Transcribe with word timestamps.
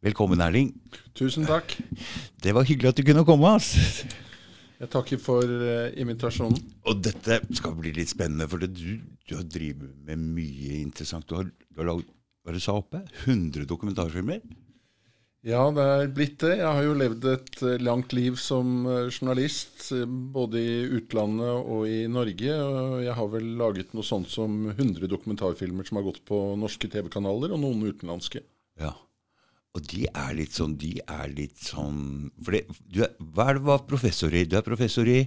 Velkommen, 0.00 0.40
Erling. 0.40 0.70
Tusen 1.12 1.44
takk. 1.44 1.74
Det 2.40 2.54
var 2.56 2.64
hyggelig 2.64 2.88
at 2.88 2.96
du 2.96 3.04
kunne 3.04 3.24
komme. 3.28 3.50
ass. 3.52 3.74
Jeg 4.80 4.88
takker 4.88 5.18
for 5.20 5.44
uh, 5.44 5.92
invitasjonen. 5.92 6.56
Og 6.88 7.02
dette 7.04 7.36
skal 7.58 7.74
bli 7.76 7.92
litt 7.98 8.08
spennende, 8.08 8.46
for 8.48 8.64
du, 8.64 8.94
du 9.28 9.34
har 9.36 9.44
drevet 9.44 9.92
med 10.08 10.22
mye 10.38 10.78
interessant. 10.80 11.28
Du 11.28 11.36
har, 11.36 11.50
du 11.50 11.82
har 11.82 11.90
laget 11.90 12.08
hva 12.40 12.54
du 12.56 12.60
sa 12.64 12.78
oppe, 12.80 13.02
100 13.26 13.68
dokumentarfilmer. 13.68 14.40
Ja, 15.44 15.66
det 15.76 15.84
er 15.84 16.08
blitt 16.16 16.40
det. 16.46 16.54
Jeg 16.62 16.72
har 16.78 16.80
jo 16.86 16.96
levd 16.96 17.28
et 17.34 17.60
uh, 17.60 17.76
langt 17.84 18.16
liv 18.16 18.40
som 18.40 18.88
uh, 18.88 19.12
journalist, 19.12 19.90
både 20.08 20.64
i 20.64 20.80
utlandet 20.96 21.60
og 21.60 21.84
i 21.92 22.06
Norge. 22.08 22.56
Og 22.56 22.96
jeg 23.04 23.18
har 23.20 23.30
vel 23.36 23.52
laget 23.60 23.92
noe 23.92 24.08
sånt 24.14 24.32
som 24.32 24.62
100 24.72 25.12
dokumentarfilmer 25.12 25.84
som 25.84 26.00
har 26.00 26.08
gått 26.08 26.24
på 26.24 26.40
norske 26.56 26.88
TV-kanaler, 26.88 27.52
og 27.52 27.64
noen 27.68 27.84
utenlandske. 27.92 28.46
Ja. 28.80 28.96
Og 29.76 29.84
de 29.86 30.06
er 30.08 30.32
litt 30.34 30.56
sånn 30.56 30.74
De 30.80 30.96
er 31.04 31.30
litt 31.30 31.60
sånn 31.62 32.30
det, 32.42 32.64
du 32.90 33.04
er, 33.06 33.12
Hva 33.20 33.50
er 33.50 33.58
det 33.58 33.62
du 33.62 33.68
var 33.68 33.84
professor 33.86 34.34
i? 34.34 34.44
Du 34.48 34.56
er 34.58 34.66
professor 34.66 35.06
i 35.10 35.20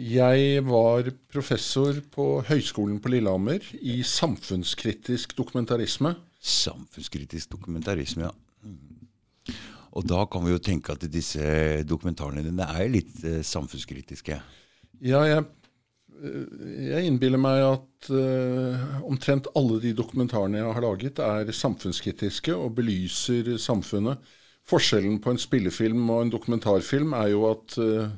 Jeg 0.00 0.62
var 0.64 1.10
professor 1.32 2.00
på 2.12 2.26
Høgskolen 2.48 2.98
på 3.04 3.12
Lillehammer 3.12 3.64
i 3.80 4.02
samfunnskritisk 4.04 5.32
dokumentarisme. 5.38 6.14
Samfunnskritisk 6.40 7.54
dokumentarisme, 7.54 8.28
ja. 8.28 8.34
Mm. 8.64 9.56
Og 9.96 10.04
da 10.04 10.26
kan 10.28 10.44
vi 10.44 10.52
jo 10.52 10.60
tenke 10.60 10.92
at 10.92 11.06
disse 11.08 11.46
dokumentarene 11.88 12.44
dine 12.44 12.68
er 12.76 12.92
litt 12.92 13.24
eh, 13.24 13.40
samfunnskritiske. 13.40 14.36
Ja, 15.04 15.22
jeg 15.28 15.44
jeg 16.16 17.06
innbiller 17.06 17.40
meg 17.40 17.62
at 17.66 18.08
uh, 18.14 19.02
omtrent 19.06 19.48
alle 19.58 19.78
de 19.82 19.92
dokumentarene 19.96 20.60
jeg 20.60 20.76
har 20.78 20.84
laget, 20.84 21.20
er 21.20 21.52
samfunnskritiske 21.52 22.54
og 22.56 22.74
belyser 22.78 23.56
samfunnet. 23.60 24.22
Forskjellen 24.66 25.20
på 25.22 25.34
en 25.34 25.40
spillefilm 25.40 26.08
og 26.10 26.24
en 26.24 26.32
dokumentarfilm 26.32 27.14
er 27.18 27.30
jo 27.34 27.44
at 27.50 27.76
uh, 27.82 28.08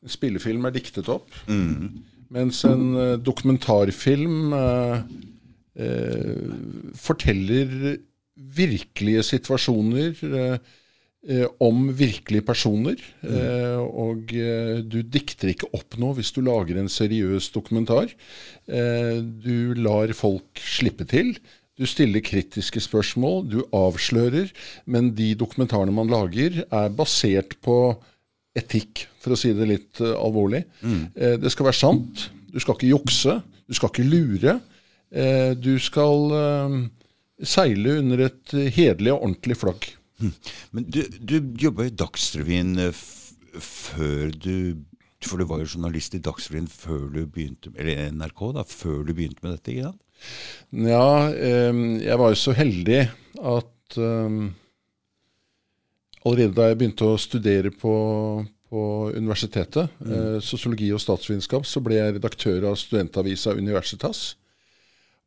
en 0.00 0.14
spillefilm 0.16 0.66
er 0.66 0.74
diktet 0.74 1.08
opp, 1.12 1.30
mm. 1.48 1.88
mens 2.36 2.64
en 2.68 2.86
uh, 2.96 3.16
dokumentarfilm 3.20 4.54
forteller 6.98 7.70
virkelige 8.36 9.22
situasjoner. 9.24 10.58
Eh, 11.28 11.44
om 11.60 11.90
virkelige 11.92 12.46
personer. 12.48 13.00
Mm. 13.20 13.32
Eh, 13.36 13.80
og 13.84 14.30
eh, 14.32 14.78
du 14.80 15.02
dikter 15.04 15.50
ikke 15.52 15.68
opp 15.76 15.98
noe 16.00 16.16
hvis 16.16 16.32
du 16.32 16.40
lager 16.46 16.78
en 16.80 16.88
seriøs 16.88 17.50
dokumentar. 17.52 18.08
Eh, 18.64 19.18
du 19.20 19.76
lar 19.76 20.14
folk 20.16 20.62
slippe 20.64 21.04
til. 21.10 21.34
Du 21.76 21.84
stiller 21.84 22.24
kritiske 22.24 22.80
spørsmål, 22.80 23.44
du 23.52 23.58
avslører. 23.68 24.48
Men 24.88 25.12
de 25.12 25.34
dokumentarene 25.36 25.92
man 25.92 26.08
lager, 26.08 26.62
er 26.64 26.96
basert 26.96 27.58
på 27.60 27.76
etikk, 28.56 29.04
for 29.20 29.36
å 29.36 29.40
si 29.40 29.52
det 29.52 29.68
litt 29.68 30.00
alvorlig. 30.00 30.64
Mm. 30.80 31.04
Eh, 31.20 31.36
det 31.36 31.52
skal 31.52 31.68
være 31.68 31.82
sant. 31.82 32.26
Du 32.48 32.56
skal 32.64 32.80
ikke 32.80 32.94
jukse. 32.94 33.36
Du 33.68 33.76
skal 33.76 33.92
ikke 33.92 34.08
lure. 34.08 34.56
Eh, 35.12 35.52
du 35.52 35.74
skal 35.84 36.32
seile 37.44 38.00
under 38.00 38.28
et 38.30 38.60
hederlig 38.72 39.12
og 39.12 39.20
ordentlig 39.20 39.60
flagg. 39.60 39.92
Men 40.74 40.86
du, 40.86 41.02
du 41.20 41.36
jobba 41.60 41.88
i 41.88 41.94
Dagsrevyen 41.94 42.76
eh, 42.78 43.02
før 43.60 44.30
du 44.36 44.54
For 45.24 45.40
du 45.40 45.44
var 45.48 45.60
jo 45.60 45.68
journalist 45.74 46.14
i 46.16 46.22
Dagsrevyen 46.22 46.68
før 46.70 47.08
du 47.12 47.24
begynte 47.26 47.72
Eller 47.76 48.10
NRK, 48.14 48.44
da, 48.56 48.64
før 48.64 49.02
du 49.04 49.12
begynte 49.14 49.44
med 49.44 49.56
dette? 49.56 49.74
ikke 49.74 49.90
sant? 49.90 50.00
Ja, 50.76 51.32
jeg 51.32 52.16
var 52.20 52.28
jo 52.28 52.36
så 52.36 52.52
heldig 52.52 52.98
at 53.40 53.96
um, 53.96 54.50
allerede 56.28 56.52
da 56.58 56.66
jeg 56.68 56.76
begynte 56.76 57.08
å 57.08 57.20
studere 57.20 57.72
på, 57.72 57.94
på 58.68 58.82
universitetet, 59.16 59.88
mm. 60.04 60.42
sosiologi 60.44 60.90
og 60.92 61.00
statsvitenskap, 61.00 61.64
så 61.64 61.80
ble 61.80 61.96
jeg 61.96 62.18
redaktør 62.18 62.68
av 62.68 62.76
studentavisa 62.76 63.56
Universitas. 63.56 64.34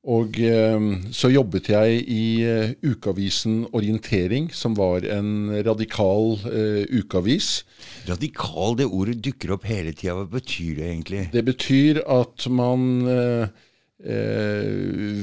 Og 0.04 0.36
eh, 0.44 0.86
så 1.16 1.30
jobbet 1.32 1.70
jeg 1.72 2.00
i 2.12 2.44
uh, 2.44 2.72
ukeavisen 2.84 3.62
Orientering, 3.72 4.50
som 4.52 4.76
var 4.76 5.06
en 5.08 5.48
radikal 5.64 6.36
uh, 6.44 6.84
ukeavis. 6.92 7.62
Radikal, 8.10 8.76
det 8.82 8.90
ordet 8.90 9.22
dukker 9.24 9.54
opp 9.56 9.68
hele 9.70 9.94
tida. 9.96 10.18
Hva 10.18 10.28
betyr 10.28 10.82
det 10.82 10.90
egentlig? 10.90 11.22
Det 11.32 11.46
betyr 11.48 12.02
at 12.04 12.50
man 12.52 12.84
uh, 13.08 13.48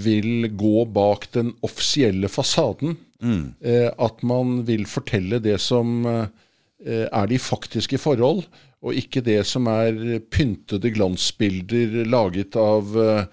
vil 0.00 0.48
gå 0.56 0.86
bak 0.88 1.28
den 1.36 1.52
offisielle 1.66 2.32
fasaden. 2.32 2.96
Mm. 3.20 3.52
at 4.00 4.22
man 4.24 4.62
vil 4.64 4.86
fortelle 4.88 5.36
det 5.44 5.58
som 5.60 6.06
er 6.08 7.26
de 7.28 7.36
faktiske 7.36 7.98
forhold, 8.00 8.46
og 8.80 8.96
ikke 8.96 9.20
det 9.20 9.42
som 9.44 9.68
er 9.68 10.22
pyntede 10.32 10.88
glansbilder 10.94 11.98
laget 12.08 12.56
av 12.56 12.96
Eh, 12.96 13.26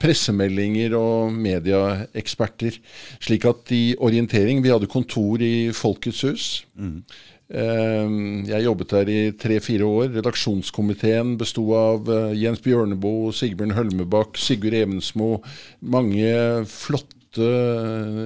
pressemeldinger 0.00 0.92
og 0.98 1.32
medieeksperter. 1.32 2.76
Slik 3.22 3.46
at 3.48 3.70
i 3.72 3.94
orientering 3.96 4.60
Vi 4.64 4.72
hadde 4.72 4.90
kontor 4.92 5.40
i 5.40 5.70
Folkets 5.72 6.20
hus. 6.26 6.48
Mm. 6.76 7.00
Jeg 8.48 8.64
jobbet 8.64 8.90
der 8.90 9.10
i 9.12 9.18
tre-fire 9.36 9.84
år. 9.84 10.08
Redaksjonskomiteen 10.16 11.34
besto 11.38 11.66
av 11.76 12.08
eh, 12.08 12.32
Jens 12.40 12.62
Bjørneboe, 12.64 13.34
Sigbjørn 13.36 13.76
Hølmebakk, 13.76 14.40
Sigurd 14.40 14.76
Evensmo. 14.78 15.36
Mange 15.84 16.64
flotte 16.70 17.12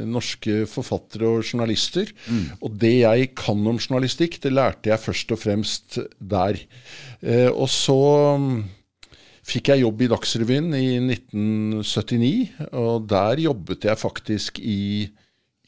norske 0.07 0.67
forfattere 0.69 1.27
og 1.27 1.45
journalister. 1.51 2.13
Mm. 2.29 2.47
Og 2.63 2.79
det 2.79 2.95
jeg 3.01 3.31
kan 3.41 3.67
om 3.67 3.81
journalistikk, 3.81 4.39
det 4.45 4.55
lærte 4.55 4.93
jeg 4.93 5.03
først 5.03 5.35
og 5.35 5.43
fremst 5.43 5.99
der. 6.21 6.61
Og 7.51 7.67
så 7.73 7.99
fikk 9.49 9.73
jeg 9.73 9.85
jobb 9.85 10.05
i 10.05 10.11
Dagsrevyen 10.13 10.69
i 10.77 10.87
1979, 11.01 12.69
og 12.77 13.09
der 13.09 13.43
jobbet 13.47 13.89
jeg 13.89 14.01
faktisk 14.01 14.61
i 14.61 15.09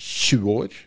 20 0.00 0.52
år. 0.52 0.78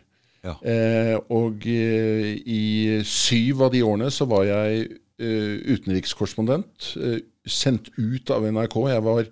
Ja. 0.44 0.58
Eh, 0.68 1.16
og 1.32 1.66
eh, 1.70 2.34
i 2.36 2.64
syv 3.08 3.64
av 3.68 3.72
de 3.74 3.84
årene 3.86 4.10
så 4.12 4.28
var 4.30 4.44
jeg 4.50 4.88
eh, 5.24 5.54
utenrikskorrespondent, 5.72 6.90
eh, 7.00 7.22
sendt 7.48 7.90
ut 7.96 8.34
av 8.34 8.46
NRK. 8.50 8.76
Jeg 8.92 9.06
var 9.06 9.30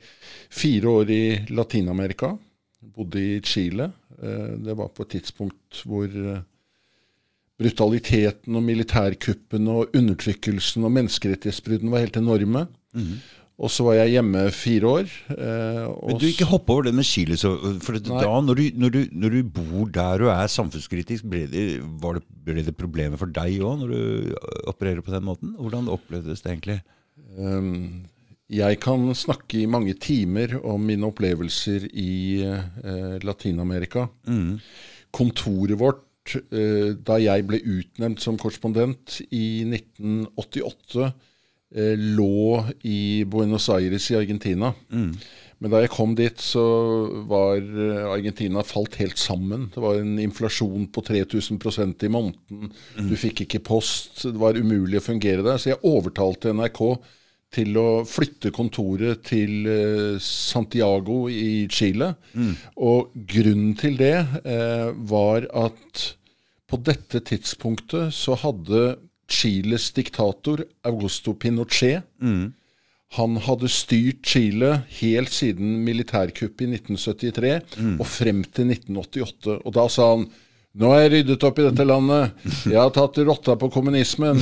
fire 0.61 0.95
år 1.01 1.11
i 1.11 1.23
Latin-Amerika, 1.51 2.31
bodde 2.95 3.19
i 3.19 3.41
Chile. 3.43 3.91
Eh, 4.21 4.55
det 4.63 4.77
var 4.79 4.93
på 4.95 5.05
et 5.05 5.17
tidspunkt 5.17 5.83
hvor 5.89 6.07
eh, 6.07 6.45
brutaliteten 7.61 8.57
og 8.57 8.65
militærkuppene 8.65 9.75
og 9.81 9.97
undertrykkelsen 9.97 10.87
og 10.87 10.95
menneskerettighetsbruddene 10.95 11.91
var 11.93 12.07
helt 12.07 12.17
enorme. 12.17 12.65
Mm 12.93 13.03
-hmm. 13.03 13.19
Og 13.61 13.69
så 13.69 13.85
var 13.85 13.97
jeg 13.99 14.15
hjemme 14.15 14.43
fire 14.57 14.89
år. 14.89 15.09
Eh, 15.35 15.81
Men 16.09 16.17
du 16.17 16.25
ikke 16.25 16.49
hoppe 16.49 16.73
over 16.73 16.87
det 16.87 16.95
med 16.97 17.05
Chile. 17.05 17.37
Så, 17.37 17.53
for 17.85 17.99
da, 18.01 18.31
når 18.41 18.57
du, 18.57 18.63
når, 18.81 18.93
du, 18.95 19.01
når 19.11 19.35
du, 19.35 19.41
bor 19.53 19.91
der 19.93 20.25
og 20.25 20.31
er 20.33 20.49
samfunnskritisk, 20.49 21.27
ble 21.29 21.43
det, 21.51 21.65
det, 21.77 22.23
ble 22.47 22.65
det 22.65 22.73
problemet 22.77 23.21
for 23.21 23.29
deg 23.29 23.61
òg 23.61 23.83
når 23.83 23.93
du 23.93 24.33
opererer 24.71 25.05
på 25.05 25.13
den 25.13 25.27
måten? 25.29 25.53
Hvordan 25.59 25.91
opplevdes 25.93 26.41
det 26.41 26.55
egentlig? 26.55 26.79
Um, 27.37 28.07
jeg 28.51 28.81
kan 28.83 29.11
snakke 29.15 29.61
i 29.61 29.69
mange 29.69 29.93
timer 29.93 30.57
om 30.65 30.81
mine 30.83 31.07
opplevelser 31.07 31.85
i 31.93 32.41
eh, 32.43 33.17
Latin-Amerika. 33.23 34.09
Mm. 34.27 34.57
Kontoret 35.15 35.79
vårt, 35.79 36.33
eh, 36.49 36.97
da 36.97 37.21
jeg 37.21 37.45
ble 37.47 37.61
utnevnt 37.77 38.25
som 38.25 38.41
korrespondent 38.41 39.21
i 39.29 39.61
1988 39.69 41.13
Eh, 41.13 41.27
lå 41.71 42.65
i 42.83 43.23
Buenos 43.23 43.69
Aires 43.71 44.09
i 44.11 44.17
Argentina. 44.19 44.73
Mm. 44.91 45.13
Men 45.61 45.69
da 45.69 45.83
jeg 45.83 45.91
kom 45.93 46.15
dit, 46.17 46.41
så 46.41 46.61
var 47.29 47.61
eh, 47.61 48.05
Argentina 48.09 48.63
falt 48.65 48.97
helt 48.97 49.19
sammen. 49.21 49.67
Det 49.73 49.81
var 49.83 49.99
en 49.99 50.15
inflasjon 50.19 50.87
på 50.89 51.03
3000% 51.05 52.07
i 52.07 52.09
måneden. 52.09 52.71
Mm. 52.97 53.09
Du 53.11 53.13
fikk 53.19 53.43
ikke 53.45 53.61
post. 53.69 54.23
Det 54.25 54.41
var 54.41 54.57
umulig 54.57 54.97
å 54.97 55.05
fungere 55.05 55.45
der. 55.45 55.61
Så 55.61 55.75
jeg 55.75 55.83
overtalte 55.85 56.55
NRK 56.57 56.81
til 57.53 57.77
å 57.77 58.01
flytte 58.07 58.49
kontoret 58.55 59.21
til 59.27 59.69
eh, 59.69 60.17
Santiago 60.23 61.27
i 61.29 61.67
Chile. 61.69 62.09
Mm. 62.33 62.55
Og 62.81 63.13
grunnen 63.35 63.77
til 63.77 64.01
det 64.01 64.17
eh, 64.41 64.89
var 65.13 65.45
at 65.67 66.07
på 66.71 66.79
dette 66.81 67.21
tidspunktet 67.27 68.15
så 68.15 68.33
hadde 68.39 68.95
Chiles 69.31 69.89
diktator 69.95 70.65
Augusto 70.87 71.33
Pinochet. 71.33 72.05
Mm. 72.21 72.51
Han 73.17 73.35
hadde 73.43 73.67
styrt 73.71 74.23
Chile 74.23 74.77
helt 75.01 75.33
siden 75.35 75.81
militærkuppet 75.83 76.63
i 76.63 76.77
1973 76.77 77.57
mm. 77.75 77.97
og 77.99 78.07
frem 78.07 78.45
til 78.47 78.71
1988. 78.71 79.59
Og 79.59 79.75
da 79.75 79.89
sa 79.91 80.13
han 80.15 80.31
Nå 80.71 80.87
har 80.87 81.01
jeg 81.01 81.09
ryddet 81.11 81.43
opp 81.43 81.57
i 81.59 81.65
dette 81.65 81.83
landet. 81.83 82.43
Jeg 82.63 82.77
har 82.79 82.93
tatt 82.95 83.17
rotta 83.27 83.57
på 83.59 83.67
kommunismen. 83.73 84.37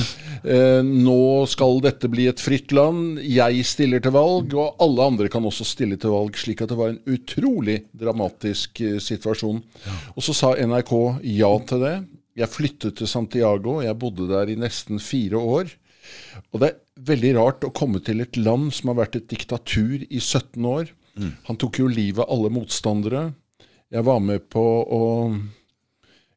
Eh, 0.46 0.78
nå 0.86 1.42
skal 1.50 1.80
dette 1.82 2.06
bli 2.06 2.28
et 2.30 2.38
fritt 2.38 2.70
land. 2.70 3.18
Jeg 3.26 3.64
stiller 3.66 3.98
til 4.04 4.14
valg, 4.14 4.54
og 4.54 4.78
alle 4.78 5.08
andre 5.10 5.26
kan 5.32 5.48
også 5.48 5.66
stille 5.66 5.98
til 5.98 6.14
valg. 6.14 6.38
Slik 6.38 6.62
at 6.62 6.70
det 6.70 6.78
var 6.78 6.92
en 6.92 7.02
utrolig 7.10 7.80
dramatisk 7.90 8.78
eh, 8.86 9.00
situasjon. 9.02 9.58
Og 10.14 10.22
så 10.22 10.36
sa 10.38 10.54
NRK 10.54 10.94
ja 11.34 11.50
til 11.66 11.82
det. 11.82 11.96
Jeg 12.38 12.52
flyttet 12.52 12.98
til 13.00 13.10
Santiago. 13.10 13.80
Jeg 13.82 13.98
bodde 13.98 14.28
der 14.30 14.50
i 14.50 14.58
nesten 14.58 15.00
fire 15.02 15.40
år. 15.40 15.72
Og 16.50 16.62
det 16.62 16.70
er 16.70 16.80
veldig 17.10 17.32
rart 17.36 17.66
å 17.66 17.72
komme 17.76 18.00
til 18.04 18.22
et 18.24 18.38
land 18.40 18.70
som 18.74 18.92
har 18.92 19.00
vært 19.02 19.18
et 19.20 19.30
diktatur 19.30 20.04
i 20.06 20.20
17 20.20 20.66
år. 20.68 20.92
Mm. 21.18 21.32
Han 21.48 21.58
tok 21.60 21.80
jo 21.82 21.88
livet 21.90 22.24
av 22.24 22.30
alle 22.32 22.52
motstandere. 22.54 23.24
Jeg 23.90 24.06
var 24.06 24.20
med 24.22 24.46
på 24.52 24.62
å 24.62 25.02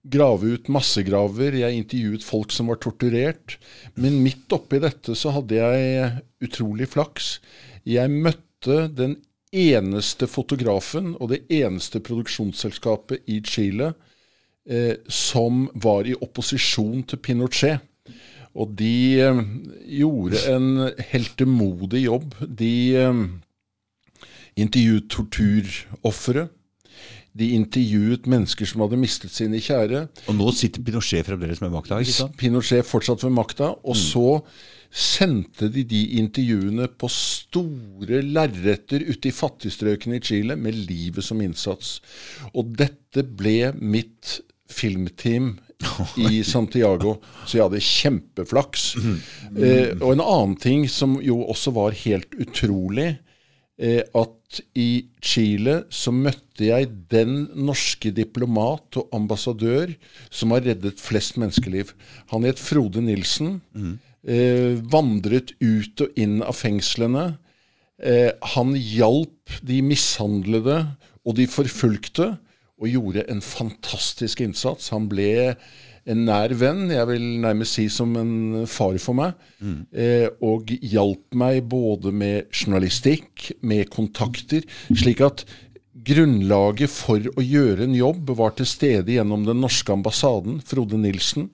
grave 0.04 0.56
ut 0.58 0.72
massegraver. 0.74 1.60
Jeg 1.62 1.84
intervjuet 1.84 2.26
folk 2.26 2.54
som 2.56 2.72
var 2.72 2.82
torturert. 2.84 3.58
Men 3.96 4.24
midt 4.26 4.52
oppi 4.56 4.82
dette 4.84 5.16
så 5.18 5.36
hadde 5.38 5.62
jeg 5.62 6.10
utrolig 6.44 6.90
flaks. 6.92 7.38
Jeg 7.88 8.12
møtte 8.12 8.88
den 8.90 9.20
eneste 9.54 10.26
fotografen 10.26 11.14
og 11.22 11.30
det 11.30 11.44
eneste 11.54 12.02
produksjonsselskapet 12.04 13.30
i 13.30 13.38
Chile 13.46 13.92
eh, 14.70 14.96
som 15.10 15.68
var 15.74 16.08
i 16.08 16.16
opposisjon 16.16 17.04
til 17.08 17.22
Pinochet. 17.24 17.84
Og 18.54 18.74
de 18.78 19.20
eh, 19.24 19.44
gjorde 20.00 20.44
en 20.54 20.90
heltemodig 21.12 22.06
jobb. 22.06 22.36
De 22.46 22.74
eh, 23.02 23.24
intervjuet 24.60 25.10
torturofre. 25.10 26.50
De 27.34 27.48
intervjuet 27.56 28.28
mennesker 28.30 28.70
som 28.70 28.84
hadde 28.84 29.00
mistet 29.02 29.34
sine 29.34 29.58
kjære. 29.58 30.06
Og 30.30 30.38
nå 30.38 30.52
sitter 30.54 30.86
Pinochet 30.86 31.26
fremdeles 31.26 31.64
med 31.64 31.74
makta? 31.74 31.98
ikke 32.04 32.20
sant? 32.20 32.38
Pinochet 32.38 32.86
fortsatt 32.86 33.26
ved 33.26 33.34
makta. 33.34 33.74
Og 33.82 33.98
mm. 33.98 34.04
så 34.04 34.28
sendte 34.94 35.72
de 35.74 35.82
de 35.90 36.04
intervjuene 36.20 36.86
på 37.02 37.10
store 37.10 38.22
lerreter 38.22 39.02
ute 39.08 39.32
i 39.32 39.34
fattigstrøkene 39.34 40.20
i 40.20 40.22
Chile 40.22 40.58
med 40.62 40.78
livet 40.78 41.26
som 41.26 41.42
innsats. 41.42 41.96
Og 42.54 42.76
dette 42.78 43.26
ble 43.26 43.72
mitt 43.82 44.38
filmteam 44.74 45.54
i 46.30 46.44
Santiago, 46.48 47.18
så 47.46 47.58
jeg 47.58 47.66
hadde 47.68 47.84
kjempeflaks. 47.84 48.88
Eh, 49.54 49.94
og 50.00 50.14
en 50.14 50.24
annen 50.24 50.58
ting 50.60 50.88
som 50.92 51.20
jo 51.24 51.42
også 51.52 51.76
var 51.76 51.96
helt 52.06 52.36
utrolig, 52.40 53.14
Eh, 53.82 54.04
at 54.14 54.60
i 54.78 55.08
Chile 55.24 55.80
så 55.90 56.12
møtte 56.14 56.68
jeg 56.68 56.92
den 57.10 57.48
norske 57.58 58.12
diplomat 58.14 59.00
og 59.02 59.16
ambassadør 59.18 59.96
som 60.30 60.54
har 60.54 60.62
reddet 60.68 61.02
flest 61.02 61.40
menneskeliv. 61.42 61.96
Han 62.30 62.46
het 62.46 62.62
Frode 62.62 63.02
Nilsen. 63.02 63.58
Eh, 64.24 64.78
vandret 64.94 65.56
ut 65.60 66.06
og 66.06 66.20
inn 66.22 66.38
av 66.46 66.54
fengslene. 66.56 67.34
Eh, 67.98 68.30
han 68.54 68.76
hjalp 68.78 69.58
de 69.66 69.82
mishandlede 69.82 70.78
og 71.26 71.36
de 71.40 71.48
forfulgte, 71.48 72.36
og 72.84 72.92
gjorde 72.92 73.26
en 73.32 73.42
fantastisk 73.44 74.44
innsats. 74.44 74.92
Han 74.92 75.08
ble 75.12 75.56
en 76.04 76.26
nær 76.28 76.52
venn, 76.60 76.90
jeg 76.92 77.08
vil 77.08 77.28
nærmest 77.44 77.78
si 77.78 77.86
som 77.92 78.12
en 78.20 78.66
far 78.68 78.98
for 79.00 79.16
meg, 79.16 79.38
mm. 79.64 79.78
eh, 79.96 80.26
og 80.44 80.74
hjalp 80.84 81.38
meg 81.40 81.62
både 81.72 82.12
med 82.12 82.50
journalistikk, 82.52 83.54
med 83.64 83.88
kontakter, 83.94 84.68
slik 84.92 85.24
at 85.24 85.46
grunnlaget 86.04 86.92
for 86.92 87.24
å 87.32 87.44
gjøre 87.44 87.88
en 87.88 87.96
jobb 87.96 88.34
var 88.36 88.58
til 88.58 88.68
stede 88.68 89.16
gjennom 89.16 89.46
den 89.48 89.62
norske 89.64 89.96
ambassaden, 89.96 90.60
Frode 90.68 91.00
Nilsen. 91.00 91.48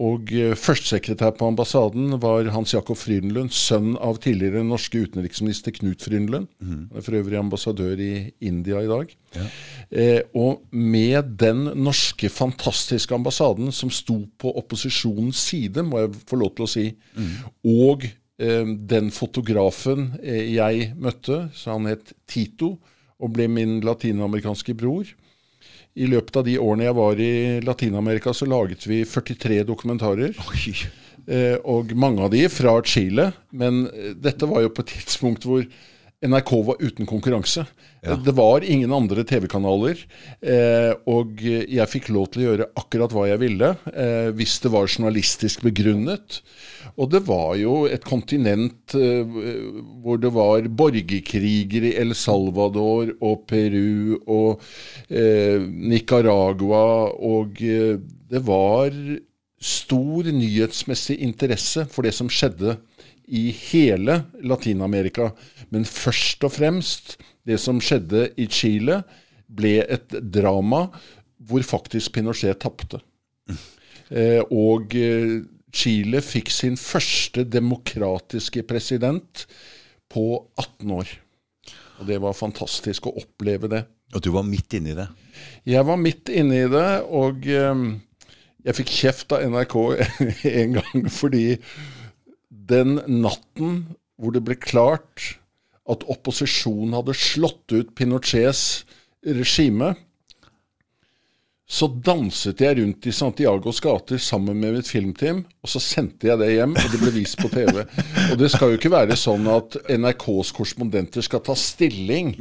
Og 0.00 0.30
eh, 0.32 0.54
førstesekretær 0.56 1.34
på 1.36 1.50
ambassaden 1.50 2.14
var 2.22 2.48
Hans 2.54 2.72
Jakob 2.72 2.96
Frydenlund, 2.96 3.52
sønn 3.52 3.92
av 4.00 4.22
tidligere 4.24 4.62
norske 4.64 5.02
utenriksminister 5.04 5.74
Knut 5.76 6.04
Frydenlund. 6.06 6.48
Mm. 6.64 6.86
For 6.96 7.18
øvrig 7.18 7.36
ambassadør 7.36 8.00
i 8.00 8.14
India 8.40 8.80
i 8.80 8.88
dag. 8.88 9.12
Ja. 9.36 9.44
Eh, 9.90 10.20
og 10.32 10.64
med 10.72 11.36
den 11.42 11.66
norske 11.76 12.30
fantastiske 12.32 13.14
ambassaden 13.14 13.68
som 13.72 13.92
sto 13.92 14.22
på 14.40 14.54
opposisjonens 14.62 15.44
side, 15.50 15.84
må 15.84 16.06
jeg 16.06 16.16
få 16.30 16.40
lov 16.40 16.54
til 16.56 16.64
å 16.64 16.72
si, 16.72 16.86
mm. 17.12 17.34
og 17.68 18.08
eh, 18.08 18.72
den 18.94 19.12
fotografen 19.12 20.14
eh, 20.22 20.54
jeg 20.54 20.94
møtte, 20.96 21.50
så 21.52 21.76
han 21.76 21.90
het 21.92 22.14
Tito, 22.24 22.78
og 23.22 23.36
ble 23.36 23.44
min 23.52 23.76
latinamerikanske 23.84 24.74
bror, 24.74 25.12
i 25.94 26.08
løpet 26.08 26.40
av 26.40 26.46
de 26.46 26.58
årene 26.62 26.88
jeg 26.88 26.96
var 26.96 27.20
i 27.20 27.32
Latin-Amerika, 27.66 28.32
så 28.34 28.48
laget 28.48 28.86
vi 28.88 29.02
43 29.04 29.62
dokumentarer. 29.68 30.36
Oi. 30.48 30.74
og 31.68 31.92
mange 31.94 32.24
av 32.24 32.32
de 32.32 32.46
fra 32.50 32.72
Chile. 32.82 33.30
Men 33.52 33.86
eh, 33.92 34.12
dette 34.18 34.48
var 34.48 34.64
jo 34.64 34.72
på 34.74 34.84
et 34.86 34.94
tidspunkt 34.96 35.44
hvor 35.46 35.66
NRK 36.22 36.50
var 36.66 36.82
uten 36.82 37.06
konkurranse. 37.06 37.64
Ja. 38.02 38.14
Det 38.14 38.34
var 38.38 38.62
ingen 38.62 38.92
andre 38.94 39.24
TV-kanaler. 39.26 39.98
Eh, 40.40 40.92
og 41.10 41.42
jeg 41.42 41.90
fikk 41.90 42.12
lov 42.14 42.30
til 42.30 42.44
å 42.44 42.46
gjøre 42.46 42.68
akkurat 42.78 43.14
hva 43.14 43.26
jeg 43.30 43.42
ville, 43.42 43.72
eh, 43.90 44.30
hvis 44.38 44.60
det 44.62 44.70
var 44.74 44.90
journalistisk 44.90 45.64
begrunnet. 45.66 46.40
Og 47.00 47.08
det 47.12 47.22
var 47.24 47.54
jo 47.56 47.86
et 47.88 48.04
kontinent 48.04 48.94
eh, 48.98 49.24
hvor 50.02 50.20
det 50.20 50.32
var 50.34 50.68
borgerkriger 50.68 51.88
i 51.88 51.94
El 52.02 52.12
Salvador 52.18 53.14
og 53.24 53.46
Peru 53.48 54.18
og 54.26 54.60
eh, 55.08 55.62
Nicaragua, 55.62 57.12
og 57.16 57.62
eh, 57.64 57.96
det 58.32 58.42
var 58.44 58.92
stor 59.62 60.28
nyhetsmessig 60.34 61.20
interesse 61.22 61.86
for 61.88 62.04
det 62.04 62.12
som 62.16 62.30
skjedde 62.32 62.76
i 63.32 63.48
hele 63.70 64.24
Latin-Amerika. 64.42 65.30
Men 65.70 65.86
først 65.88 66.44
og 66.44 66.56
fremst, 66.58 67.16
det 67.46 67.60
som 67.62 67.80
skjedde 67.80 68.28
i 68.36 68.48
Chile, 68.50 69.02
ble 69.52 69.80
et 69.84 70.18
drama 70.32 70.88
hvor 71.42 71.64
faktisk 71.66 72.14
Pinochet 72.14 72.60
tapte. 72.62 73.00
Eh, 74.12 74.42
og 74.52 74.94
eh, 74.98 75.40
Chile 75.72 76.20
fikk 76.24 76.52
sin 76.52 76.76
første 76.76 77.44
demokratiske 77.48 78.64
president 78.68 79.46
på 80.12 80.26
18 80.60 80.92
år. 80.92 81.12
Og 82.00 82.08
det 82.08 82.18
var 82.22 82.36
fantastisk 82.36 83.08
å 83.08 83.16
oppleve 83.22 83.70
det. 83.72 83.82
Og 84.12 84.20
du 84.24 84.32
var 84.34 84.44
midt 84.44 84.76
inne 84.76 84.92
i 84.92 84.96
det? 84.98 85.08
Jeg 85.68 85.86
var 85.88 86.00
midt 86.00 86.28
inne 86.32 86.64
i 86.66 86.70
det, 86.70 86.88
og 87.08 87.46
um, 87.48 87.86
jeg 88.66 88.78
fikk 88.78 88.92
kjeft 88.92 89.32
av 89.34 89.44
NRK 89.48 89.76
en 90.62 90.78
gang 90.78 91.06
fordi 91.10 91.46
den 92.72 92.98
natten 93.08 93.84
hvor 94.20 94.34
det 94.34 94.44
ble 94.46 94.58
klart 94.60 95.32
at 95.90 96.04
opposisjonen 96.12 96.94
hadde 96.94 97.16
slått 97.18 97.72
ut 97.74 97.94
Pinochets 97.98 98.84
regime, 99.26 99.94
så 101.68 101.86
danset 102.04 102.60
jeg 102.60 102.76
rundt 102.76 103.06
i 103.08 103.14
Santiagos 103.14 103.78
gater 103.80 104.20
sammen 104.20 104.58
med 104.60 104.74
mitt 104.76 104.88
filmteam, 104.90 105.40
og 105.62 105.70
så 105.70 105.80
sendte 105.80 106.28
jeg 106.28 106.40
det 106.42 106.50
hjem, 106.52 106.74
og 106.76 106.88
det 106.92 107.00
ble 107.00 107.12
vist 107.14 107.38
på 107.40 107.48
TV. 107.52 107.84
Og 108.32 108.34
det 108.40 108.50
skal 108.52 108.72
jo 108.72 108.80
ikke 108.80 108.92
være 108.92 109.16
sånn 109.16 109.46
at 109.48 109.78
NRKs 109.88 110.52
korrespondenter 110.56 111.24
skal 111.24 111.40
ta 111.46 111.56
stilling, 111.56 112.34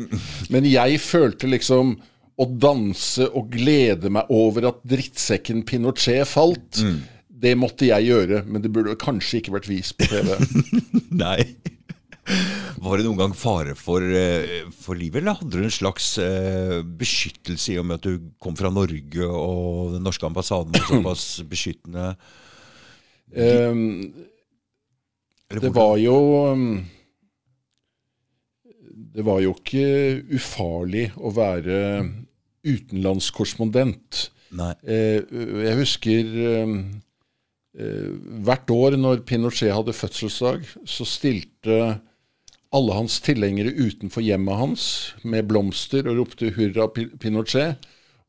men 0.51 0.67
jeg 0.67 0.99
følte 1.03 1.51
liksom 1.51 1.95
å 2.41 2.47
danse 2.49 3.27
og 3.29 3.51
glede 3.53 4.11
meg 4.13 4.29
over 4.33 4.71
at 4.71 4.83
drittsekken 4.89 5.63
Pinochet 5.69 6.27
falt. 6.27 6.81
Mm. 6.81 7.01
Det 7.41 7.53
måtte 7.57 7.87
jeg 7.87 8.09
gjøre, 8.11 8.43
men 8.45 8.63
det 8.63 8.71
burde 8.73 8.97
kanskje 8.99 9.39
ikke 9.39 9.55
vært 9.55 9.69
vist 9.71 9.95
på 9.97 10.09
TV. 10.11 10.35
Nei. 11.23 11.39
Var 12.81 12.97
det 12.97 13.05
noen 13.05 13.19
gang 13.19 13.33
fare 13.37 13.75
for, 13.77 14.01
eh, 14.01 14.63
for 14.73 14.97
livet, 14.97 15.21
eller 15.21 15.37
hadde 15.37 15.53
du 15.53 15.65
en 15.67 15.73
slags 15.73 16.15
uh, 16.17 16.79
beskyttelse 16.81 17.75
i 17.75 17.77
og 17.81 17.85
med 17.85 17.99
at 17.99 18.07
du 18.07 18.31
kom 18.41 18.55
fra 18.57 18.71
Norge 18.73 19.27
og 19.27 19.93
den 19.95 20.05
norske 20.07 20.25
ambassaden 20.25 20.73
var 20.73 20.87
såpass 20.89 21.25
beskyttende? 21.51 22.15
Um, 23.31 24.09
det 25.51 25.71
var 25.71 25.93
jo 26.01 26.17
um, 26.51 26.65
Det 29.15 29.23
var 29.23 29.39
jo 29.39 29.53
ikke 29.55 29.85
ufarlig 30.35 31.05
å 31.15 31.31
være 31.31 31.77
utenlandskorrespondent. 32.67 34.25
Nei. 34.57 34.73
Uh, 34.83 35.63
jeg 35.67 35.79
husker 35.79 36.35
uh, 36.65 36.75
hvert 38.43 38.73
år 38.73 38.97
når 38.99 39.21
Pinochet 39.27 39.71
hadde 39.71 39.95
fødselsdag, 39.95 40.65
så 40.83 41.07
stilte 41.07 41.77
alle 42.71 42.95
hans 42.95 43.19
tilhengere 43.23 43.73
utenfor 43.75 44.23
hjemmet 44.23 44.59
hans 44.59 44.83
med 45.27 45.49
blomster 45.49 46.07
og 46.07 46.21
ropte 46.21 46.53
'hurra 46.55 46.87
Pinochet'. 46.91 47.75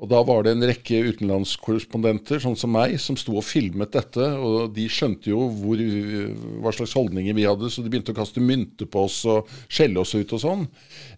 Og 0.03 0.09
Da 0.11 0.19
var 0.27 0.43
det 0.43 0.57
en 0.57 0.67
rekke 0.67 0.99
utenlandskorrespondenter, 1.13 2.41
sånn 2.43 2.57
som 2.59 2.73
meg, 2.75 2.97
som 2.99 3.15
sto 3.15 3.37
og 3.39 3.45
filmet 3.47 3.93
dette. 3.95 4.25
Og 4.35 4.73
de 4.75 4.89
skjønte 4.91 5.31
jo 5.31 5.45
hvor, 5.47 5.79
hva 6.59 6.73
slags 6.75 6.97
holdninger 6.99 7.37
vi 7.39 7.47
hadde, 7.47 7.71
så 7.71 7.85
de 7.85 7.93
begynte 7.93 8.11
å 8.11 8.19
kaste 8.19 8.43
mynter 8.43 8.91
på 8.91 9.05
oss 9.07 9.21
og 9.31 9.47
skjelle 9.71 10.03
oss 10.03 10.17
ut 10.19 10.35
og 10.35 10.43
sånn. 10.43 10.67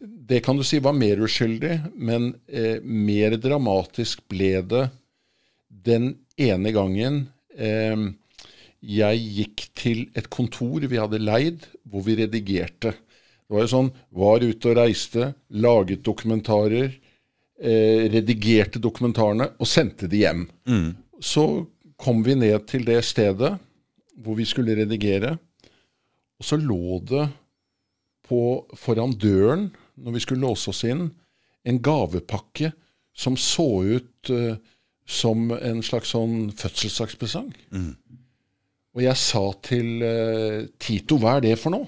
Det 0.05 0.43
kan 0.45 0.61
du 0.61 0.65
si 0.69 0.83
var 0.85 0.93
mer 0.93 1.17
uskyldig, 1.25 1.79
men 1.97 2.35
eh, 2.45 2.77
mer 2.85 3.39
dramatisk 3.41 4.21
ble 4.29 4.61
det 4.69 4.85
den 5.69 6.19
ene 6.37 6.73
gangen 6.77 7.23
eh, 7.57 7.97
jeg 8.85 9.25
gikk 9.39 9.65
til 9.81 10.05
et 10.13 10.29
kontor 10.29 10.85
vi 10.85 11.01
hadde 11.01 11.25
leid, 11.25 11.65
hvor 11.89 12.05
vi 12.05 12.19
redigerte. 12.21 12.93
Det 13.55 13.61
var 13.61 13.67
jo 13.69 13.71
sånn 13.71 13.91
Var 14.19 14.45
ute 14.49 14.71
og 14.73 14.79
reiste, 14.81 15.27
laget 15.55 16.01
dokumentarer, 16.03 16.89
eh, 17.63 18.11
redigerte 18.11 18.83
dokumentarene 18.83 19.47
og 19.63 19.71
sendte 19.71 20.09
de 20.11 20.25
hjem. 20.25 20.41
Mm. 20.67 20.89
Så 21.23 21.45
kom 21.95 22.25
vi 22.27 22.35
ned 22.35 22.67
til 22.67 22.83
det 22.83 22.99
stedet 23.07 23.53
hvor 24.19 24.35
vi 24.35 24.45
skulle 24.45 24.75
redigere, 24.75 25.37
og 26.35 26.43
så 26.49 26.59
lå 26.59 26.99
det 27.07 27.29
på, 28.27 28.67
foran 28.75 29.15
døren, 29.15 29.69
når 29.95 30.19
vi 30.19 30.27
skulle 30.27 30.43
låse 30.43 30.75
oss 30.75 30.83
inn, 30.91 31.13
en 31.63 31.79
gavepakke 31.79 32.73
som 33.15 33.39
så 33.39 33.69
ut 33.87 34.35
uh, 34.35 34.57
som 35.07 35.53
en 35.55 35.83
slags 35.87 36.11
sånn 36.11 36.51
fødselsdagspresang. 36.59 37.53
Mm. 37.71 37.93
Og 38.99 39.03
jeg 39.07 39.21
sa 39.21 39.45
til 39.63 40.03
uh, 40.03 40.65
Tito, 40.79 41.21
hva 41.23 41.39
er 41.39 41.47
det 41.47 41.61
for 41.63 41.75
noe? 41.75 41.87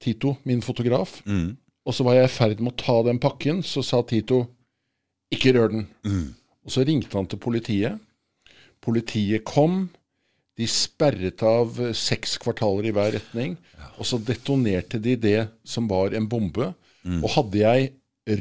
Tito, 0.00 0.36
min 0.48 0.62
fotograf. 0.64 1.20
Mm. 1.28 1.54
Og 1.86 1.96
så 1.96 2.04
var 2.06 2.16
jeg 2.16 2.28
i 2.28 2.32
ferd 2.32 2.60
med 2.60 2.74
å 2.74 2.80
ta 2.80 2.96
den 3.06 3.20
pakken, 3.22 3.62
så 3.66 3.82
sa 3.84 4.02
Tito, 4.06 4.44
ikke 5.32 5.54
rør 5.56 5.72
den. 5.74 5.86
Mm. 6.04 6.28
Og 6.66 6.74
så 6.74 6.84
ringte 6.86 7.16
han 7.16 7.28
til 7.30 7.40
politiet. 7.42 8.00
Politiet 8.84 9.44
kom. 9.48 9.88
De 10.58 10.66
sperret 10.68 11.42
av 11.46 11.78
seks 11.96 12.36
kvartaler 12.42 12.90
i 12.90 12.94
hver 12.96 13.14
retning. 13.16 13.56
Og 14.00 14.08
så 14.08 14.18
detonerte 14.20 15.00
de 15.02 15.16
det 15.20 15.40
som 15.68 15.88
var 15.90 16.16
en 16.16 16.28
bombe. 16.28 16.72
Mm. 17.04 17.22
Og 17.22 17.32
hadde 17.36 17.62
jeg 17.62 17.90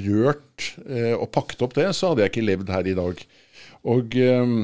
rørt 0.03 0.73
eh, 0.85 1.15
og 1.15 1.29
pakket 1.33 1.63
opp 1.65 1.75
det, 1.77 1.87
så 1.95 2.11
hadde 2.11 2.25
jeg 2.25 2.33
ikke 2.33 2.45
levd 2.45 2.71
her 2.73 2.89
i 2.89 2.95
dag. 2.97 3.23
Og 3.89 4.17
eh, 4.19 4.55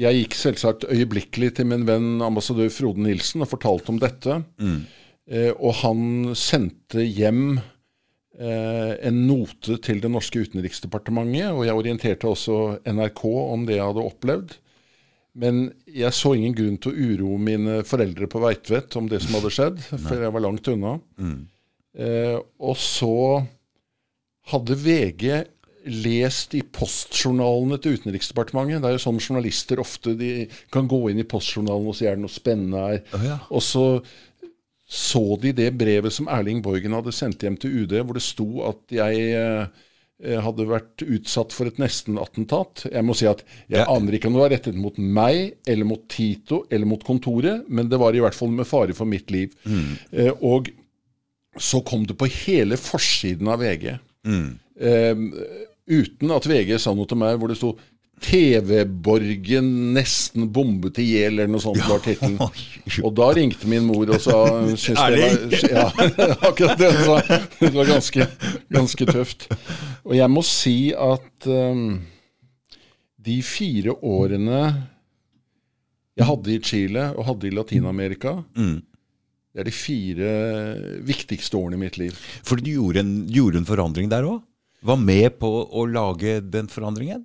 jeg 0.00 0.20
gikk 0.20 0.36
selvsagt 0.38 0.88
øyeblikkelig 0.88 1.54
til 1.56 1.68
min 1.72 1.86
venn 1.88 2.24
ambassadør 2.24 2.70
Frode 2.72 3.02
Nilsen 3.04 3.44
og 3.44 3.50
fortalte 3.50 3.92
om 3.92 4.00
dette. 4.00 4.40
Mm. 4.60 4.82
Eh, 5.30 5.52
og 5.54 5.76
han 5.84 6.32
sendte 6.38 7.04
hjem 7.06 7.60
eh, 7.60 8.94
en 9.06 9.20
note 9.28 9.78
til 9.84 10.02
det 10.02 10.10
norske 10.10 10.42
utenriksdepartementet, 10.42 11.52
og 11.54 11.62
jeg 11.68 11.78
orienterte 11.78 12.30
også 12.30 12.58
NRK 12.88 13.22
om 13.28 13.68
det 13.68 13.78
jeg 13.78 13.92
hadde 13.92 14.08
opplevd. 14.10 14.56
Men 15.40 15.62
jeg 15.86 16.10
så 16.16 16.34
ingen 16.34 16.56
grunn 16.58 16.80
til 16.82 16.90
å 16.90 17.06
uroe 17.12 17.38
mine 17.38 17.78
foreldre 17.86 18.26
på 18.30 18.42
Veitvet 18.42 18.96
om 18.98 19.06
det 19.10 19.22
som 19.22 19.38
hadde 19.38 19.54
skjedd, 19.54 19.78
for 20.08 20.18
jeg 20.18 20.34
var 20.34 20.46
langt 20.46 20.70
unna. 20.72 20.98
Mm. 21.20 21.40
Eh, 22.00 22.36
og 22.58 22.76
så 22.78 23.14
hadde 24.50 24.78
VG 24.82 25.24
lest 25.90 26.52
i 26.58 26.60
postjournalene 26.66 27.78
til 27.80 27.96
Utenriksdepartementet. 27.96 28.82
Det 28.82 28.90
er 28.90 28.96
jo 28.98 29.02
sånn 29.06 29.20
journalister 29.22 29.80
ofte 29.80 30.12
de 30.18 30.48
kan 30.74 30.88
gå 30.90 30.98
inn 31.08 31.22
i 31.22 31.28
postjournalen 31.28 31.88
og 31.88 31.96
si 31.96 32.08
er 32.08 32.18
det 32.18 32.24
noe 32.24 32.32
spennende 32.32 32.82
her. 32.84 33.00
Oh, 33.16 33.24
ja. 33.24 33.38
Og 33.48 33.64
så 33.64 33.84
så 34.90 35.22
de 35.38 35.52
det 35.54 35.68
brevet 35.78 36.14
som 36.14 36.26
Erling 36.32 36.64
Borgen 36.64 36.96
hadde 36.96 37.14
sendt 37.14 37.44
hjem 37.46 37.58
til 37.60 37.84
UD, 37.84 37.94
hvor 38.02 38.18
det 38.18 38.24
sto 38.26 38.48
at 38.66 38.96
jeg 38.96 39.28
eh, 39.38 39.86
Eh, 40.20 40.36
hadde 40.36 40.66
vært 40.68 41.00
utsatt 41.00 41.54
for 41.56 41.70
et 41.70 41.78
nestenattentat. 41.80 42.84
Jeg 42.92 43.04
må 43.08 43.14
si 43.16 43.24
at 43.28 43.40
jeg 43.72 43.80
ja. 43.80 43.86
aner 43.88 44.16
ikke 44.16 44.28
om 44.28 44.34
det 44.36 44.42
var 44.42 44.52
rettet 44.52 44.76
mot 44.76 44.98
meg 45.00 45.62
eller 45.64 45.88
mot 45.88 46.02
Tito 46.12 46.66
eller 46.68 46.88
mot 46.90 47.04
kontoret, 47.06 47.64
men 47.72 47.88
det 47.88 48.00
var 48.00 48.16
i 48.16 48.20
hvert 48.20 48.36
fall 48.36 48.52
med 48.52 48.68
fare 48.68 48.96
for 48.96 49.08
mitt 49.08 49.32
liv. 49.32 49.54
Mm. 49.64 49.94
Eh, 50.12 50.44
og 50.44 50.68
så 51.56 51.80
kom 51.88 52.04
det 52.04 52.18
på 52.20 52.28
hele 52.42 52.76
forsiden 52.76 53.48
av 53.48 53.64
VG. 53.64 53.94
Mm. 54.28 54.50
Eh, 54.76 55.24
uten 55.88 56.36
at 56.36 56.50
VG 56.52 56.76
sa 56.84 56.92
noe 56.92 57.08
til 57.08 57.22
meg 57.22 57.40
hvor 57.40 57.48
det 57.48 57.56
sto 57.56 57.72
TV-borgen 58.20 59.68
nesten 59.94 60.48
bombet 60.52 60.98
i 61.00 61.06
hjel, 61.14 61.38
eller 61.38 61.50
noe 61.50 61.62
sånt 61.62 61.80
ja. 61.80 61.88
var 61.88 62.02
tittelen. 62.04 62.36
Og 63.06 63.14
da 63.16 63.30
ringte 63.36 63.70
min 63.70 63.86
mor 63.88 64.10
og 64.12 64.20
sa 64.22 64.36
var, 64.60 65.16
ja, 65.70 65.86
akkurat 66.48 66.80
det. 66.80 66.90
Det 67.60 67.72
var 67.74 67.88
ganske, 67.88 68.26
ganske 68.68 69.08
tøft. 69.08 69.48
Og 70.04 70.14
jeg 70.18 70.32
må 70.32 70.44
si 70.46 70.92
at 70.92 71.48
um, 71.48 72.00
de 73.20 73.40
fire 73.46 73.96
årene 73.96 74.62
jeg 76.18 76.28
hadde 76.28 76.52
i 76.52 76.60
Chile 76.60 77.08
og 77.14 77.26
hadde 77.30 77.48
i 77.48 77.54
Latin-Amerika 77.54 78.40
mm. 78.52 78.78
Det 79.50 79.62
er 79.62 79.66
de 79.66 79.72
fire 79.74 80.32
viktigste 81.02 81.58
årene 81.58 81.74
i 81.74 81.80
mitt 81.80 81.96
liv. 81.98 82.14
For 82.46 82.60
du 82.60 82.68
gjorde 82.70 83.02
en, 83.02 83.14
gjorde 83.34 83.58
en 83.58 83.66
forandring 83.66 84.10
der 84.12 84.28
òg? 84.28 84.44
Var 84.86 85.00
med 85.02 85.40
på 85.40 85.48
å 85.66 85.82
lage 85.90 86.36
den 86.46 86.68
forandringen? 86.70 87.24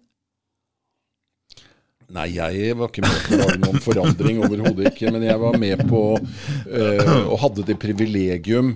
Nei, 2.14 2.28
jeg 2.36 2.76
var 2.78 2.92
ikke 2.92 3.04
med 3.06 3.16
på 3.26 3.34
å 3.34 3.40
lage 3.40 3.62
noen 3.64 3.82
forandring, 3.82 4.42
overhodet 4.46 4.92
ikke. 4.92 5.14
Men 5.14 5.26
jeg 5.26 5.42
var 5.42 5.58
med 5.62 5.82
på 5.90 6.02
eh, 6.20 7.16
og 7.24 7.40
hadde 7.42 7.66
det 7.66 7.80
privilegium 7.82 8.76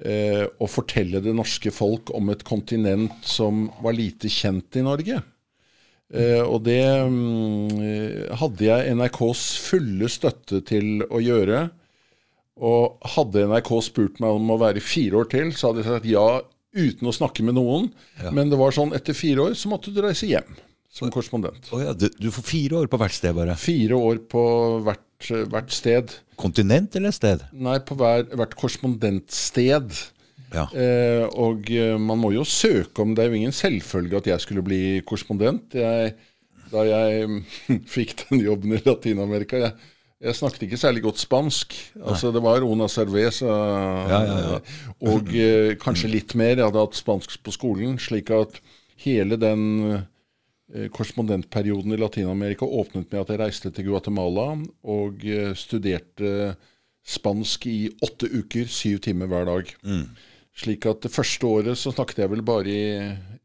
eh, 0.00 0.46
å 0.46 0.68
fortelle 0.70 1.20
det 1.24 1.34
norske 1.36 1.72
folk 1.74 2.14
om 2.16 2.32
et 2.32 2.44
kontinent 2.48 3.28
som 3.28 3.66
var 3.84 3.96
lite 3.98 4.30
kjent 4.32 4.80
i 4.80 4.86
Norge. 4.86 5.20
Eh, 6.12 6.40
og 6.40 6.64
det 6.64 6.80
mm, 7.12 8.32
hadde 8.40 8.68
jeg 8.70 8.96
NRKs 8.96 9.44
fulle 9.68 10.08
støtte 10.12 10.64
til 10.72 11.04
å 11.10 11.20
gjøre. 11.22 11.66
Og 12.62 13.12
hadde 13.14 13.46
NRK 13.52 13.72
spurt 13.84 14.20
meg 14.22 14.40
om 14.40 14.50
å 14.54 14.60
være 14.60 14.84
fire 14.84 15.22
år 15.22 15.30
til, 15.32 15.52
så 15.56 15.70
hadde 15.70 15.84
jeg 15.84 15.92
sagt 15.92 16.08
ja 16.08 16.26
uten 16.72 17.08
å 17.08 17.12
snakke 17.12 17.44
med 17.44 17.58
noen. 17.58 17.90
Ja. 18.22 18.32
Men 18.32 18.48
det 18.48 18.56
var 18.60 18.72
sånn 18.72 18.94
etter 18.96 19.16
fire 19.16 19.50
år 19.50 19.56
så 19.60 19.68
måtte 19.68 19.92
du 19.92 20.00
reise 20.04 20.28
hjem 20.28 20.56
som 20.92 21.10
korrespondent. 21.12 21.70
Oh 21.72 21.80
ja, 21.80 21.94
du, 21.96 22.08
du, 22.20 22.28
får 22.34 22.44
fire 22.44 22.82
år 22.82 22.90
på 22.92 23.00
hvert 23.00 23.16
sted, 23.16 23.32
bare? 23.36 23.56
Fire 23.60 23.96
år 23.96 24.20
på 24.28 24.42
hvert, 24.84 25.30
hvert 25.48 25.72
sted. 25.72 26.16
Kontinent 26.40 26.98
eller 26.98 27.14
sted? 27.16 27.46
Nei, 27.56 27.78
på 27.86 27.96
hver, 27.96 28.26
hvert 28.36 28.56
korrespondentsted. 28.60 29.96
Ja. 30.52 30.66
Eh, 30.76 31.24
og 31.40 31.70
eh, 31.72 31.96
man 31.96 32.20
må 32.20 32.34
jo 32.34 32.42
søke 32.44 33.00
om 33.00 33.14
Det 33.16 33.22
er 33.22 33.30
jo 33.30 33.38
ingen 33.38 33.54
selvfølge 33.56 34.18
at 34.18 34.26
jeg 34.34 34.44
skulle 34.44 34.64
bli 34.66 34.82
korrespondent. 35.08 35.78
Jeg, 35.80 36.12
da 36.68 36.84
jeg 36.84 37.40
fikk 37.94 38.18
den 38.26 38.44
jobben 38.44 38.76
i 38.76 38.82
Latin-Amerika 38.84 39.62
jeg, 39.62 39.72
jeg, 40.20 40.36
snakket 40.36 40.68
ikke 40.68 40.82
særlig 40.84 41.06
godt 41.08 41.24
spansk. 41.24 41.72
Altså 42.04 42.34
Det 42.36 42.44
var 42.44 42.68
una 42.68 42.90
cerveza 42.92 43.48
ja, 44.12 44.20
ja, 44.28 44.60
og 45.08 45.32
eh, 45.32 45.72
kanskje 45.80 46.12
litt 46.18 46.36
mer. 46.36 46.58
Jeg 46.58 46.68
hadde 46.68 46.84
hatt 46.84 47.00
spansk 47.00 47.40
på 47.40 47.56
skolen. 47.56 47.96
Slik 47.96 48.28
at 48.36 48.60
hele 49.08 49.40
den 49.40 50.02
korrespondentperioden 50.92 51.92
i 51.92 52.00
Latin-Amerika 52.00 52.64
åpnet 52.64 53.10
med 53.12 53.20
at 53.20 53.32
jeg 53.32 53.40
reiste 53.42 53.72
til 53.74 53.90
Guatemala 53.90 54.54
og 54.88 55.24
eh, 55.28 55.52
studerte 55.58 56.54
spansk 57.02 57.66
i 57.66 57.90
åtte 58.04 58.30
uker, 58.30 58.68
syv 58.70 59.02
timer 59.04 59.28
hver 59.28 59.48
dag. 59.48 59.72
Mm. 59.82 60.06
Slik 60.62 60.86
at 60.88 61.02
det 61.04 61.12
første 61.12 61.48
året 61.48 61.80
så 61.80 61.92
snakket 61.92 62.22
jeg 62.22 62.32
vel 62.32 62.44
bare 62.46 62.72
i, 62.72 62.84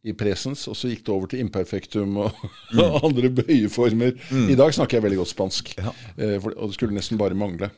i 0.07 0.15
presens, 0.15 0.67
og 0.71 0.77
så 0.77 0.91
gikk 0.91 1.05
det 1.07 1.13
over 1.15 1.31
til 1.31 1.43
imperfektum 1.43 2.19
og 2.25 2.41
mm. 2.77 2.83
andre 3.09 3.33
bøyeformer. 3.41 4.15
Mm. 4.29 4.47
I 4.53 4.59
dag 4.59 4.75
snakker 4.77 4.99
jeg 4.99 5.07
veldig 5.07 5.21
godt 5.23 5.33
spansk, 5.33 5.75
ja. 5.79 5.95
Eh, 6.15 6.37
for, 6.43 6.55
og 6.55 6.71
det 6.71 6.79
skulle 6.79 6.95
nesten 6.95 7.19
bare 7.19 7.37
mangle. 7.37 7.71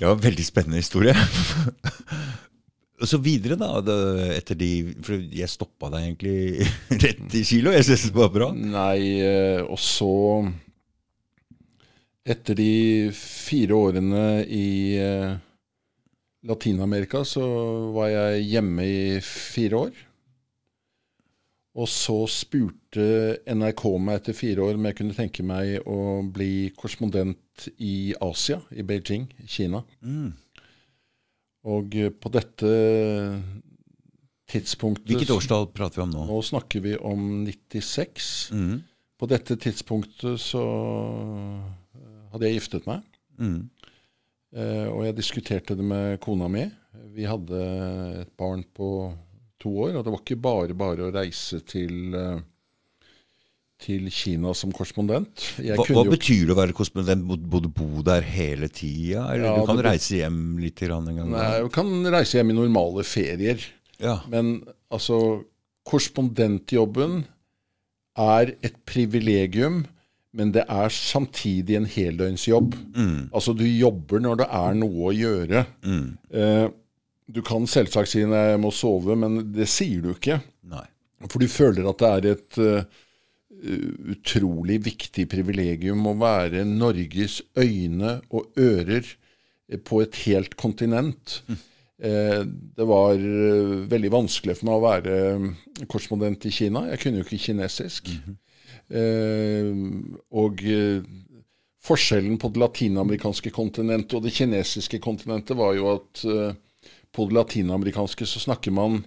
Det 0.00 0.08
var 0.08 0.16
en 0.16 0.24
veldig 0.24 0.46
spennende 0.46 0.80
historie. 0.80 1.14
Og 3.00 3.08
så 3.08 3.20
videre, 3.22 3.56
da, 3.56 3.70
etter 4.36 4.58
de 4.60 4.70
For 5.04 5.16
jeg 5.16 5.48
stoppa 5.48 5.88
deg 5.94 6.08
egentlig 6.10 6.66
rett 7.04 7.36
i 7.36 7.44
kilo. 7.48 7.72
Jeg 7.74 7.86
syns 7.88 8.08
det 8.10 8.16
var 8.16 8.32
bra. 8.34 8.50
Nei, 8.56 8.98
eh, 9.24 9.62
og 9.64 9.80
så 9.80 10.12
Etter 12.30 12.54
de 12.54 12.72
fire 13.16 13.74
årene 13.74 14.24
i 14.44 14.68
eh, 15.00 15.32
Latin-Amerika 16.46 17.24
så 17.26 17.42
var 17.96 18.10
jeg 18.12 18.44
hjemme 18.52 18.84
i 18.84 19.00
fire 19.24 19.80
år. 19.88 19.98
Og 21.80 21.88
så 21.88 22.16
spurte 22.30 23.06
NRK 23.46 23.82
meg 24.02 24.20
etter 24.20 24.36
fire 24.36 24.64
år 24.66 24.78
om 24.78 24.86
jeg 24.88 24.98
kunne 24.98 25.16
tenke 25.16 25.44
meg 25.46 25.88
å 25.88 26.20
bli 26.26 26.70
korrespondent 26.76 27.68
i 27.78 28.12
Asia, 28.20 28.58
i 28.74 28.84
Beijing, 28.86 29.28
Kina. 29.46 29.82
Mm. 30.02 30.32
Og 31.68 31.96
eh, 31.98 32.12
på 32.12 32.32
dette 32.32 32.70
tidspunktet 34.50 35.10
Hvilket 35.12 35.34
årstall 35.34 35.68
prater 35.74 36.00
vi 36.00 36.06
om 36.06 36.14
nå? 36.14 36.24
Nå 36.30 36.38
snakker 36.46 36.84
vi 36.84 36.96
om 36.96 37.44
96. 37.46 38.30
Mm. 38.56 38.80
På 39.20 39.28
dette 39.30 39.56
tidspunktet 39.60 40.40
så 40.42 40.64
eh, 41.94 42.14
hadde 42.32 42.48
jeg 42.48 42.60
giftet 42.60 42.88
meg. 42.88 43.04
Mm. 43.40 43.68
Eh, 44.56 44.86
og 44.90 45.04
jeg 45.06 45.18
diskuterte 45.18 45.76
det 45.78 45.86
med 45.86 46.20
kona 46.24 46.48
mi. 46.50 46.64
Vi 47.14 47.26
hadde 47.28 47.60
et 48.24 48.32
barn 48.40 48.64
på 48.74 49.10
to 49.60 49.74
år, 49.84 49.98
og 49.98 50.06
det 50.06 50.14
var 50.14 50.22
ikke 50.24 50.40
bare 50.40 50.76
bare 50.78 51.06
å 51.06 51.12
reise 51.14 51.60
til 51.68 52.16
eh, 52.16 52.40
til 53.80 54.08
Kina 54.12 54.52
som 54.56 54.72
korrespondent. 54.74 55.44
Hva, 55.58 55.84
hva 55.88 56.04
betyr 56.08 56.48
det 56.48 56.54
å 56.54 56.58
være 56.58 56.76
korrespondent? 56.76 57.24
Må 57.26 57.60
du 57.64 57.70
bo 57.72 58.04
der 58.06 58.26
hele 58.26 58.68
tida? 58.68 59.26
Eller 59.32 59.48
ja, 59.48 59.54
du 59.56 59.68
kan 59.70 59.82
reise 59.86 60.20
hjem 60.20 60.40
litt 60.60 60.82
en 60.86 61.08
gang? 61.12 61.30
Nei, 61.32 61.46
du 61.64 61.70
kan 61.74 61.92
reise 62.12 62.40
hjem 62.40 62.52
i 62.52 62.58
normale 62.58 63.06
ferier. 63.08 63.64
Ja. 64.00 64.18
Men 64.32 64.58
altså, 64.92 65.40
korrespondentjobben 65.88 67.22
er 68.20 68.54
et 68.66 68.76
privilegium 68.88 69.84
men 70.36 70.52
det 70.54 70.62
er 70.70 70.92
samtidig 70.94 71.74
en 71.74 71.88
heldøgnsjobb. 71.90 72.74
Mm. 72.94 73.30
Altså, 73.34 73.54
du 73.56 73.64
jobber 73.66 74.22
når 74.22 74.42
det 74.42 74.46
er 74.60 74.76
noe 74.78 75.08
å 75.08 75.14
gjøre. 75.14 75.64
Mm. 75.82 76.04
Eh, 76.30 76.66
du 77.30 77.42
kan 77.46 77.66
selvsagt 77.70 78.12
si 78.12 78.22
jeg 78.22 78.60
må 78.62 78.70
sove', 78.74 79.16
men 79.18 79.40
det 79.54 79.66
sier 79.70 80.04
du 80.04 80.12
ikke. 80.14 80.40
Nei. 80.70 80.86
For 81.26 81.42
du 81.42 81.50
føler 81.50 81.86
at 81.90 82.00
det 82.00 82.10
er 82.10 82.28
et 82.30 82.60
uh, 82.62 83.00
utrolig 83.60 84.78
viktig 84.86 85.26
privilegium 85.30 86.06
å 86.08 86.16
være 86.20 86.64
Norges 86.64 87.40
øyne 87.58 88.20
og 88.30 88.54
ører 88.58 89.04
på 89.84 90.00
et 90.02 90.16
helt 90.24 90.56
kontinent. 90.58 91.42
Mm. 91.48 91.58
Eh, 92.00 92.42
det 92.76 92.86
var 92.88 93.20
uh, 93.20 93.84
veldig 93.90 94.12
vanskelig 94.12 94.56
for 94.56 94.70
meg 94.70 94.78
å 94.78 94.84
være 94.86 95.16
korrespondent 95.84 96.46
i 96.48 96.54
Kina. 96.54 96.86
Jeg 96.88 97.02
kunne 97.02 97.20
jo 97.20 97.26
ikke 97.26 97.44
kinesisk. 97.50 98.08
Mm 98.08 98.22
-hmm. 98.24 98.38
og 100.30 100.64
eh, 100.64 101.02
forskjellen 101.84 102.38
på 102.38 102.48
det 102.48 102.60
latinamerikanske 102.60 103.50
kontinentet 103.50 104.14
og 104.14 104.22
det 104.24 104.32
kinesiske 104.34 104.98
kontinentet 104.98 105.56
var 105.56 105.74
jo 105.74 105.92
at 105.94 106.24
eh, 106.24 106.54
på 107.12 107.26
det 107.26 107.36
latinamerikanske 107.38 108.26
så 108.26 108.40
snakker 108.40 108.70
man 108.70 109.04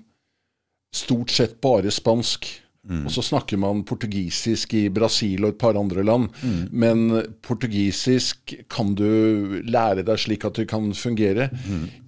stort 0.94 1.30
sett 1.30 1.62
bare 1.62 1.92
spansk. 1.92 2.63
Og 2.84 3.12
så 3.16 3.24
snakker 3.24 3.60
man 3.62 3.86
portugisisk 3.88 4.74
i 4.76 4.90
Brasil 4.92 5.46
og 5.46 5.54
et 5.54 5.60
par 5.62 5.78
andre 5.80 6.04
land. 6.04 6.28
Men 6.72 7.06
portugisisk 7.46 8.56
kan 8.72 8.92
du 9.00 9.62
lære 9.64 10.04
deg 10.04 10.20
slik 10.20 10.44
at 10.50 10.60
det 10.60 10.68
kan 10.72 10.90
fungere. 10.98 11.48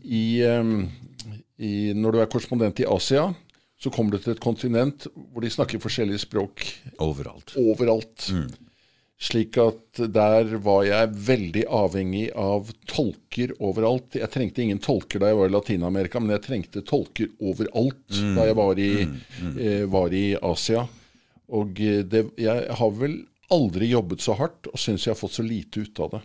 I, 0.04 0.44
um, 0.52 0.90
i, 1.58 1.94
når 1.96 2.12
du 2.12 2.20
er 2.20 2.28
korrespondent 2.32 2.84
i 2.84 2.90
Asia, 2.92 3.30
så 3.80 3.92
kommer 3.92 4.16
du 4.16 4.20
til 4.24 4.36
et 4.36 4.44
kontinent 4.44 5.08
hvor 5.16 5.44
de 5.44 5.52
snakker 5.52 5.80
forskjellige 5.84 6.26
språk 6.26 6.68
Overalt. 7.04 7.56
overalt. 7.60 8.30
Slik 9.16 9.56
at 9.58 10.02
der 10.12 10.50
var 10.60 10.82
jeg 10.84 11.14
veldig 11.28 11.62
avhengig 11.72 12.26
av 12.36 12.68
tolker 12.90 13.54
overalt. 13.64 14.18
Jeg 14.20 14.28
trengte 14.34 14.62
ingen 14.66 14.82
tolker 14.84 15.24
da 15.24 15.30
jeg 15.32 15.40
var 15.40 15.48
i 15.48 15.54
Latin-Amerika, 15.56 16.20
men 16.20 16.36
jeg 16.36 16.44
trengte 16.50 16.84
tolker 16.84 17.30
overalt 17.40 18.12
da 18.36 18.50
jeg 18.50 18.58
var 18.60 18.82
i, 18.82 18.90
eh, 19.56 19.86
var 19.88 20.12
i 20.14 20.26
Asia. 20.36 20.84
Og 21.56 21.80
eh, 21.80 22.04
det, 22.04 22.26
jeg 22.42 22.68
har 22.76 22.92
vel 23.00 23.22
aldri 23.56 23.88
jobbet 23.94 24.20
så 24.26 24.36
hardt, 24.36 24.68
og 24.68 24.80
syns 24.82 25.06
jeg 25.06 25.14
har 25.14 25.20
fått 25.22 25.38
så 25.40 25.46
lite 25.46 25.86
ut 25.86 26.00
av 26.04 26.18
det. 26.18 26.22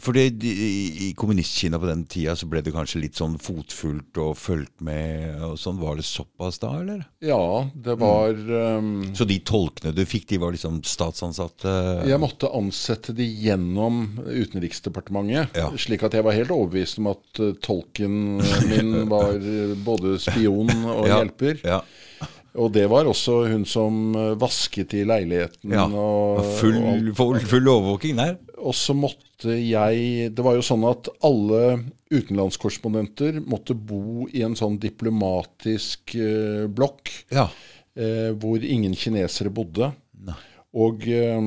Mm. 0.00 0.04
For 0.04 0.16
i, 0.16 1.12
kommunistkina 1.16 1.78
på 1.78 1.86
den 1.90 2.04
tida 2.08 2.32
så 2.38 2.46
ble 2.48 2.62
det 2.64 2.72
kanskje 2.72 3.02
litt 3.02 3.18
sånn 3.20 3.34
fotfulgt 3.42 4.16
og 4.22 4.32
fulgt 4.40 4.80
med 4.80 5.36
og 5.44 5.58
sånn. 5.60 5.78
Var 5.80 5.96
det 6.00 6.06
såpass 6.08 6.58
da, 6.62 6.70
eller? 6.80 7.02
Ja, 7.20 7.68
det 7.74 7.98
var 8.00 8.32
um, 8.32 9.10
Så 9.14 9.26
de 9.28 9.36
tolkene 9.44 9.92
du 9.96 10.02
fikk, 10.08 10.26
de 10.32 10.38
var 10.40 10.52
liksom 10.56 10.80
statsansatte? 10.88 11.74
Jeg 12.08 12.20
måtte 12.22 12.48
ansette 12.56 13.12
de 13.16 13.26
gjennom 13.28 14.02
Utenriksdepartementet, 14.26 15.56
Ja. 15.56 15.68
slik 15.76 16.02
at 16.06 16.14
jeg 16.16 16.24
var 16.24 16.32
helt 16.36 16.50
overbevist 16.54 16.98
om 17.00 17.10
at 17.12 17.40
eh, 17.42 17.52
tolken 17.62 18.40
min 18.70 18.94
var 19.12 19.36
både 19.84 20.16
spion 20.22 20.70
og 20.86 21.06
Ja. 21.08 21.20
hjelper. 21.20 21.60
Ja. 21.64 21.80
Og 22.58 22.72
det 22.74 22.86
var 22.90 23.06
også 23.06 23.44
hun 23.50 23.64
som 23.68 24.14
eh, 24.18 24.32
vasket 24.40 24.94
i 24.98 25.04
leiligheten. 25.06 25.70
ja. 25.70 25.84
Og, 25.86 26.40
Full, 26.58 26.76
og, 26.82 27.10
full, 27.16 27.38
full 27.46 27.68
overvåking 27.68 28.16
der? 28.18 28.38
og 28.60 28.74
så 28.76 28.92
måtte 28.92 29.54
jeg 29.56 30.34
Det 30.36 30.42
var 30.44 30.52
jo 30.58 30.60
sånn 30.66 30.82
at 30.84 31.06
alle 31.24 31.60
utenlandskorrespondenter 32.12 33.38
måtte 33.48 33.72
bo 33.74 34.26
i 34.32 34.42
en 34.44 34.56
sånn 34.58 34.78
diplomatisk 34.82 36.14
eh, 36.18 36.66
blokk 36.68 37.10
Ja. 37.32 37.46
eh, 37.96 38.30
hvor 38.36 38.62
ingen 38.62 38.94
kinesere 38.94 39.50
bodde. 39.50 39.92
Nei. 40.20 40.36
Og 40.74 41.06
eh, 41.08 41.40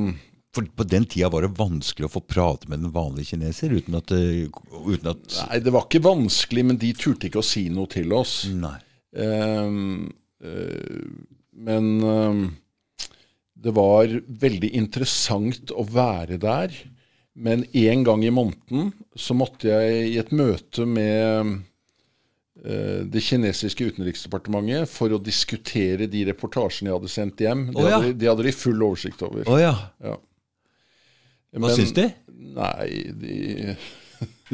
For 0.53 0.65
på 0.65 0.85
den 0.89 1.05
tida 1.05 1.29
var 1.29 1.45
det 1.45 1.53
vanskelig 1.57 2.07
å 2.09 2.13
få 2.15 2.21
prate 2.25 2.69
med 2.69 2.79
den 2.83 2.91
vanlige 2.93 3.33
kineser 3.35 3.73
uten 3.73 3.95
at, 3.99 4.11
uten 4.13 5.11
at 5.13 5.37
Nei, 5.49 5.59
det 5.65 5.73
var 5.73 5.85
ikke 5.87 6.03
vanskelig, 6.05 6.65
men 6.65 6.77
de 6.81 6.91
turte 6.97 7.27
ikke 7.29 7.41
å 7.43 7.45
si 7.45 7.67
noe 7.73 7.89
til 7.91 8.13
oss. 8.13 8.47
Nei. 8.53 8.75
Eh, 9.13 9.69
men 11.53 11.89
ehm, 12.03 12.41
det 13.63 13.71
var 13.75 14.11
veldig 14.27 14.73
interessant 14.75 15.71
å 15.71 15.85
være 15.87 16.39
der. 16.41 16.73
Men 17.33 17.63
en 17.65 18.03
gang 18.05 18.23
i 18.25 18.33
måneden 18.33 18.91
så 19.17 19.33
måtte 19.37 19.71
jeg 19.71 20.09
i 20.11 20.17
et 20.21 20.33
møte 20.35 20.85
med 20.85 21.53
eh, 22.61 22.99
det 23.09 23.23
kinesiske 23.25 23.87
utenriksdepartementet 23.89 24.91
for 24.91 25.15
å 25.15 25.21
diskutere 25.21 26.09
de 26.11 26.27
reportasjene 26.29 26.91
jeg 26.91 26.99
hadde 26.99 27.13
sendt 27.13 27.41
hjem. 27.45 27.65
De, 27.71 27.79
oh, 27.79 27.89
ja. 27.89 27.97
hadde, 27.97 28.13
de 28.19 28.29
hadde 28.29 28.45
de 28.49 28.55
full 28.57 28.85
oversikt 28.85 29.25
over. 29.25 29.47
Oh, 29.49 29.57
ja. 29.61 29.73
Ja. 30.03 30.19
Hva 31.53 31.67
Men- 31.69 31.77
syns 31.77 31.95
de? 31.97 32.09
Nei, 32.53 32.87
de 33.17 33.75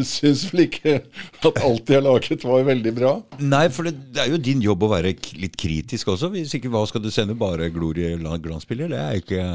syns 0.07 0.45
vel 0.49 0.65
ikke 0.65 0.99
at 0.99 1.59
alt 1.63 1.85
de 1.87 1.97
har 1.97 2.05
laget 2.05 2.45
var 2.47 2.67
veldig 2.67 2.93
bra. 2.95 3.13
Nei, 3.41 3.65
for 3.73 3.87
det, 3.87 3.95
det 4.13 4.23
er 4.23 4.31
jo 4.33 4.41
din 4.49 4.63
jobb 4.63 4.85
å 4.85 4.93
være 4.93 5.15
litt 5.41 5.57
kritisk 5.59 6.13
også. 6.15 6.31
Hvis 6.33 6.55
ikke, 6.57 6.71
hva 6.73 6.85
skal 6.89 7.03
du 7.03 7.11
sende? 7.13 7.37
Bare 7.39 7.71
Glorie 7.73 8.17
glansbilder? 8.19 8.91
Det 8.93 9.01
er 9.01 9.19
ikke 9.23 9.49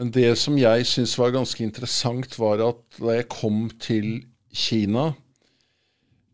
Men 0.00 0.14
det 0.14 0.30
som 0.40 0.56
jeg 0.58 0.86
syns 0.90 1.18
var 1.20 1.34
ganske 1.34 1.62
interessant, 1.64 2.38
var 2.40 2.62
at 2.66 2.82
da 2.98 3.18
jeg 3.18 3.30
kom 3.32 3.68
til 3.82 4.24
Kina, 4.54 5.12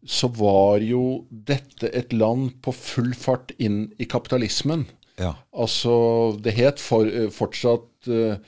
så 0.07 0.31
var 0.33 0.81
jo 0.85 1.27
dette 1.31 1.91
et 1.97 2.13
land 2.17 2.55
på 2.65 2.73
full 2.73 3.13
fart 3.17 3.53
inn 3.61 3.91
i 4.01 4.09
kapitalismen. 4.09 4.87
Ja. 5.21 5.35
Altså, 5.53 5.93
det 6.41 6.57
het 6.57 6.81
for, 6.81 7.05
eh, 7.05 7.29
fortsatt 7.33 8.09
eh, 8.09 8.41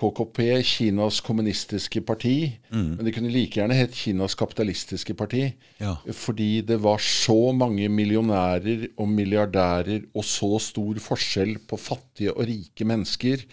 KKP, 0.00 0.40
Kinas 0.64 1.20
kommunistiske 1.24 2.00
parti, 2.06 2.34
men 2.72 3.04
det 3.04 3.12
kunne 3.12 3.32
like 3.32 3.60
gjerne 3.60 3.76
hett 3.76 3.92
Kinas 3.96 4.36
kapitalistiske 4.38 5.14
parti. 5.18 5.42
Ja. 5.80 5.96
Fordi 6.16 6.62
det 6.66 6.78
var 6.80 7.02
så 7.04 7.52
mange 7.56 7.88
millionærer 7.92 8.86
og 8.96 9.10
milliardærer 9.12 10.08
og 10.14 10.24
så 10.24 10.54
stor 10.62 11.00
forskjell 11.04 11.58
på 11.68 11.76
fattige 11.80 12.32
og 12.32 12.48
rike 12.48 12.86
mennesker 12.88 13.44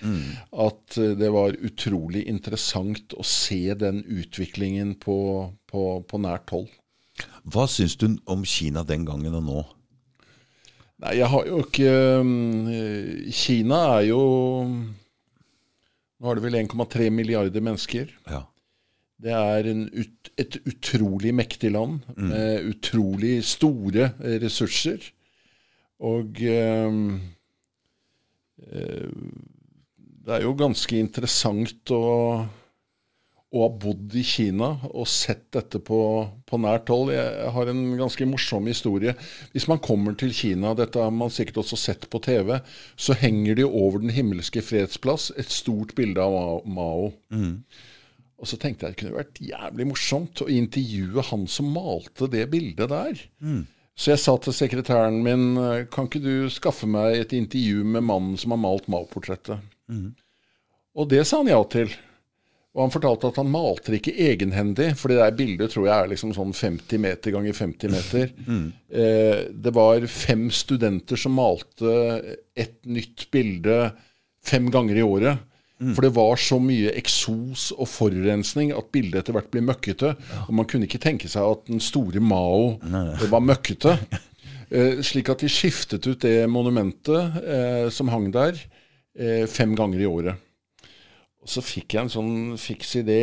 at 0.67 0.97
eh, 0.97 1.15
det 1.19 1.29
var 1.33 1.55
utrolig 1.67 2.25
interessant 2.29 3.15
å 3.17 3.25
se 3.27 3.73
den 3.79 4.03
utviklingen 4.05 4.95
på, 5.01 5.17
på, 5.69 5.87
på 6.07 6.21
nært 6.23 6.53
hold. 6.53 6.69
Hva 7.47 7.65
syns 7.71 7.97
du 7.97 8.11
om 8.29 8.45
Kina 8.45 8.83
den 8.87 9.05
gangen 9.07 9.35
og 9.39 9.43
nå? 9.47 9.63
Nei, 11.03 11.17
jeg 11.19 11.29
har 11.29 11.45
jo 11.45 11.59
ikke 11.61 11.91
mm, 12.25 13.27
Kina 13.33 13.81
er 13.97 14.07
jo 14.09 14.21
Nå 16.17 16.29
er 16.29 16.37
det 16.37 16.45
vel 16.47 16.59
1,3 16.63 17.09
milliarder 17.13 17.63
mennesker. 17.63 18.11
Ja. 18.29 18.43
Det 19.21 19.33
er 19.33 19.69
en 19.71 19.83
ut, 19.89 20.31
et 20.37 20.59
utrolig 20.69 21.33
mektig 21.33 21.71
land 21.73 22.03
med 22.17 22.67
utrolig 22.69 23.39
store 23.45 24.11
eh, 24.21 24.37
ressurser. 24.43 25.01
Og 26.05 26.41
eh, 26.45 26.99
eh, 28.69 29.09
det 30.27 30.35
er 30.35 30.45
jo 30.45 30.53
ganske 30.59 30.99
interessant 30.99 31.93
å, 31.95 32.03
å 33.55 33.61
har 33.63 33.75
bodd 33.79 34.15
i 34.19 34.23
Kina 34.27 34.73
og 34.89 35.05
sett 35.07 35.45
dette 35.55 35.79
på, 35.79 35.97
på 36.43 36.57
nært 36.59 36.89
hold. 36.91 37.13
Jeg 37.15 37.51
har 37.55 37.69
en 37.71 37.83
ganske 37.95 38.25
morsom 38.27 38.65
historie. 38.67 39.13
Hvis 39.53 39.69
man 39.71 39.79
kommer 39.79 40.17
til 40.19 40.33
Kina, 40.35 40.73
dette 40.75 40.99
har 40.99 41.13
man 41.15 41.31
sikkert 41.31 41.61
også 41.63 41.79
sett 41.79 42.09
på 42.11 42.19
TV, 42.25 42.57
så 42.99 43.15
henger 43.15 43.55
det 43.61 43.67
over 43.69 44.03
Den 44.03 44.11
himmelske 44.11 44.59
fredsplass 44.61 45.29
et 45.39 45.53
stort 45.53 45.95
bilde 45.95 46.23
av 46.23 46.67
Mao. 46.67 47.13
Mao. 47.31 47.53
Og 48.37 48.45
så 48.51 48.59
tenkte 48.61 48.85
jeg 48.85 48.93
det 48.93 48.99
kunne 48.99 49.17
vært 49.17 49.39
jævlig 49.41 49.87
morsomt 49.89 50.43
å 50.43 50.49
intervjue 50.51 51.23
han 51.31 51.47
som 51.49 51.71
malte 51.73 52.27
det 52.29 52.43
bildet 52.51 52.91
der. 52.91 53.23
Så 53.97 54.11
jeg 54.11 54.21
sa 54.21 54.35
til 54.37 54.53
sekretæren 54.53 55.23
min 55.25 55.47
kan 55.89 56.05
ikke 56.05 56.21
du 56.21 56.49
skaffe 56.53 56.85
meg 56.85 57.15
et 57.17 57.33
intervju 57.33 57.87
med 57.95 58.05
mannen 58.05 58.35
som 58.37 58.53
har 58.53 58.61
malt 58.61 58.91
Mao-portrettet. 58.91 59.63
Og 60.99 61.09
det 61.09 61.23
sa 61.25 61.39
han 61.41 61.49
ja 61.49 61.63
til. 61.71 61.95
Og 62.75 62.83
han 62.83 62.93
fortalte 62.93 63.31
at 63.31 63.37
han 63.39 63.49
malte 63.49 63.89
det 63.93 64.01
ikke 64.01 64.17
egenhendig, 64.27 64.91
for 64.99 65.09
det 65.09 65.17
der 65.17 65.37
bildet 65.37 65.71
tror 65.73 65.87
jeg 65.87 65.95
er 65.95 66.09
liksom 66.11 66.33
sånn 66.35 66.51
50 66.53 67.01
meter 67.01 67.33
ganger 67.33 67.57
50 67.63 67.95
meter. 67.95 68.33
Eh, 68.87 69.49
det 69.51 69.73
var 69.75 70.05
fem 70.07 70.45
studenter 70.53 71.19
som 71.19 71.33
malte 71.35 71.89
et 72.55 72.77
nytt 72.87 73.25
bilde 73.35 73.89
fem 74.47 74.69
ganger 74.71 75.01
i 75.01 75.03
året. 75.03 75.41
For 75.77 76.01
det 76.07 76.13
var 76.15 76.39
så 76.41 76.57
mye 76.61 76.93
eksos 76.97 77.67
og 77.75 77.85
forurensning 77.91 78.71
at 78.73 78.87
bildet 78.95 79.19
etter 79.21 79.35
hvert 79.35 79.51
ble 79.53 79.61
møkkete. 79.67 80.13
Og 80.47 80.55
man 80.57 80.65
kunne 80.69 80.87
ikke 80.87 81.01
tenke 81.03 81.29
seg 81.29 81.45
at 81.45 81.67
den 81.69 81.83
store 81.83 82.23
Mao 82.23 82.77
Nei. 82.81 83.11
var 83.29 83.45
møkkete. 83.45 83.97
Eh, 84.67 84.97
slik 84.99 85.29
at 85.31 85.39
de 85.39 85.47
skiftet 85.47 86.03
ut 86.09 86.19
det 86.25 86.41
monumentet 86.51 87.37
eh, 87.39 87.85
som 87.87 88.09
hang 88.11 88.25
der, 88.35 88.57
eh, 89.15 89.45
fem 89.47 89.71
ganger 89.79 90.01
i 90.03 90.09
året. 90.09 90.41
Og 91.47 91.51
så 91.53 91.61
fikk 91.63 91.93
jeg 91.95 92.03
en 92.03 92.09
sånn 92.11 92.39
fiks 92.59 92.89
idé. 92.99 93.21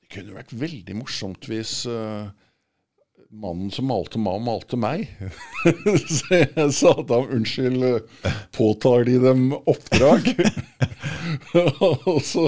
Det 0.00 0.08
kunne 0.14 0.38
vært 0.38 0.54
veldig 0.56 0.94
morsomt 0.96 1.44
hvis 1.50 1.82
uh, 1.84 2.30
mannen 3.28 3.68
som 3.68 3.90
malte 3.92 4.16
meg, 4.16 4.38
malte 4.46 4.78
meg. 4.80 5.04
så 6.16 6.38
jeg 6.38 6.64
sa 6.72 6.94
da 7.04 7.18
unnskyld, 7.20 7.84
eh, 7.90 8.38
påtar 8.56 9.04
de 9.04 9.18
dem 9.20 9.50
oppdrag? 9.58 10.32
og 12.08 12.24
så 12.24 12.46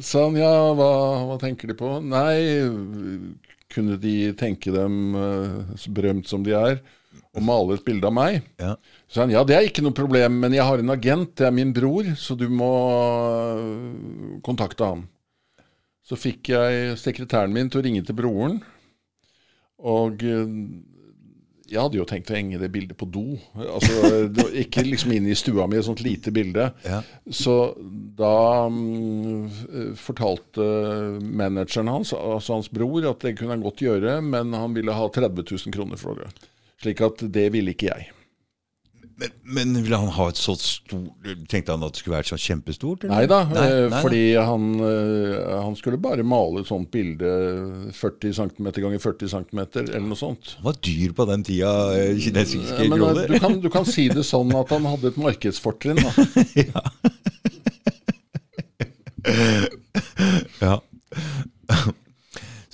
sa 0.00 0.24
han 0.24 0.40
ja, 0.40 0.54
hva, 0.72 0.90
hva, 1.28 1.36
tenker 1.44 1.68
de 1.68 1.76
på? 1.84 1.92
Nei, 2.08 2.64
kunne 3.76 4.00
de 4.00 4.32
tenke 4.40 4.72
dem 4.72 5.18
uh, 5.20 5.84
berømt 5.92 6.32
som 6.32 6.48
de 6.48 6.56
er, 6.56 6.80
og 7.34 7.42
male 7.44 7.76
et 7.76 7.84
bilde 7.86 8.08
av 8.08 8.14
meg? 8.14 8.44
Ja. 8.62 8.74
Så 9.10 9.24
han 9.24 9.34
ja, 9.34 9.42
det 9.46 9.56
er 9.56 9.66
ikke 9.68 9.84
noe 9.84 9.96
problem, 9.96 10.38
men 10.44 10.54
jeg 10.54 10.66
har 10.66 10.80
en 10.80 10.94
agent, 10.94 11.34
det 11.40 11.48
er 11.48 11.54
min 11.54 11.74
bror, 11.74 12.12
så 12.18 12.36
du 12.38 12.46
må 12.52 12.70
uh, 13.58 14.38
kontakte 14.46 14.92
han. 14.92 15.04
Så 16.04 16.18
fikk 16.20 16.52
jeg 16.52 16.96
sekretæren 17.00 17.54
min 17.54 17.70
til 17.72 17.80
å 17.80 17.84
ringe 17.86 18.04
til 18.06 18.16
broren. 18.18 18.58
Og 19.84 20.22
uh, 20.22 20.58
jeg 21.64 21.80
hadde 21.80 21.96
jo 21.96 22.06
tenkt 22.06 22.30
å 22.30 22.36
henge 22.36 22.58
det 22.60 22.68
bildet 22.72 22.96
på 23.00 23.06
do. 23.08 23.38
Altså, 23.56 24.24
ikke 24.62 24.84
liksom 24.84 25.14
inn 25.16 25.26
i 25.30 25.36
stua 25.38 25.66
mi, 25.66 25.78
et 25.80 25.86
sånt 25.86 26.02
lite 26.04 26.32
bilde. 26.34 26.68
Ja. 26.84 27.00
Så 27.32 27.56
da 28.18 28.66
um, 28.68 29.48
fortalte 29.98 30.66
manageren 31.24 31.90
hans, 31.90 32.12
altså 32.14 32.58
hans 32.58 32.70
bror, 32.72 33.08
at 33.08 33.24
det 33.24 33.36
kunne 33.38 33.56
han 33.56 33.64
godt 33.64 33.82
gjøre, 33.84 34.18
men 34.24 34.52
han 34.54 34.76
ville 34.76 34.94
ha 34.94 35.08
30 35.08 35.40
000 35.40 35.74
kroner 35.74 36.00
for 36.00 36.20
det. 36.20 36.30
Slik 36.84 37.00
at 37.04 37.24
det 37.32 37.48
ville 37.54 37.72
ikke 37.72 37.88
jeg. 37.88 38.10
Men, 39.14 39.30
men, 39.46 39.82
ville 39.84 39.98
han 39.98 40.10
ha 40.16 40.24
et 40.30 40.38
så 40.38 40.56
stort 40.58 41.28
Tenkte 41.50 41.70
han 41.74 41.84
at 41.86 41.94
det 41.94 42.00
skulle 42.02 42.16
være 42.16 42.26
så 42.32 42.38
kjempestort? 42.40 43.04
Eller? 43.06 43.14
Neida, 43.14 43.38
nei, 43.52 43.66
da, 43.92 44.00
fordi 44.02 44.22
han, 44.34 44.64
eh, 44.82 45.52
han, 45.52 45.76
skulle 45.78 46.00
bare 46.02 46.24
male 46.26 46.64
et 46.64 46.70
sånt 46.70 46.90
bilde 46.90 47.30
40 47.94 48.34
cm 48.40 48.70
ganger 48.74 48.98
40 49.02 49.30
cm, 49.36 49.60
eller 49.84 50.08
noe 50.08 50.18
sånt. 50.18 50.56
Han 50.58 50.66
var 50.66 50.80
dyr 50.82 51.14
på 51.14 51.28
den 51.30 51.46
tida, 51.46 51.74
eh, 51.94 52.18
kinesiske 52.18 52.88
ja, 52.88 52.90
kroner. 52.90 53.30
Du 53.30 53.38
kan, 53.38 53.60
du 53.62 53.70
kan 53.72 53.86
si 53.86 54.08
det 54.10 54.26
sånn 54.26 54.50
at 54.58 54.74
han 54.74 54.88
hadde 54.90 55.12
et 55.14 55.20
markedsfortrinn, 55.20 56.02
da. 56.02 56.10
ja. 60.64 60.80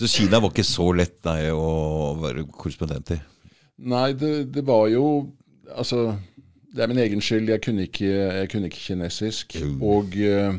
Så 0.00 0.08
Kina 0.08 0.40
var 0.40 0.54
ikke 0.54 0.64
så 0.64 0.88
lett 0.96 1.18
nei, 1.28 1.52
å 1.52 2.16
være 2.22 2.48
korrespondent 2.48 3.12
i? 3.12 3.20
Nei, 3.80 4.10
det, 4.18 4.50
det 4.54 4.64
var 4.66 4.88
jo 4.92 5.04
Altså 5.70 6.10
det 6.70 6.82
er 6.84 6.90
min 6.90 7.00
egen 7.02 7.22
skyld. 7.22 7.48
Jeg 7.50 7.62
kunne 7.64 7.86
ikke, 7.88 8.08
jeg 8.10 8.50
kunne 8.50 8.68
ikke 8.70 8.82
kinesisk. 8.84 9.56
Og 9.82 10.12
uh, 10.22 10.58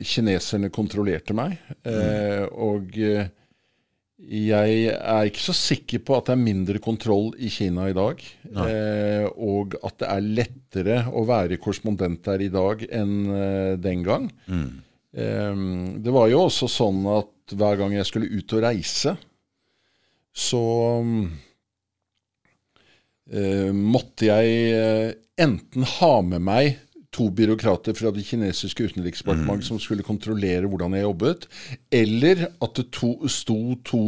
kineserne 0.00 0.70
kontrollerte 0.72 1.36
meg. 1.36 1.58
Uh, 1.84 2.44
og 2.72 2.96
uh, 2.96 3.26
jeg 4.16 4.78
er 4.96 5.28
ikke 5.28 5.44
så 5.44 5.52
sikker 5.56 6.00
på 6.04 6.16
at 6.16 6.30
det 6.30 6.36
er 6.38 6.40
mindre 6.40 6.80
kontroll 6.80 7.34
i 7.36 7.50
Kina 7.52 7.90
i 7.90 7.96
dag. 7.96 8.22
og 9.36 9.76
at 9.84 9.98
det 10.00 10.08
er 10.08 10.30
lettere 10.40 10.98
å 11.12 11.26
være 11.28 11.60
korrespondent 11.60 12.24
der 12.24 12.44
i 12.46 12.48
dag 12.52 12.86
enn 12.88 13.16
den 13.76 14.04
gang. 14.06 14.30
Mm. 14.48 14.80
det 16.00 16.12
var 16.16 16.30
jo 16.32 16.46
også 16.46 16.68
sånn 16.68 17.04
at 17.12 17.56
hver 17.56 17.76
gang 17.76 17.92
jeg 17.94 18.08
skulle 18.08 18.32
ut 18.40 18.56
og 18.56 18.64
reise, 18.64 19.14
så 20.36 20.62
um, 21.00 21.12
eh, 21.24 21.45
måtte 23.74 24.28
jeg 24.28 24.58
eh, 24.70 25.14
enten 25.42 25.86
ha 25.96 26.12
med 26.22 26.44
meg 26.46 26.76
to 27.16 27.30
byråkrater 27.32 27.96
fra 27.96 28.12
det 28.12 28.26
kinesiske 28.28 28.90
utenriksdepartementet 28.90 29.64
mm. 29.64 29.70
som 29.70 29.80
skulle 29.80 30.04
kontrollere 30.06 30.68
hvordan 30.68 30.94
jeg 30.96 31.06
jobbet, 31.06 31.46
eller 31.90 32.44
at 32.50 32.76
det 32.76 32.90
to, 32.94 33.14
sto 33.32 33.58
to 33.86 34.02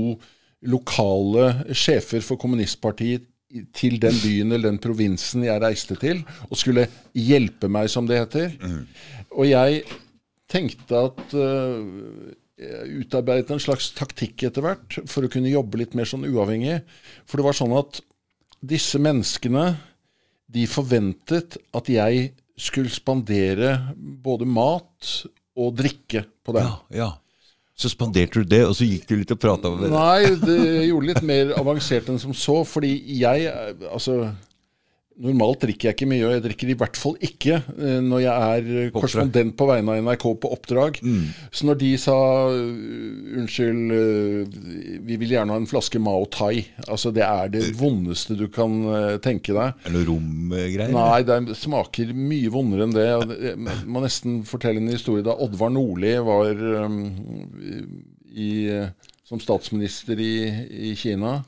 lokale 0.68 1.72
sjefer 1.72 2.22
for 2.24 2.40
kommunistpartiet 2.40 3.26
til 3.72 3.96
den 4.02 4.16
byen 4.20 4.52
eller 4.52 4.68
den 4.68 4.82
provinsen 4.82 5.46
jeg 5.46 5.62
reiste 5.62 5.96
til, 6.00 6.20
og 6.50 6.58
skulle 6.60 6.84
hjelpe 7.16 7.70
meg, 7.72 7.88
som 7.88 8.08
det 8.08 8.20
heter. 8.20 8.52
Mm. 8.60 8.82
Og 9.38 9.48
jeg 9.48 9.80
tenkte 10.52 11.00
at 11.08 11.32
uh, 11.32 12.34
jeg 12.58 13.04
utarbeidet 13.04 13.54
en 13.54 13.62
slags 13.62 13.92
taktikk 13.96 14.42
etter 14.48 14.64
hvert 14.64 14.98
for 15.08 15.24
å 15.24 15.30
kunne 15.32 15.52
jobbe 15.52 15.80
litt 15.80 15.96
mer 15.96 16.08
sånn 16.10 16.26
uavhengig. 16.28 16.80
For 17.24 17.40
det 17.40 17.46
var 17.46 17.56
sånn 17.56 17.76
at 17.78 18.02
disse 18.60 18.98
menneskene 19.02 19.70
de 20.48 20.64
forventet 20.70 21.58
at 21.76 21.88
jeg 21.92 22.32
skulle 22.58 22.90
spandere 22.90 23.94
både 23.96 24.48
mat 24.48 25.10
og 25.58 25.74
drikke 25.78 26.24
på 26.44 26.54
dem. 26.56 26.66
Ja, 26.66 27.04
ja. 27.04 27.10
Så 27.78 27.92
spanderte 27.92 28.42
du 28.42 28.48
det, 28.50 28.64
og 28.66 28.74
så 28.74 28.86
gikk 28.88 29.04
du 29.06 29.14
litt 29.20 29.30
og 29.30 29.38
prata 29.38 29.70
med 29.70 29.84
det? 29.86 29.90
Nei, 29.92 30.30
det 30.42 30.86
gjorde 30.88 31.10
litt 31.12 31.26
mer 31.26 31.52
avansert 31.60 32.08
enn 32.10 32.18
som 32.18 32.32
så. 32.34 32.56
Fordi 32.66 32.90
jeg 33.20 33.52
Altså 33.86 34.32
Normalt 35.18 35.64
drikker 35.64 35.88
jeg 35.88 35.96
ikke 35.96 36.06
mye, 36.12 36.22
og 36.28 36.32
jeg 36.36 36.42
drikker 36.44 36.70
i 36.70 36.76
hvert 36.78 36.98
fall 36.98 37.16
ikke 37.26 37.56
eh, 37.58 37.96
når 38.06 38.20
jeg 38.22 38.50
er 38.54 38.92
korrespondent 38.94 39.56
på 39.58 39.66
vegne 39.66 39.96
av 39.96 40.04
NRK 40.06 40.26
på 40.44 40.50
oppdrag. 40.54 41.00
Mm. 41.02 41.24
Så 41.50 41.66
når 41.66 41.80
de 41.80 41.90
sa 41.98 42.14
uh, 42.52 43.40
unnskyld, 43.40 43.80
uh, 43.90 45.00
vi 45.08 45.18
vil 45.18 45.34
gjerne 45.34 45.56
ha 45.56 45.58
en 45.58 45.66
flaske 45.66 45.98
Mao 46.02 46.28
Tai 46.30 46.52
Altså 46.86 47.10
Det 47.14 47.24
er 47.24 47.50
det 47.50 47.64
vondeste 47.78 48.36
du 48.38 48.46
kan 48.52 48.78
tenke 49.24 49.56
deg. 49.56 49.74
Er 49.82 49.90
det 49.90 49.96
noe 49.96 50.06
romgreier? 50.12 50.94
Nei, 50.94 51.20
det 51.26 51.58
smaker 51.58 52.14
mye 52.14 52.54
vondere 52.54 52.86
enn 52.86 52.94
det. 52.94 53.08
Jeg 53.50 53.58
må 53.90 54.04
nesten 54.04 54.42
fortelle 54.48 54.82
en 54.82 54.92
historie 54.92 55.26
da 55.26 55.34
Oddvar 55.34 55.72
Nordli 55.74 56.14
var 56.24 56.62
um, 56.86 56.98
i, 58.30 58.50
som 59.26 59.42
statsminister 59.42 60.20
i, 60.22 60.34
i 60.92 60.94
Kina 60.98 61.40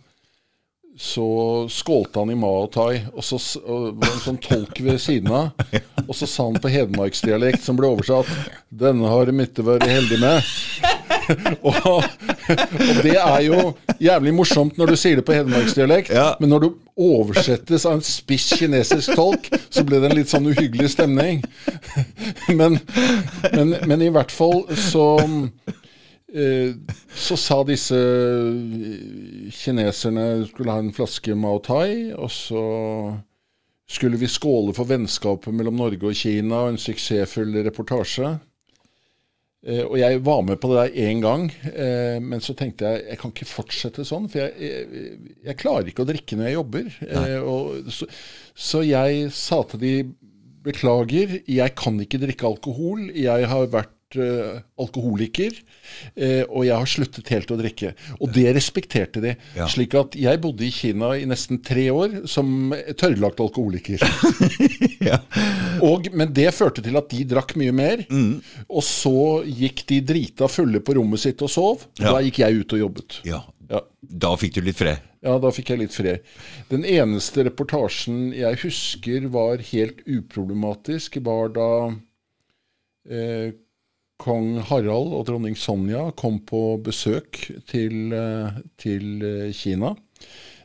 så 1.00 1.66
skålte 1.70 2.18
han 2.18 2.30
i 2.30 2.34
Mao 2.34 2.66
Tai, 2.66 3.00
og 3.16 3.24
så 3.24 3.38
og 3.64 3.94
var 4.02 4.10
en 4.10 4.20
sånn 4.20 4.40
tolk 4.44 4.82
ved 4.84 4.98
siden 5.00 5.32
av. 5.32 5.70
Og 6.10 6.16
så 6.16 6.26
sa 6.26 6.44
han 6.48 6.58
på 6.60 6.68
hedmarksdialekt, 6.72 7.62
som 7.62 7.76
ble 7.78 7.86
oversatt 7.86 8.26
'Denne 8.68 9.08
har 9.08 9.30
ikke 9.30 9.64
vært 9.64 9.86
heldig 9.86 10.18
med'. 10.18 10.50
og, 11.68 11.76
og, 11.86 12.04
det 13.04 13.14
er 13.14 13.40
jo 13.46 13.58
jævlig 14.02 14.32
morsomt 14.34 14.78
når 14.80 14.92
du 14.92 14.96
sier 14.98 15.20
det 15.20 15.24
på 15.24 15.36
hedmarksdialekt, 15.36 16.10
ja. 16.10 16.32
men 16.40 16.50
når 16.50 16.64
du 16.64 16.68
oversettes 17.00 17.86
av 17.86 17.96
en 17.96 18.04
spiss 18.04 18.50
kinesisk 18.58 19.14
tolk, 19.16 19.48
så 19.70 19.84
ble 19.86 20.02
det 20.02 20.10
en 20.10 20.18
litt 20.18 20.32
sånn 20.32 20.50
uhyggelig 20.50 20.90
stemning. 20.96 21.44
men, 22.58 22.80
men, 23.54 23.76
men 23.86 24.04
i 24.04 24.10
hvert 24.12 24.34
fall 24.34 24.66
så 24.74 25.14
så 26.30 27.36
sa 27.38 27.56
disse 27.66 27.96
eh, 27.96 29.48
kineserne 29.50 30.44
skulle 30.50 30.74
ha 30.74 30.82
en 30.82 30.92
flaske 30.94 31.34
Mao 31.34 31.58
Tai, 31.64 32.12
og 32.14 32.30
så 32.30 32.62
skulle 33.90 34.20
vi 34.20 34.30
skåle 34.30 34.74
for 34.76 34.86
vennskapet 34.86 35.54
mellom 35.54 35.80
Norge 35.80 36.06
og 36.06 36.14
Kina, 36.14 36.62
og 36.62 36.74
en 36.74 36.78
suksessfull 36.78 37.58
reportasje. 37.66 38.36
Eh, 39.66 39.82
og 39.82 39.98
jeg 39.98 40.22
var 40.24 40.46
med 40.46 40.62
på 40.62 40.70
det 40.70 40.78
der 40.78 41.10
én 41.10 41.24
gang, 41.24 41.50
men 42.22 42.40
så 42.44 42.54
tenkte 42.54 42.86
jeg 42.86 43.08
jeg 43.10 43.20
kan 43.20 43.34
ikke 43.34 43.50
fortsette 43.50 44.06
sånn. 44.06 44.30
For 44.30 44.44
jeg, 44.44 44.54
jeg, 44.70 45.36
jeg 45.50 45.60
klarer 45.60 45.90
ikke 45.90 46.06
å 46.06 46.10
drikke 46.12 46.38
når 46.38 46.50
jeg 46.50 46.58
jobber. 46.60 46.92
Så, 47.90 48.10
så, 48.54 48.84
jeg 48.86 49.30
sa 49.34 49.64
til 49.66 49.82
de 49.82 49.94
beklager, 50.62 51.40
jeg 51.48 51.74
kan 51.74 51.98
ikke 51.98 52.22
drikke 52.22 52.46
alkohol. 52.54 53.08
Jeg 53.16 53.50
har 53.50 53.72
vært 53.72 53.96
uh, 54.18 54.60
alkoholiker, 54.80 55.54
uh, 56.16 56.44
og 56.48 56.64
jeg 56.66 56.74
har 56.74 56.90
sluttet 56.90 57.30
helt 57.34 57.52
å 57.52 57.58
drikke. 57.60 57.92
Og 58.18 58.32
det 58.34 58.46
respekterte 58.56 59.22
de. 59.24 59.34
Ja. 59.58 59.68
Slik 59.70 59.94
at 59.98 60.16
jeg 60.18 60.40
bodde 60.42 60.66
i 60.66 60.72
Kina 60.74 61.12
i 61.18 61.26
nesten 61.28 61.62
tre 61.66 61.86
år 61.94 62.22
som 62.30 62.72
tørrlagt 63.00 63.42
alkoholiker. 63.42 64.02
ja. 65.10 65.20
og, 65.86 66.10
men 66.14 66.34
det 66.36 66.50
førte 66.56 66.84
til 66.84 66.98
at 67.00 67.10
de 67.12 67.24
drakk 67.30 67.56
mye 67.60 67.76
mer. 67.76 68.04
Mm. 68.10 68.40
Og 68.68 68.84
så 68.86 69.44
gikk 69.46 69.86
de 69.90 70.02
drita 70.12 70.50
fulle 70.50 70.82
på 70.84 70.98
rommet 70.98 71.22
sitt 71.22 71.42
og 71.46 71.52
sov. 71.52 71.86
Og 72.00 72.04
ja. 72.04 72.16
Da 72.16 72.26
gikk 72.26 72.42
jeg 72.44 72.64
ut 72.64 72.76
og 72.76 72.86
jobbet. 72.86 73.22
Ja. 73.28 73.44
Da 74.00 74.34
fikk 74.40 74.56
du 74.56 74.64
litt 74.66 74.78
fred? 74.80 75.02
Ja, 75.20 75.36
da 75.40 75.50
fikk 75.52 75.72
jeg 75.74 75.82
litt 75.82 75.94
fred. 75.94 76.24
Den 76.70 76.86
eneste 76.88 77.44
reportasjen 77.46 78.30
jeg 78.32 78.60
husker 78.62 79.26
var 79.32 79.60
helt 79.70 80.00
uproblematisk, 80.08 81.20
var 81.26 81.52
da 81.52 81.70
eh, 83.04 83.52
kong 84.20 84.60
Harald 84.68 85.14
og 85.16 85.26
dronning 85.28 85.56
Sonja 85.58 86.10
kom 86.18 86.40
på 86.46 86.76
besøk 86.84 87.40
til, 87.70 88.12
eh, 88.12 88.60
til, 88.80 89.22
eh, 89.24 89.52
Kina. 89.52 89.94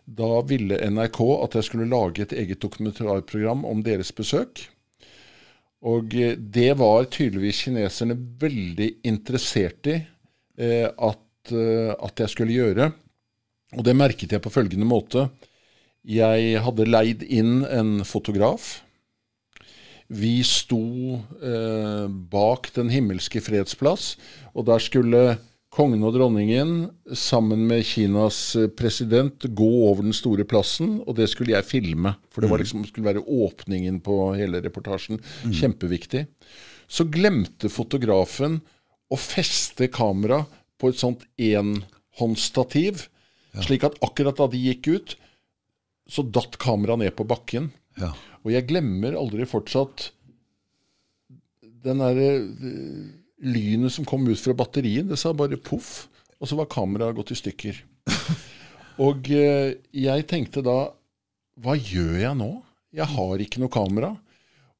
Da 0.05 0.41
ville 0.45 0.77
NRK 0.77 1.19
at 1.43 1.55
jeg 1.55 1.63
skulle 1.63 1.89
lage 1.89 2.21
et 2.21 2.33
eget 2.33 2.61
dokumentarprogram 2.61 3.65
om 3.65 3.81
deres 3.83 4.11
besøk. 4.11 4.67
Og 5.81 6.13
eh, 6.13 6.35
det 6.35 6.77
var 6.77 7.05
tydeligvis 7.05 7.63
kineserne 7.65 8.15
veldig 8.15 8.91
interessert 9.03 9.87
i 9.87 9.99
eh, 10.57 10.87
at, 10.87 11.21
at, 11.51 12.19
jeg 12.19 12.29
skulle 12.29 12.53
gjøre. 12.53 12.91
Og 13.75 13.83
det 13.83 13.95
merket 13.95 14.31
jeg 14.31 14.41
på 14.41 14.53
følgende 14.53 14.85
måte. 14.85 15.29
Jeg 16.05 16.61
hadde 16.61 16.85
leid 16.85 17.23
inn 17.23 17.63
en 17.65 18.03
fotograf 18.05 18.84
vi 20.07 20.43
sto 20.45 21.17
eh, 21.41 22.05
bak 22.07 22.69
Den 22.75 22.91
himmelske 22.93 23.41
fredsplass, 23.41 24.15
og 24.53 24.67
der 24.69 24.83
skulle 24.83 25.23
kongen 25.75 26.05
og 26.07 26.13
dronningen 26.15 26.75
sammen 27.17 27.65
med 27.67 27.83
Kinas 27.87 28.39
eh, 28.55 28.69
president 28.71 29.47
gå 29.57 29.71
over 29.89 30.05
den 30.05 30.15
store 30.15 30.45
plassen, 30.47 30.99
og 31.03 31.17
det 31.17 31.27
skulle 31.31 31.55
jeg 31.55 31.67
filme. 31.67 32.15
For 32.31 32.43
det 32.45 32.51
var 32.51 32.61
mm. 32.61 32.63
liksom, 32.63 32.85
skulle 32.87 33.09
være 33.09 33.25
åpningen 33.25 33.99
på 34.05 34.19
hele 34.37 34.61
reportasjen. 34.63 35.19
Mm. 35.43 35.57
Kjempeviktig. 35.61 36.27
så 36.87 37.01
glemte 37.09 37.65
fotografen 37.73 38.59
å 39.09 39.17
feste 39.17 39.87
kamera 39.89 40.43
på 40.77 40.91
et 40.91 40.99
sånt 40.99 41.23
enhåndsstativ, 41.41 43.07
slik 43.65 43.87
at 43.87 43.97
akkurat 44.05 44.37
da 44.37 44.45
de 44.51 44.59
gikk 44.59 44.89
ut, 44.93 45.15
så 46.05 46.21
datt 46.21 46.59
kameraet 46.61 47.01
ned 47.01 47.15
på 47.17 47.25
bakken. 47.25 47.71
Ja. 47.97 48.11
Og 48.45 48.53
jeg 48.53 48.67
glemmer 48.69 49.17
aldri 49.17 49.47
fortsatt 49.49 50.11
den 51.85 52.01
derre 52.01 52.29
eh, 52.41 53.05
lynet 53.45 53.93
som 53.93 54.05
kom 54.07 54.25
ut 54.29 54.41
fra 54.41 54.55
batteriet. 54.57 55.09
Det 55.09 55.17
sa 55.19 55.33
bare 55.37 55.59
poff, 55.61 56.07
og 56.39 56.49
så 56.49 56.57
var 56.59 56.69
kameraet 56.71 57.17
gått 57.17 57.33
i 57.33 57.39
stykker. 57.41 57.81
og 59.05 59.31
eh, 59.33 59.73
jeg 59.97 60.29
tenkte 60.29 60.65
da 60.65 60.79
Hva 61.63 61.73
gjør 61.79 62.19
jeg 62.19 62.37
nå? 62.37 62.51
Jeg 62.95 63.09
har 63.15 63.41
ikke 63.41 63.61
noe 63.63 63.73
kamera. 63.73 64.13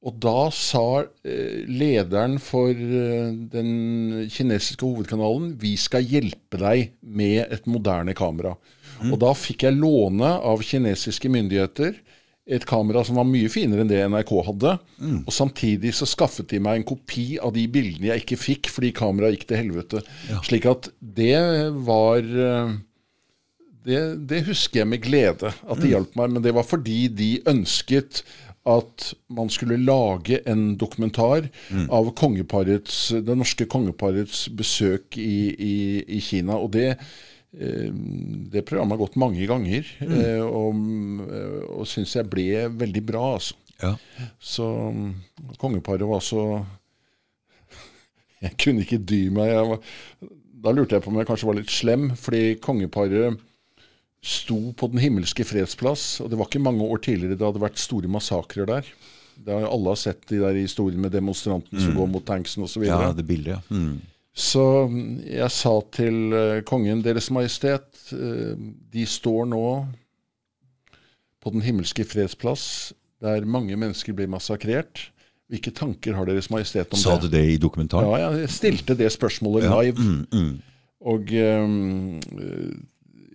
Og 0.06 0.18
da 0.22 0.52
sa 0.54 1.02
eh, 1.26 1.66
lederen 1.66 2.38
for 2.44 2.70
den 2.70 3.72
kinesiske 4.30 4.86
hovedkanalen 4.86 5.56
vi 5.58 5.74
skal 5.82 6.06
hjelpe 6.06 6.60
deg 6.62 6.92
med 7.02 7.48
et 7.50 7.66
moderne 7.66 8.14
kamera. 8.18 8.54
Mm. 9.02 9.16
Og 9.16 9.18
da 9.24 9.32
fikk 9.36 9.66
jeg 9.66 9.80
låne 9.80 10.36
av 10.38 10.62
kinesiske 10.64 11.32
myndigheter 11.34 11.98
et 12.46 12.66
kamera 12.70 13.02
som 13.06 13.18
var 13.18 13.26
mye 13.26 13.50
finere 13.50 13.82
enn 13.82 13.90
det 13.90 14.04
NRK 14.06 14.32
hadde. 14.46 14.76
Mm. 15.02 15.22
Og 15.24 15.34
samtidig 15.34 15.96
så 15.98 16.08
skaffet 16.10 16.52
de 16.52 16.62
meg 16.62 16.80
en 16.80 16.88
kopi 16.94 17.40
av 17.42 17.56
de 17.56 17.66
bildene 17.72 18.12
jeg 18.12 18.26
ikke 18.26 18.42
fikk 18.42 18.70
fordi 18.74 18.94
kameraet 18.96 19.40
gikk 19.40 19.48
til 19.50 19.62
helvete. 19.64 20.04
Ja. 20.30 20.42
Slik 20.46 20.68
at 20.70 20.92
det 21.00 21.40
var 21.88 22.22
eh, 22.22 22.76
det, 23.86 24.02
det, 24.30 24.46
husker 24.50 24.84
jeg 24.84 24.92
med 24.94 25.04
glede 25.06 25.54
at 25.54 25.82
de 25.82 25.90
mm. 25.90 25.94
hjalp 25.96 26.20
meg. 26.22 26.36
Men 26.38 26.46
det 26.46 26.54
var 26.58 26.68
fordi 26.70 27.00
de 27.10 27.32
ønsket 27.50 28.22
at 28.66 29.12
man 29.30 29.50
skulle 29.54 29.78
lage 29.78 30.40
en 30.50 30.72
dokumentar 30.82 31.46
mm. 31.70 31.86
av 31.94 32.10
det 32.18 33.36
norske 33.38 33.68
kongeparets 33.70 34.48
besøk 34.50 35.18
i, 35.22 35.54
i, 35.54 35.76
i 36.18 36.22
Kina. 36.22 36.58
Og 36.58 36.72
det, 36.74 36.96
det 37.56 38.66
programmet 38.68 38.98
har 38.98 39.04
gått 39.06 39.20
mange 39.20 39.46
ganger, 39.48 39.88
mm. 40.02 40.16
Eh, 40.20 40.42
og, 40.44 40.80
eh, 41.30 41.62
og 41.72 41.88
syns 41.88 42.16
jeg 42.18 42.28
ble 42.32 42.66
veldig 42.76 43.04
bra. 43.08 43.24
altså. 43.38 43.56
Ja. 43.82 43.94
Så 44.40 44.66
kongeparet 45.60 46.08
var 46.08 46.22
så 46.24 46.66
Jeg 48.46 48.56
kunne 48.62 48.86
ikke 48.86 49.02
dy 49.04 49.26
meg. 49.36 49.52
Var, 49.72 49.82
da 50.66 50.74
lurte 50.76 50.98
jeg 50.98 51.06
på 51.06 51.12
om 51.12 51.20
jeg 51.20 51.28
kanskje 51.30 51.50
var 51.50 51.60
litt 51.60 51.74
slem, 51.74 52.10
fordi 52.20 52.56
kongeparet 52.64 53.42
sto 54.26 54.72
på 54.74 54.90
Den 54.90 55.04
himmelske 55.04 55.46
fredsplass. 55.46 56.20
Og 56.24 56.32
det 56.32 56.40
var 56.40 56.50
ikke 56.50 56.64
mange 56.64 56.88
år 56.88 57.04
tidligere 57.06 57.38
det 57.38 57.46
hadde 57.46 57.62
vært 57.62 57.82
store 57.82 58.10
massakrer 58.12 58.68
der. 58.70 58.90
Det 59.36 59.54
har 59.54 59.68
Alle 59.68 59.96
sett 60.00 60.24
de 60.32 60.40
der 60.42 60.58
historiene 60.58 61.06
med 61.06 61.14
demonstrantene 61.14 61.80
mm. 61.80 61.86
som 61.86 61.98
går 62.00 62.12
mot 62.12 62.26
tanksen 62.26 62.66
osv. 62.66 62.88
Ja, 62.88 63.12
det 63.14 63.28
bildet, 63.28 63.58
ja. 63.58 63.62
Mm. 63.70 64.00
Så 64.36 64.64
jeg 65.24 65.48
sa 65.56 65.74
til 65.96 66.36
uh, 66.36 66.60
kongen, 66.68 67.04
Deres 67.06 67.30
Majestet, 67.32 67.88
uh, 68.12 68.52
de 68.92 69.06
står 69.08 69.48
nå 69.48 69.66
på 71.40 71.54
Den 71.54 71.64
himmelske 71.64 72.04
fredsplass, 72.10 72.94
der 73.24 73.46
mange 73.48 73.78
mennesker 73.80 74.16
blir 74.18 74.28
massakrert. 74.28 75.10
Hvilke 75.48 75.72
tanker 75.72 76.18
har 76.18 76.28
Deres 76.28 76.50
Majestet 76.52 76.92
om 76.92 77.00
sa 77.00 77.16
det? 77.16 77.22
Sa 77.22 77.28
du 77.28 77.32
det 77.32 77.44
i 77.54 77.60
dokumentaren? 77.62 78.10
Ja, 78.10 78.32
jeg 78.42 78.52
stilte 78.52 78.98
det 78.98 79.12
spørsmålet 79.14 79.70
live. 79.70 79.94
Ja. 79.94 80.10
Mm, 80.10 80.26
mm. 80.34 80.56
Og 81.06 81.32
um, 81.38 82.22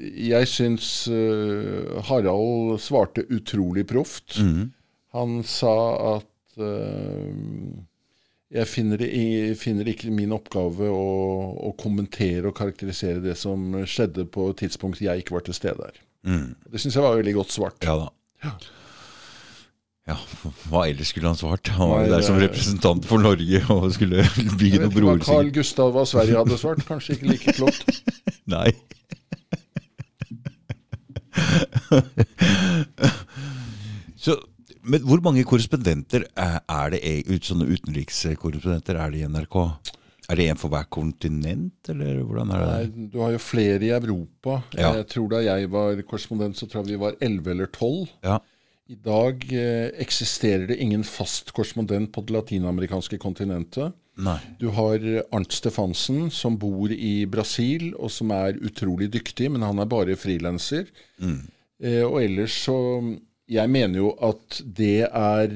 jeg 0.01 0.49
syns 0.51 0.89
uh, 1.09 2.01
Harald 2.09 2.81
svarte 2.83 3.25
utrolig 3.31 3.87
proft. 3.87 4.41
Mm. 4.43 4.73
Han 5.15 5.41
sa 5.47 5.77
at 6.17 6.59
uh, 6.59 7.31
jeg 8.51 8.67
finner, 8.67 9.03
jeg 9.07 9.55
finner, 9.61 9.87
ikke 9.93 10.11
min 10.11 10.33
oppgave 10.35 10.89
å, 10.91 11.05
å, 11.69 11.71
kommentere 11.79 12.51
og 12.51 12.57
karakterisere 12.59 13.23
det 13.23 13.37
som 13.39 13.77
skjedde 13.87 14.25
på 14.33 14.49
et 14.51 14.59
tidspunkt 14.65 15.03
jeg 15.05 15.23
ikke 15.23 15.37
var 15.37 15.45
til 15.47 15.55
stede 15.55 15.87
her. 15.87 15.97
Mm. 16.27 16.49
Det 16.73 16.79
syns 16.83 16.97
jeg 16.99 17.07
var 17.07 17.21
veldig 17.21 17.37
godt 17.39 17.55
svart. 17.55 17.79
Ja 17.87 17.95
da. 18.01 18.09
Ja. 18.45 18.53
Ja, 20.09 20.17
Hva 20.71 20.81
ellers 20.89 21.09
skulle 21.13 21.31
han 21.31 21.39
svart? 21.39 21.69
Han 21.77 21.91
var 21.93 21.99
jo 22.03 22.13
der 22.15 22.25
som 22.27 22.39
representant 22.41 23.05
for 23.07 23.19
Norge 23.23 23.59
og 23.71 23.93
skulle 23.95 24.25
bygge 24.59 24.79
noen 24.83 24.95
broer. 24.95 25.21
Carl 25.23 25.51
Gustav 25.55 25.95
av 26.01 26.07
Sverige 26.11 26.41
hadde 26.41 26.57
svart. 26.59 26.83
Kanskje 26.89 27.15
ikke 27.15 27.29
like 27.31 27.55
klokt. 27.55 27.87
Nei. 28.55 28.71
Så, 34.25 34.33
men 34.83 35.07
hvor 35.07 35.23
mange 35.25 35.45
korrespondenter 35.49 36.27
er 36.37 36.93
det, 36.95 37.01
sånne 37.47 37.69
utenrikskorrespondenter 37.71 38.99
er 39.01 39.13
det 39.13 39.23
i 39.23 39.31
NRK? 39.31 39.57
Er 40.31 40.39
det 40.39 40.47
en 40.47 40.61
for 40.61 40.71
hver 40.71 40.87
kontinent, 40.93 41.91
eller 41.91 42.21
hvordan 42.23 42.53
er 42.55 42.63
det? 42.63 42.71
Nei, 42.71 43.09
du 43.11 43.19
har 43.25 43.35
jo 43.35 43.43
flere 43.43 43.83
i 43.83 43.91
Europa. 43.97 44.61
Ja. 44.79 44.93
Jeg 45.01 45.09
tror 45.11 45.29
Da 45.33 45.43
jeg 45.43 45.71
var 45.73 46.03
korrespondent, 46.07 46.59
så 46.59 46.69
tror 46.71 46.85
jeg 46.85 46.95
vi 46.95 47.03
var 47.03 47.19
11 47.21 47.51
eller 47.51 47.67
12. 47.67 48.13
Ja. 48.27 48.39
I 48.91 48.99
dag 48.99 49.43
eh, 49.55 49.91
eksisterer 50.03 50.67
det 50.71 50.79
ingen 50.83 51.03
fast 51.07 51.53
korrespondent 51.55 52.13
på 52.15 52.23
det 52.27 52.35
latinamerikanske 52.35 53.19
kontinentet. 53.23 53.95
Nei. 54.21 54.39
Du 54.61 54.69
har 54.77 55.03
Arnt 55.33 55.55
Stefansen, 55.55 56.29
som 56.35 56.59
bor 56.61 56.93
i 56.93 57.25
Brasil, 57.31 57.91
og 57.97 58.11
som 58.13 58.31
er 58.35 58.59
utrolig 58.61 59.11
dyktig, 59.15 59.49
men 59.51 59.65
han 59.67 59.79
er 59.83 59.91
bare 59.91 60.19
frilanser. 60.19 60.91
Mm. 61.23 61.41
Eh, 61.81 62.05
og 62.05 62.21
ellers 62.23 62.59
så 62.67 62.77
Jeg 63.51 63.71
mener 63.73 63.99
jo 63.99 64.13
at 64.23 64.61
det 64.63 65.09
er 65.09 65.55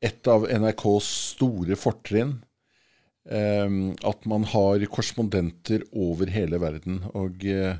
et 0.00 0.30
av 0.32 0.46
NRKs 0.48 1.10
store 1.34 1.76
fortrinn. 1.76 2.38
Eh, 3.28 3.68
at 4.08 4.24
man 4.30 4.46
har 4.48 4.86
korrespondenter 4.88 5.84
over 5.92 6.30
hele 6.32 6.60
verden. 6.62 7.02
Og 7.12 7.44
eh, 7.44 7.76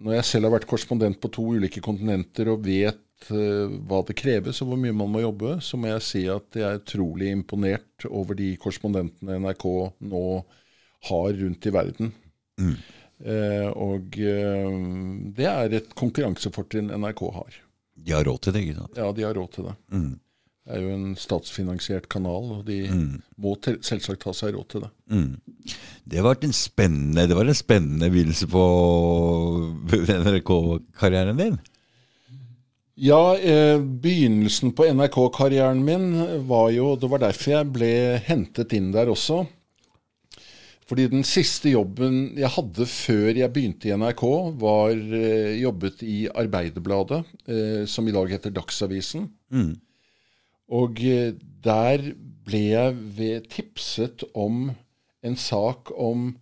når 0.00 0.18
jeg 0.18 0.28
selv 0.28 0.48
har 0.48 0.56
vært 0.56 0.68
korrespondent 0.70 1.20
på 1.20 1.30
to 1.32 1.46
ulike 1.56 1.82
kontinenter 1.84 2.50
og 2.52 2.64
vet 2.64 3.28
uh, 3.28 3.68
hva 3.88 4.00
det 4.08 4.16
kreves 4.16 4.62
og 4.62 4.70
hvor 4.70 4.80
mye 4.80 4.96
man 4.96 5.10
må 5.12 5.20
jobbe, 5.20 5.58
så 5.64 5.76
må 5.76 5.90
jeg 5.90 6.06
si 6.06 6.22
at 6.32 6.56
jeg 6.56 6.64
er 6.66 6.80
utrolig 6.80 7.28
imponert 7.34 8.06
over 8.08 8.38
de 8.38 8.54
korrespondentene 8.60 9.36
NRK 9.44 9.66
nå 10.08 10.24
har 11.10 11.36
rundt 11.42 11.68
i 11.68 11.74
verden. 11.74 12.14
Mm. 12.60 12.78
Uh, 13.20 13.68
og 13.76 14.16
uh, 14.16 14.78
det 15.36 15.48
er 15.50 15.76
et 15.76 15.90
konkurransefortrinn 15.98 16.88
NRK 16.94 17.26
har. 17.34 17.60
De 18.00 18.16
har 18.16 18.24
råd 18.24 18.40
til 18.44 18.56
det, 18.56 18.64
ikke 18.64 18.80
sant? 18.80 18.98
Ja, 18.98 19.10
de 19.12 19.26
har 19.26 19.36
råd 19.36 19.50
til 19.56 19.68
det. 19.68 19.76
Mm. 19.92 20.12
Det 20.60 20.76
er 20.76 20.84
jo 20.84 20.92
en 20.94 21.16
statsfinansiert 21.18 22.06
kanal, 22.12 22.50
og 22.58 22.66
de 22.68 22.78
mm. 22.86 23.14
må 23.42 23.56
selvsagt 23.64 24.22
ta 24.22 24.32
seg 24.36 24.54
råd 24.54 24.68
til 24.70 24.84
det. 24.84 24.90
Mm. 25.10 25.32
Det, 26.04 26.22
var 26.24 26.38
en 26.44 26.54
spennende, 26.54 27.26
det 27.28 27.36
var 27.36 27.48
en 27.48 27.58
spennende 27.58 28.10
begynnelse 28.12 28.48
på 28.52 28.64
NRK-karrieren 29.90 31.40
din? 31.40 31.58
Ja, 33.00 33.36
eh, 33.38 33.80
begynnelsen 33.80 34.74
på 34.76 34.84
NRK-karrieren 34.92 35.80
min 35.84 36.10
var 36.46 36.68
jo 36.74 36.92
Det 37.00 37.08
var 37.08 37.22
derfor 37.22 37.54
jeg 37.54 37.70
ble 37.72 37.92
hentet 38.26 38.74
inn 38.76 38.90
der 38.92 39.08
også. 39.08 39.46
Fordi 40.90 41.06
den 41.06 41.22
siste 41.22 41.70
jobben 41.70 42.32
jeg 42.34 42.50
hadde 42.50 42.86
før 42.90 43.28
jeg 43.38 43.52
begynte 43.54 43.86
i 43.86 43.94
NRK, 43.94 44.24
var 44.58 44.90
eh, 44.90 45.60
jobbet 45.60 46.02
i 46.02 46.24
Arbeiderbladet, 46.26 47.20
eh, 47.46 47.84
som 47.86 48.08
i 48.10 48.14
dag 48.16 48.32
heter 48.34 48.50
Dagsavisen. 48.56 49.28
Mm. 49.54 49.76
Og 50.74 50.98
eh, 51.06 51.36
der 51.62 52.10
ble 52.46 52.62
jeg 52.72 53.44
tipset 53.52 54.26
om 54.34 54.72
en 55.22 55.38
sak 55.38 55.92
om 55.94 56.32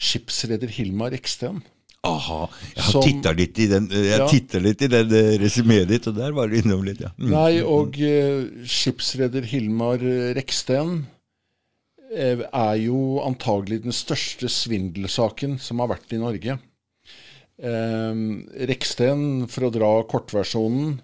skipsreder 0.00 0.72
Hilmar 0.72 1.12
Eksten. 1.12 1.60
Aha. 2.08 2.46
Jeg 2.78 2.86
har 2.86 3.04
titta 3.04 3.32
litt 3.34 3.58
i 3.58 3.64
den 3.66 3.88
Jeg 3.90 4.20
ja. 4.22 4.26
litt 4.62 4.82
i 4.86 4.88
den 4.88 5.12
eh, 5.18 5.32
resumeet 5.42 5.90
ditt, 5.90 6.08
og 6.08 6.16
der 6.16 6.32
var 6.32 6.48
du 6.48 6.56
innom 6.56 6.86
litt, 6.86 7.04
ja. 7.04 7.12
Mm. 7.18 7.30
Nei, 7.34 7.60
og 7.60 8.00
uh, 8.00 8.64
skipsreder 8.64 9.44
Hilmar 9.52 10.00
Reksten 10.38 11.02
er 12.08 12.76
jo 12.80 13.18
antagelig 13.20 13.82
den 13.84 13.94
største 13.96 14.48
svindelsaken 14.48 15.58
som 15.60 15.82
har 15.82 15.90
vært 15.92 16.14
i 16.16 16.22
Norge. 16.22 16.58
Eh, 17.58 18.22
Reksten, 18.70 19.44
for 19.50 19.68
å 19.68 19.74
dra 19.74 19.92
kortversjonen, 20.08 20.98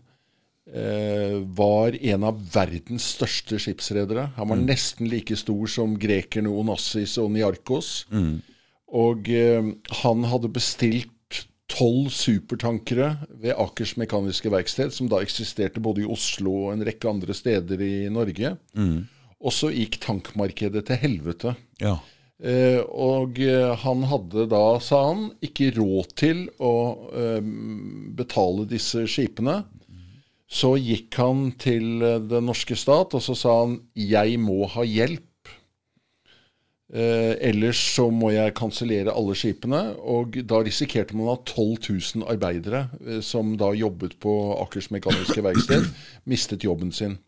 var 1.54 1.92
en 1.92 2.24
av 2.24 2.38
verdens 2.50 3.04
største 3.14 3.58
skipsredere. 3.60 4.30
Han 4.38 4.48
var 4.48 4.56
mm. 4.58 4.62
nesten 4.64 5.10
like 5.12 5.36
stor 5.36 5.68
som 5.70 5.92
grekerne 6.00 6.48
Onassis 6.50 7.18
og 7.20 7.28
Niarkos. 7.34 7.90
Mm. 8.08 8.40
Og 8.94 9.28
eh, 9.32 9.72
han 10.02 10.24
hadde 10.30 10.52
bestilt 10.54 11.10
tolv 11.70 12.10
supertankere 12.12 13.14
ved 13.40 13.56
Akers 13.58 13.94
Mekaniske 13.98 14.50
Verksted, 14.52 14.92
som 14.94 15.08
da 15.10 15.22
eksisterte 15.24 15.82
både 15.82 16.04
i 16.04 16.08
Oslo 16.10 16.66
og 16.66 16.74
en 16.74 16.84
rekke 16.86 17.08
andre 17.10 17.34
steder 17.34 17.80
i 17.82 17.94
Norge. 18.12 18.54
Mm. 18.76 19.06
Og 19.44 19.52
så 19.52 19.70
gikk 19.74 20.00
tankmarkedet 20.00 20.86
til 20.88 21.00
helvete. 21.02 21.54
Ja. 21.82 21.98
Eh, 22.40 22.80
og 22.80 23.38
eh, 23.44 23.70
han 23.84 24.06
hadde 24.10 24.48
da, 24.50 24.64
sa 24.82 25.02
han, 25.10 25.28
ikke 25.44 25.70
råd 25.76 26.14
til 26.18 26.46
å 26.58 26.74
eh, 27.12 27.44
betale 28.16 28.66
disse 28.70 29.04
skipene. 29.10 29.62
Så 30.50 30.74
gikk 30.80 31.16
han 31.20 31.46
til 31.60 32.02
eh, 32.04 32.18
den 32.24 32.48
norske 32.48 32.76
stat, 32.78 33.14
og 33.16 33.22
så 33.24 33.36
sa 33.38 33.60
han 33.62 33.78
'jeg 33.94 34.40
må 34.40 34.66
ha 34.74 34.84
hjelp'. 34.84 35.30
Eh, 36.94 37.34
ellers 37.48 37.80
så 37.96 38.06
må 38.12 38.30
jeg 38.30 38.54
kansellere 38.54 39.14
alle 39.14 39.34
skipene. 39.34 39.96
Og 39.98 40.36
da 40.46 40.60
risikerte 40.62 41.16
man 41.16 41.32
at 41.32 41.46
12 41.50 41.78
000 42.20 42.28
arbeidere 42.30 42.88
eh, 43.06 43.20
som 43.20 43.56
da 43.58 43.72
jobbet 43.74 44.18
på 44.20 44.34
Akers 44.62 44.90
Mekaniske 44.94 45.42
Verksted, 45.42 45.88
mistet 46.24 46.64
jobben 46.64 46.92
sin. 46.92 47.18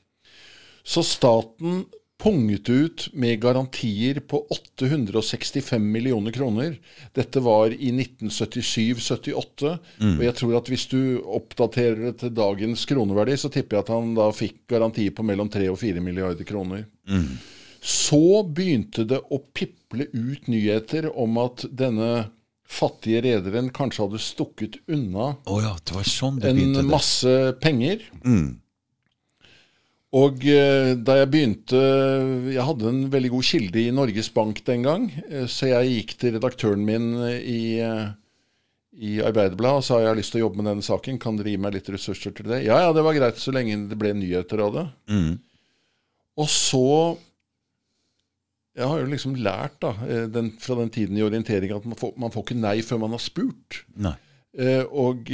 Så 0.85 1.03
staten 1.03 1.87
punget 2.23 2.69
ut 2.69 3.09
med 3.13 3.41
garantier 3.41 4.21
på 4.21 4.47
865 4.51 5.93
millioner 5.93 6.33
kroner. 6.33 6.79
Dette 7.13 7.41
var 7.41 7.71
i 7.71 7.91
1977-78. 7.93 9.79
Mm. 10.01 10.15
Og 10.19 10.25
jeg 10.25 10.37
tror 10.41 10.57
at 10.59 10.71
hvis 10.73 10.87
du 10.93 11.01
oppdaterer 11.21 12.01
det 12.09 12.15
til 12.23 12.33
dagens 12.37 12.87
kroneverdi, 12.89 13.37
så 13.37 13.53
tipper 13.53 13.79
jeg 13.79 13.87
at 13.87 13.93
han 13.95 14.15
da 14.17 14.31
fikk 14.35 14.63
garantier 14.73 15.13
på 15.17 15.27
mellom 15.27 15.53
3 15.53 15.69
og 15.73 15.79
4 15.83 16.03
milliarder 16.05 16.49
kroner. 16.49 16.87
Mm. 17.09 17.37
Så 17.87 18.43
begynte 18.49 19.05
det 19.07 19.21
å 19.31 19.43
piple 19.55 20.09
ut 20.11 20.49
nyheter 20.51 21.11
om 21.13 21.37
at 21.45 21.69
denne 21.71 22.31
fattige 22.67 23.21
rederen 23.23 23.69
kanskje 23.71 24.03
hadde 24.03 24.19
stukket 24.23 24.81
unna 24.91 25.37
oh 25.47 25.61
ja, 25.63 25.77
sånn 26.03 26.41
en 26.43 26.81
masse 26.89 27.31
penger. 27.63 28.03
Mm. 28.25 28.57
Og 30.15 30.45
eh, 30.47 30.93
da 31.03 31.17
jeg 31.19 31.31
begynte 31.33 31.81
Jeg 32.53 32.67
hadde 32.69 32.91
en 32.93 33.01
veldig 33.11 33.33
god 33.33 33.49
kilde 33.49 33.83
i 33.83 33.95
Norges 33.95 34.31
Bank 34.35 34.63
den 34.67 34.87
gang. 34.87 35.09
Eh, 35.27 35.49
så 35.51 35.73
jeg 35.73 35.97
gikk 35.97 36.15
til 36.21 36.37
redaktøren 36.37 36.85
min 36.87 37.11
i, 37.27 37.81
eh, 37.83 38.07
i 38.95 39.17
Arbeiderbladet 39.27 39.83
og 39.83 39.87
sa 39.87 40.01
jeg 40.01 40.13
har 40.13 40.19
lyst 40.19 40.35
til 40.35 40.45
å 40.45 40.47
jobbe 40.47 40.63
med 40.63 40.71
denne 40.71 40.87
saken. 40.87 41.19
Kan 41.23 41.41
dere 41.41 41.57
gi 41.57 41.63
meg 41.63 41.75
litt 41.75 41.91
ressurser 41.91 42.37
til 42.37 42.47
det? 42.53 42.63
Ja, 42.69 42.79
ja, 42.87 42.95
det 42.95 43.03
var 43.07 43.19
greit 43.19 43.43
så 43.43 43.55
lenge 43.55 43.81
det 43.91 43.99
ble 43.99 44.15
nyheter 44.15 44.63
av 44.63 44.79
det. 44.79 44.87
Mm. 45.11 45.33
Og 46.37 46.53
så 46.53 46.89
Jeg 48.77 48.85
har 48.85 48.99
jo 49.01 49.09
liksom 49.09 49.39
lært 49.41 49.79
da, 49.81 49.95
den, 50.29 50.51
fra 50.61 50.75
den 50.77 50.91
tiden 50.93 51.17
i 51.17 51.23
orientering 51.25 51.71
at 51.73 51.85
man 51.89 51.97
får, 51.97 52.11
man 52.21 52.33
får, 52.35 52.43
ikke 52.45 52.57
nei 52.61 52.75
før 52.85 52.99
man 53.07 53.15
har 53.17 53.23
spurt. 53.25 53.79
Nei. 53.97 54.13
og 54.93 55.31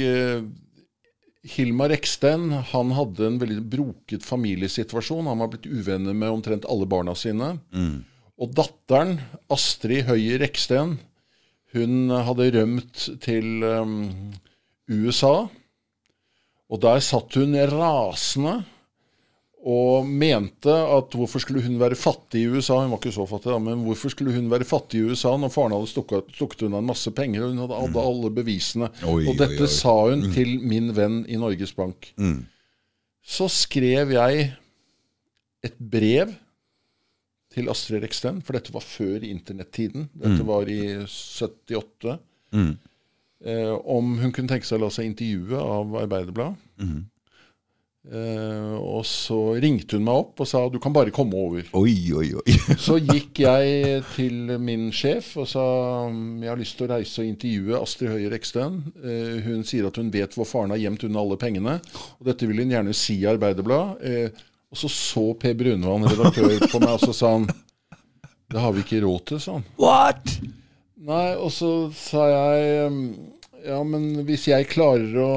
Hilmar 1.43 1.91
Eksten 1.91 2.51
han 2.71 2.91
hadde 2.95 3.25
en 3.27 3.39
veldig 3.41 3.63
broket 3.67 4.23
familiesituasjon. 4.23 5.27
Han 5.27 5.41
var 5.43 5.51
blitt 5.51 5.67
uvenner 5.67 6.15
med 6.15 6.31
omtrent 6.31 6.67
alle 6.71 6.87
barna 6.87 7.15
sine. 7.19 7.57
Mm. 7.75 7.97
Og 8.39 8.53
datteren, 8.55 9.17
Astrid 9.51 10.07
Høyer 10.07 10.39
Reksten, 10.43 10.97
hun 11.75 12.13
hadde 12.13 12.51
rømt 12.55 13.07
til 13.23 13.65
um, 13.65 13.97
USA. 14.87 15.49
Og 16.71 16.81
der 16.81 17.03
satt 17.03 17.35
hun 17.37 17.57
rasende 17.69 18.61
og 19.63 20.07
mente 20.07 20.71
at 20.71 21.13
hvorfor 21.15 21.39
skulle 21.39 21.63
hun 21.63 21.77
være 21.79 21.95
fattig 21.95 22.41
i 22.43 22.49
USA? 22.51 22.81
Hun 22.81 22.91
var 22.91 22.99
ikke 22.99 23.13
så 23.15 23.25
fattig, 23.29 23.51
da, 23.53 23.59
men 23.63 23.85
hvorfor 23.85 24.11
skulle 24.11 24.33
hun 24.35 24.49
være 24.51 24.67
fattig 24.67 24.99
i 24.99 25.11
USA 25.13 25.31
når 25.39 25.53
faren 25.53 25.75
hadde 25.75 25.91
stukket, 25.91 26.33
stukket 26.35 26.65
unna 26.67 26.81
en 26.83 26.89
masse 26.89 27.13
penger, 27.15 27.45
og 27.45 27.53
hun 27.53 27.61
hadde, 27.63 27.77
hadde 27.79 27.95
mm. 27.95 28.01
alle 28.03 28.31
bevisene? 28.35 28.89
Oi, 29.07 29.21
og 29.23 29.39
dette 29.39 29.61
oi, 29.61 29.69
oi. 29.69 29.75
sa 29.77 29.93
hun 30.01 30.25
mm. 30.25 30.33
til 30.35 30.51
min 30.67 30.91
venn 30.97 31.21
i 31.31 31.39
Norges 31.39 31.71
Bank. 31.77 32.11
Mm. 32.19 32.41
Så 33.23 33.47
skrev 33.55 34.11
jeg 34.17 34.49
et 35.63 35.79
brev 35.79 36.35
til 37.53 37.71
Astrid 37.71 38.03
Reksten, 38.03 38.43
for 38.43 38.57
dette 38.57 38.73
var 38.75 38.83
før 38.83 39.23
internettiden. 39.23 40.09
Dette 40.11 40.41
mm. 40.41 40.49
var 40.49 40.67
i 40.67 40.81
78. 41.07 42.17
Mm. 42.51 42.73
Eh, 43.47 43.71
om 43.71 44.17
hun 44.19 44.35
kunne 44.35 44.51
tenke 44.51 44.67
seg 44.67 44.81
å 44.81 44.85
la 44.85 44.91
seg 44.91 45.07
intervjue 45.07 45.59
av 45.59 45.95
Arbeiderbladet. 46.03 46.59
Uh, 48.03 48.75
og 48.83 49.05
så 49.07 49.37
ringte 49.63 49.95
hun 49.95 50.03
meg 50.03 50.17
opp 50.25 50.41
og 50.43 50.47
sa 50.49 50.59
du 50.67 50.75
kan 50.83 50.91
bare 50.95 51.13
komme 51.15 51.39
over. 51.39 51.67
Oi, 51.79 51.95
oi, 52.11 52.33
oi. 52.35 52.55
så 52.85 52.97
gikk 52.99 53.43
jeg 53.45 54.01
til 54.11 54.57
min 54.59 54.89
sjef 54.91 55.29
og 55.39 55.47
sa 55.47 55.63
jeg 56.09 56.49
har 56.51 56.59
lyst 56.59 56.75
til 56.79 56.89
å 56.89 56.97
reise 56.97 57.23
og 57.23 57.29
intervjue 57.29 57.79
Astrid 57.79 58.11
Høie 58.11 58.31
Rekstøen. 58.33 58.81
Uh, 58.99 59.37
hun 59.45 59.63
sier 59.67 59.87
at 59.87 59.99
hun 60.01 60.11
vet 60.11 60.35
hvor 60.35 60.49
faren 60.49 60.75
har 60.75 60.81
gjemt 60.81 61.05
unna 61.07 61.23
alle 61.23 61.39
pengene. 61.39 61.77
Og 62.19 62.27
dette 62.27 62.49
vil 62.49 62.59
hun 62.65 62.75
gjerne 62.75 62.97
si 62.97 63.21
i 63.21 63.29
Arbeiderbladet. 63.31 64.03
Uh, 64.03 64.49
og 64.73 64.81
så 64.81 64.89
så 64.89 65.23
Per 65.37 65.53
Brunvann, 65.53 66.07
redaktør, 66.09 66.57
på 66.65 66.79
meg, 66.81 66.95
og 66.97 67.05
så 67.05 67.13
sa 67.13 67.35
han 67.37 67.47
det 68.53 68.61
har 68.61 68.73
vi 68.73 68.83
ikke 68.83 68.99
råd 69.01 69.21
til, 69.29 69.39
sa 69.41 69.55
han. 69.55 69.63
What? 69.81 70.33
Nei, 71.03 71.27
og 71.37 71.49
så 71.53 71.69
sa 71.97 72.25
jeg 72.29 72.91
ja, 73.63 73.79
men 73.87 74.25
hvis 74.27 74.49
jeg 74.51 74.67
klarer 74.69 75.15
å 75.23 75.31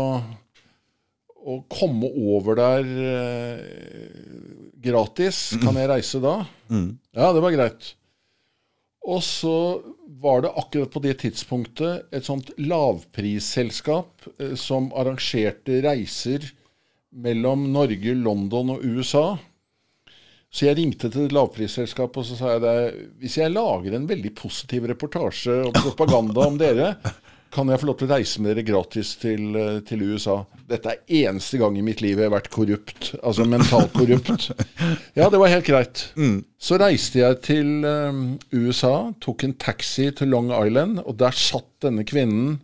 å 1.47 1.61
komme 1.71 2.09
over 2.35 2.59
der 2.59 2.89
eh, 3.11 3.61
gratis. 4.83 5.53
Mm. 5.55 5.63
Kan 5.63 5.79
jeg 5.81 5.91
reise 5.93 6.23
da? 6.23 6.37
Mm. 6.73 6.91
Ja, 7.15 7.31
det 7.35 7.45
var 7.45 7.55
greit. 7.55 7.93
Og 9.07 9.23
så 9.23 9.57
var 10.19 10.43
det 10.43 10.55
akkurat 10.59 10.91
på 10.91 11.03
det 11.05 11.19
tidspunktet 11.23 12.15
et 12.15 12.27
sånt 12.27 12.51
lavprisselskap 12.59 14.31
eh, 14.39 14.57
som 14.59 14.91
arrangerte 14.99 15.83
reiser 15.87 16.49
mellom 17.17 17.69
Norge, 17.73 18.17
London 18.19 18.75
og 18.75 18.83
USA. 18.85 19.37
Så 20.51 20.69
jeg 20.69 20.79
ringte 20.79 21.11
til 21.13 21.33
lavprisselskapet 21.35 22.23
og 22.23 22.27
så 22.27 22.37
sa 22.39 22.55
jeg 22.55 22.65
det, 22.65 23.07
hvis 23.23 23.39
jeg 23.39 23.53
lager 23.53 23.97
en 23.97 24.09
veldig 24.09 24.33
positiv 24.39 24.87
reportasje 24.91 25.57
og 25.69 25.79
propaganda 25.79 26.47
om 26.47 26.59
dere, 26.61 26.95
kan 27.55 27.71
jeg 27.71 27.81
få 27.81 27.89
lov 27.89 27.97
til 28.01 28.09
å 28.09 28.17
reise 28.17 28.43
med 28.43 28.53
dere 28.53 28.67
gratis 28.67 29.15
til, 29.21 29.57
eh, 29.57 29.79
til, 29.87 30.03
USA? 30.11 30.37
Dette 30.69 30.93
er 30.93 31.15
eneste 31.29 31.61
gang 31.61 31.77
i 31.79 31.85
mitt 31.85 32.03
liv 32.05 32.19
jeg 32.19 32.29
har 32.29 32.35
vært 32.35 32.51
korrupt. 32.53 33.15
Altså 33.23 33.47
mentalt 33.49 33.95
korrupt. 33.97 34.51
Ja, 35.19 35.31
det 35.33 35.41
var 35.41 35.53
helt 35.53 35.67
greit. 35.67 36.03
Mm. 36.19 36.45
Så 36.61 36.79
reiste 36.81 37.23
jeg 37.23 37.41
til 37.47 37.87
um, 37.87 38.37
USA, 38.53 39.13
tok 39.23 39.47
en 39.47 39.57
taxi 39.57 40.11
til 40.17 40.33
Long 40.35 40.51
Island, 40.53 41.01
og 41.07 41.17
der 41.21 41.35
satt 41.37 41.71
denne 41.85 42.05
kvinnen 42.07 42.59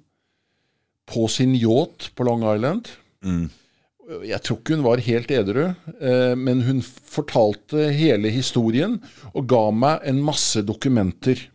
på 1.09 1.27
sin 1.33 1.55
yacht 1.57 2.11
på 2.16 2.27
Long 2.29 2.45
Island. 2.45 2.92
Mm. 3.25 3.49
Jeg 4.27 4.42
tror 4.45 4.59
ikke 4.59 4.77
hun 4.77 4.85
var 4.85 5.03
helt 5.07 5.31
edru, 5.33 5.64
eh, 6.03 6.35
men 6.37 6.64
hun 6.66 6.83
fortalte 6.83 7.88
hele 7.95 8.33
historien 8.35 8.99
og 9.33 9.47
ga 9.49 9.64
meg 9.73 10.03
en 10.11 10.21
masse 10.27 10.61
dokumenter 10.66 11.47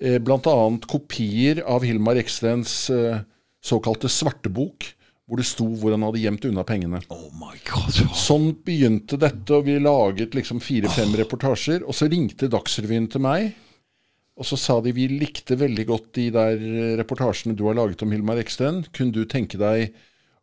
eh, 0.00 0.18
bl.a. 0.22 0.56
kopier 0.88 1.62
av 1.66 1.84
Hilmar 1.86 2.18
Ekstens 2.20 2.88
eh, 2.90 3.20
såkalte 3.64 4.10
svartebok, 4.12 4.88
hvor 5.26 5.40
det 5.40 5.46
sto 5.48 5.66
hvor 5.80 5.94
han 5.94 6.04
hadde 6.06 6.22
gjemt 6.22 6.46
unna 6.46 6.62
pengene. 6.66 7.00
Oh 7.10 7.28
my 7.34 7.56
God. 7.66 7.98
Sånn 8.14 8.52
begynte 8.66 9.18
dette, 9.18 9.56
og 9.56 9.66
vi 9.66 9.78
laget 9.82 10.36
liksom 10.38 10.62
fire-fem 10.62 11.14
oh. 11.14 11.20
reportasjer. 11.22 11.86
Og 11.86 11.96
så 11.98 12.10
ringte 12.10 12.50
Dagsrevyen 12.52 13.08
til 13.10 13.24
meg, 13.26 13.56
og 14.36 14.46
så 14.46 14.58
sa 14.60 14.76
de 14.84 14.92
vi 14.94 15.08
likte 15.10 15.56
veldig 15.58 15.86
godt 15.88 16.12
de 16.18 16.28
der 16.34 16.60
reportasjene 17.00 17.56
du 17.56 17.64
har 17.70 17.78
laget 17.78 18.04
om 18.04 18.12
Hilmar 18.12 18.38
Eksten. 18.42 18.84
Kunne 18.94 19.16
du 19.16 19.24
tenke 19.24 19.58
deg 19.58 19.96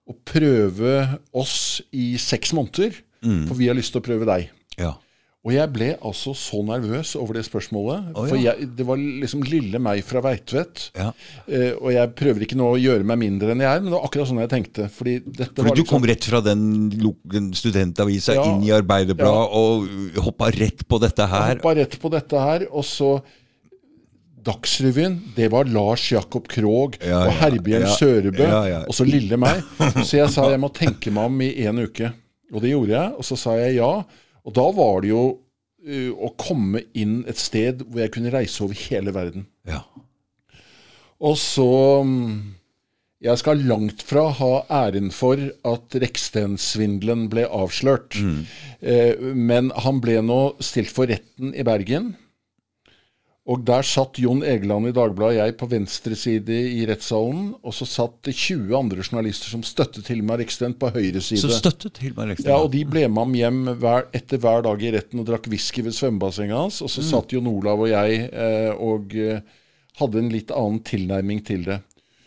å 0.09 0.17
prøve 0.27 0.95
oss 1.31 1.79
i 1.95 2.15
seks 2.19 2.51
måneder? 2.57 2.97
Mm. 3.23 3.45
For 3.47 3.55
vi 3.55 3.69
har 3.69 3.77
lyst 3.77 3.93
til 3.95 4.01
å 4.01 4.05
prøve 4.05 4.27
deg. 4.27 4.49
Ja. 4.81 4.95
Og 5.43 5.51
jeg 5.51 5.67
ble 5.75 5.89
altså 5.99 6.32
så 6.39 6.62
nervøs 6.63 7.10
over 7.19 7.36
det 7.36 7.41
spørsmålet. 7.43 8.13
Oh, 8.15 8.23
ja. 8.23 8.29
For 8.32 8.39
jeg, 8.39 8.67
det 8.77 8.86
var 8.88 9.01
liksom 9.01 9.41
lille 9.43 9.82
meg 9.84 9.99
fra 10.08 10.21
Veitvet. 10.23 10.86
Ja. 10.95 11.10
Eh, 11.49 11.73
og 11.73 11.91
jeg 11.91 12.13
prøver 12.15 12.45
ikke 12.45 12.56
nå 12.56 12.69
å 12.71 12.79
gjøre 12.79 13.03
meg 13.10 13.19
mindre 13.25 13.51
enn 13.51 13.63
jeg 13.65 13.67
er, 13.67 13.84
men 13.84 13.91
det 13.91 13.97
var 13.97 14.08
akkurat 14.08 14.29
sånn 14.29 14.39
jeg 14.39 14.53
tenkte. 14.53 14.88
Fordi, 14.88 15.17
fordi 15.25 15.58
du 15.60 15.82
liksom, 15.82 15.89
kom 15.91 16.08
rett 16.08 16.29
fra 16.32 16.39
den, 16.45 16.63
den 17.36 17.51
studentavisa 17.60 18.38
ja, 18.39 18.47
inn 18.53 18.63
i 18.63 18.71
Arbeiderbladet 18.71 19.60
og 19.60 20.23
hoppa 20.29 20.47
rett 20.56 20.88
på 20.88 21.01
dette 21.03 21.27
her? 21.36 21.58
Hoppa 21.58 21.75
rett 21.82 21.99
på 21.99 22.15
dette 22.15 22.47
her, 22.47 22.67
og 22.71 22.88
så 22.88 23.17
Dagsrevyen, 24.43 25.13
det 25.38 25.45
var 25.53 25.69
Lars 25.71 26.10
Jakob 26.12 26.49
Krog 26.51 26.97
og 26.99 27.29
Herbjørn 27.39 27.86
Sørebø, 27.95 28.47
og 28.82 28.95
så 28.95 29.06
lille 29.08 29.39
meg. 29.39 29.63
Så 30.03 30.17
jeg 30.17 30.32
sa 30.34 30.49
jeg 30.51 30.60
må 30.60 30.71
tenke 30.75 31.12
meg 31.15 31.32
om 31.32 31.43
i 31.45 31.53
en 31.67 31.79
uke. 31.84 32.10
Og 32.51 32.63
det 32.63 32.73
gjorde 32.73 32.91
jeg, 32.95 33.13
og 33.15 33.27
så 33.27 33.39
sa 33.39 33.56
jeg 33.62 33.77
ja. 33.79 33.93
Og 34.43 34.56
da 34.58 34.65
var 34.75 35.03
det 35.03 35.13
jo 35.13 35.23
uh, 35.34 36.12
å 36.13 36.34
komme 36.39 36.84
inn 36.97 37.21
et 37.29 37.39
sted 37.39 37.86
hvor 37.88 38.03
jeg 38.03 38.13
kunne 38.15 38.34
reise 38.34 38.63
over 38.65 38.77
hele 38.88 39.13
verden. 39.15 39.47
Ja. 39.69 39.84
Og 41.23 41.38
så 41.39 41.69
um, 42.03 42.56
Jeg 43.23 43.39
skal 43.39 43.63
langt 43.63 44.03
fra 44.03 44.25
ha 44.36 44.51
æren 44.84 45.13
for 45.15 45.39
at 45.39 45.95
Reksten-svindelen 46.03 47.30
ble 47.32 47.45
avslørt. 47.47 48.20
Mm. 48.20 48.41
Uh, 48.84 49.32
men 49.32 49.72
han 49.86 50.03
ble 50.03 50.20
nå 50.26 50.41
stilt 50.63 50.91
for 50.91 51.07
retten 51.11 51.55
i 51.55 51.63
Bergen. 51.67 52.13
Og 53.43 53.59
der 53.67 53.83
satt 53.83 54.21
Jon 54.23 54.39
Egeland 54.47 54.87
i 54.87 54.93
Dagbladet 54.95 55.35
og 55.35 55.39
jeg 55.41 55.55
på 55.59 55.67
venstre 55.67 56.15
side 56.15 56.55
i 56.77 56.85
rettssalen. 56.87 57.49
Og 57.59 57.75
så 57.75 57.87
satt 57.89 58.15
det 58.23 58.37
20 58.37 58.71
andre 58.77 59.03
journalister 59.03 59.51
som 59.51 59.65
støttet 59.67 60.07
Hilmar 60.07 60.39
Eksten 60.43 60.77
på 60.79 60.87
høyre 60.95 61.19
side. 61.19 61.41
Så 61.41 61.57
støttet 61.57 61.99
Hilmar 61.99 62.31
Eksten? 62.31 62.47
Ja, 62.47 62.61
og 62.63 62.71
de 62.71 62.85
ble 62.87 63.03
med 63.09 63.19
ham 63.19 63.35
hjem 63.35 63.59
hver, 63.81 64.07
etter 64.15 64.39
hver 64.39 64.63
dag 64.63 64.85
i 64.87 64.93
retten 64.95 65.19
og 65.19 65.27
drakk 65.27 65.49
whisky 65.51 65.83
ved 65.83 65.97
svømmebassenget 65.97 66.55
hans. 66.55 66.79
Og 66.85 66.93
så 66.93 67.03
mm. 67.03 67.09
satt 67.09 67.35
Jon 67.35 67.51
Olav 67.51 67.83
og 67.83 67.91
jeg 67.91 68.29
eh, 68.31 68.71
og 68.71 69.11
eh, 69.19 69.43
hadde 69.99 70.23
en 70.23 70.31
litt 70.31 70.55
annen 70.55 70.79
tilnærming 70.87 71.43
til 71.43 71.67
det. 71.67 71.81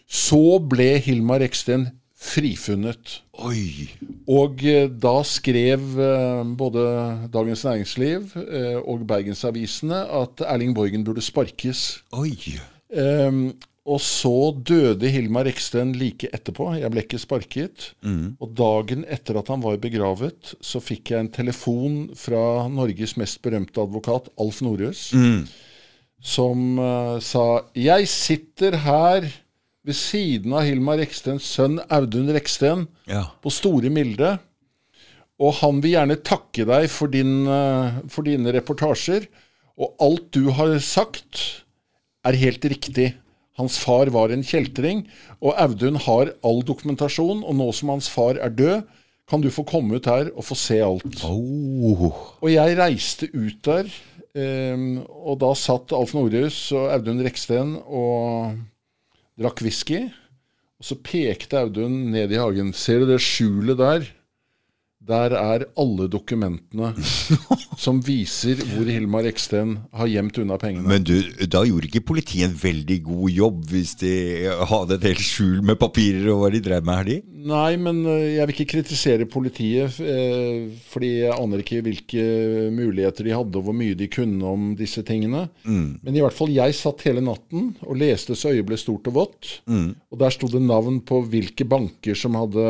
Så 0.05 0.59
ble 0.69 0.99
Hilmar 1.01 1.41
Eksten 1.49 1.95
frifunnet. 2.17 3.19
Oi! 3.45 3.91
Og 4.33 4.63
eh, 4.65 4.89
da 4.89 5.19
skrev 5.29 5.99
eh, 6.01 6.43
både 6.59 6.83
Dagens 7.35 7.65
Næringsliv 7.69 8.33
eh, 8.41 8.79
og 8.81 9.05
Bergensavisene 9.09 10.01
at 10.23 10.41
Erling 10.49 10.75
Borgen 10.77 11.05
burde 11.05 11.25
sparkes. 11.25 12.01
Oi! 12.17 12.33
Um, 12.97 13.51
og 13.87 14.01
så 14.03 14.51
døde 14.67 15.07
Hilmar 15.13 15.47
Reksten 15.47 15.93
like 15.95 16.27
etterpå. 16.35 16.73
Jeg 16.75 16.91
ble 16.91 17.05
ikke 17.05 17.21
sparket. 17.23 17.93
Mm. 18.03 18.33
Og 18.43 18.51
dagen 18.59 19.05
etter 19.07 19.39
at 19.39 19.53
han 19.53 19.63
var 19.63 19.77
begravet, 19.79 20.57
så 20.65 20.81
fikk 20.83 21.13
jeg 21.13 21.23
en 21.23 21.31
telefon 21.31 22.01
fra 22.19 22.67
Norges 22.73 23.15
mest 23.21 23.39
berømte 23.45 23.79
advokat, 23.85 24.33
Alf 24.43 24.59
Nordhus, 24.65 25.13
Mm. 25.15 25.45
som 26.19 26.79
uh, 26.81 27.21
sa 27.23 27.61
Jeg 27.79 28.09
sitter 28.11 28.75
her 28.83 29.29
ved 29.87 29.95
siden 29.95 30.55
av 30.57 30.67
Hilmar 30.67 30.99
Rekstens 30.99 31.47
sønn 31.57 31.79
Audun 31.89 32.33
Reksten 32.35 32.87
Ja. 33.07 33.29
på 33.43 33.53
Store 33.55 33.91
Milde. 33.93 34.39
Og 35.39 35.53
han 35.61 35.81
vil 35.85 35.93
gjerne 35.93 36.17
takke 36.25 36.65
deg 36.67 36.89
for, 36.91 37.13
din, 37.13 37.47
eh, 37.47 38.01
for 38.09 38.27
dine 38.27 38.53
reportasjer. 38.57 39.29
Og 39.79 39.95
alt 40.01 40.31
du 40.33 40.51
har 40.51 40.73
sagt, 40.81 41.63
er 42.25 42.33
helt 42.41 42.65
riktig. 42.65 43.15
Hans 43.57 43.79
far 43.79 44.07
var 44.13 44.33
en 44.33 44.43
kjeltring, 44.45 45.07
og 45.41 45.55
Audun 45.57 45.97
har 45.97 46.33
all 46.45 46.63
dokumentasjon. 46.67 47.45
Og 47.45 47.55
nå 47.55 47.73
som 47.73 47.93
hans 47.95 48.09
far 48.09 48.41
er 48.41 48.51
død, 48.51 48.83
kan 49.29 49.43
du 49.43 49.51
få 49.51 49.65
komme 49.67 49.97
ut 49.97 50.07
her 50.07 50.31
og 50.37 50.45
få 50.45 50.57
se 50.57 50.81
alt. 50.81 51.23
Oh. 51.25 52.13
Og 52.43 52.49
jeg 52.53 52.77
reiste 52.79 53.29
ut 53.35 53.59
der, 53.67 53.89
um, 54.37 55.01
og 55.09 55.39
da 55.43 55.53
satt 55.59 55.93
Alf 55.97 56.15
Nordhus 56.15 56.71
og 56.77 56.93
Audun 56.95 57.25
Reksten 57.27 57.77
og 57.87 58.57
drakk 59.37 59.63
whisky. 59.65 60.07
Og 60.77 60.85
så 60.91 60.97
pekte 61.01 61.61
Audun 61.61 62.11
ned 62.13 62.33
i 62.35 62.41
hagen. 62.41 62.73
Ser 62.77 63.03
du 63.03 63.11
det 63.11 63.21
skjulet 63.25 63.79
der? 63.81 64.09
Der 65.07 65.35
er 65.39 65.65
alle 65.79 66.09
dokumentene 66.11 66.93
som 67.85 68.01
viser 68.05 68.59
hvor 68.73 68.89
Hilmar 68.91 69.29
Eksten 69.29 69.77
har 69.95 70.11
gjemt 70.11 70.39
unna 70.43 70.59
pengene. 70.61 70.89
Men 70.89 71.07
du, 71.07 71.15
da 71.47 71.63
gjorde 71.67 71.91
ikke 71.91 72.05
politiet 72.09 72.49
en 72.49 72.57
veldig 72.59 72.99
god 73.07 73.31
jobb 73.37 73.63
hvis 73.71 73.95
de 74.01 74.13
hadde 74.71 74.99
et 74.99 75.09
helt 75.11 75.23
skjul 75.23 75.63
med 75.67 75.79
papirer 75.79 76.27
og 76.33 76.43
hva 76.43 76.51
de 76.55 76.63
drev 76.65 76.87
med 76.87 76.99
her, 76.99 77.11
de? 77.11 77.19
Nei, 77.47 77.77
men 77.79 78.01
eh, 78.11 78.37
jeg 78.37 78.49
vil 78.49 78.57
ikke 78.57 78.71
kritisere 78.73 79.29
politiet, 79.31 80.01
eh, 80.03 80.67
fordi 80.91 81.13
jeg 81.21 81.37
aner 81.37 81.63
ikke 81.63 81.83
hvilke 81.87 82.25
muligheter 82.75 83.29
de 83.29 83.37
hadde, 83.37 83.61
og 83.61 83.69
hvor 83.69 83.77
mye 83.77 83.95
de 83.99 84.09
kunne 84.11 84.51
om 84.51 84.73
disse 84.79 85.05
tingene. 85.07 85.45
Men 85.67 86.17
i 86.17 86.25
hvert 86.25 86.35
fall, 86.35 86.51
jeg 86.55 86.75
satt 86.75 87.05
hele 87.07 87.23
natten 87.25 87.71
og 87.87 88.01
leste 88.01 88.35
så 88.35 88.51
øyet 88.55 88.67
ble 88.67 88.79
stort 88.81 89.07
og 89.13 89.21
vått. 89.21 89.53
Og 90.11 90.19
der 90.19 90.35
sto 90.35 90.51
det 90.51 90.65
navn 90.65 91.03
på 91.07 91.23
hvilke 91.31 91.69
banker 91.69 92.19
som 92.19 92.39
hadde 92.39 92.67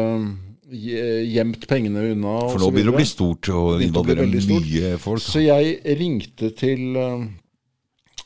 gjemt 0.71 1.67
pengene 1.69 2.13
unna. 2.13 2.37
For 2.51 2.61
nå 2.61 2.71
begynner 2.75 2.93
det 2.93 2.97
å 2.97 3.01
bli 3.01 3.09
stort 3.09 3.51
og 3.53 3.83
involvere 3.85 4.27
mye 4.27 4.95
folk. 5.03 5.23
Så 5.23 5.45
jeg 5.45 5.79
ringte 5.99 6.51
til 6.59 6.97
eh, 6.99 7.27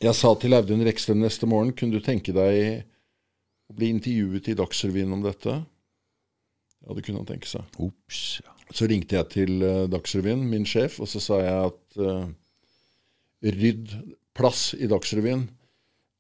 Jeg 0.00 0.16
sa 0.16 0.32
til 0.40 0.56
Audun 0.56 0.84
Reksten 0.86 1.20
neste 1.20 1.48
morgen 1.50 1.74
Kunne 1.76 1.98
du 1.98 2.04
tenke 2.04 2.32
deg 2.32 2.86
å 3.68 3.76
bli 3.76 3.90
intervjuet 3.92 4.48
i 4.48 4.56
Dagsrevyen 4.56 5.12
om 5.12 5.22
dette? 5.24 5.60
Ja, 6.80 6.96
det 6.96 7.04
kunne 7.04 7.20
han 7.20 7.28
tenke 7.28 7.48
seg. 7.50 7.66
Ops. 7.78 8.40
Så 8.72 8.88
ringte 8.88 9.18
jeg 9.18 9.30
til 9.34 9.62
eh, 9.66 9.86
Dagsrevyen, 9.92 10.42
min 10.48 10.66
sjef, 10.68 10.98
og 11.02 11.10
så 11.10 11.20
sa 11.22 11.40
jeg 11.42 11.68
at 11.68 12.00
uh, 12.00 12.24
rydd 13.44 13.92
plass 14.36 14.70
i 14.78 14.88
Dagsrevyen. 14.90 15.44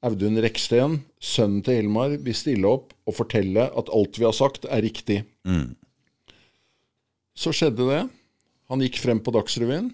Audun 0.06 0.38
Reksten, 0.40 1.00
sønnen 1.20 1.64
til 1.64 1.80
Hilmar, 1.80 2.14
vil 2.22 2.36
stille 2.36 2.68
opp 2.68 2.94
og 3.08 3.16
fortelle 3.18 3.66
at 3.66 3.90
alt 3.92 4.20
vi 4.20 4.28
har 4.28 4.36
sagt, 4.36 4.68
er 4.68 4.84
riktig. 4.84 5.22
Mm. 5.48 5.74
Så 7.40 7.54
skjedde 7.56 7.88
det. 7.88 8.02
Han 8.68 8.82
gikk 8.84 9.00
frem 9.00 9.20
på 9.24 9.32
Dagsrevyen. 9.32 9.88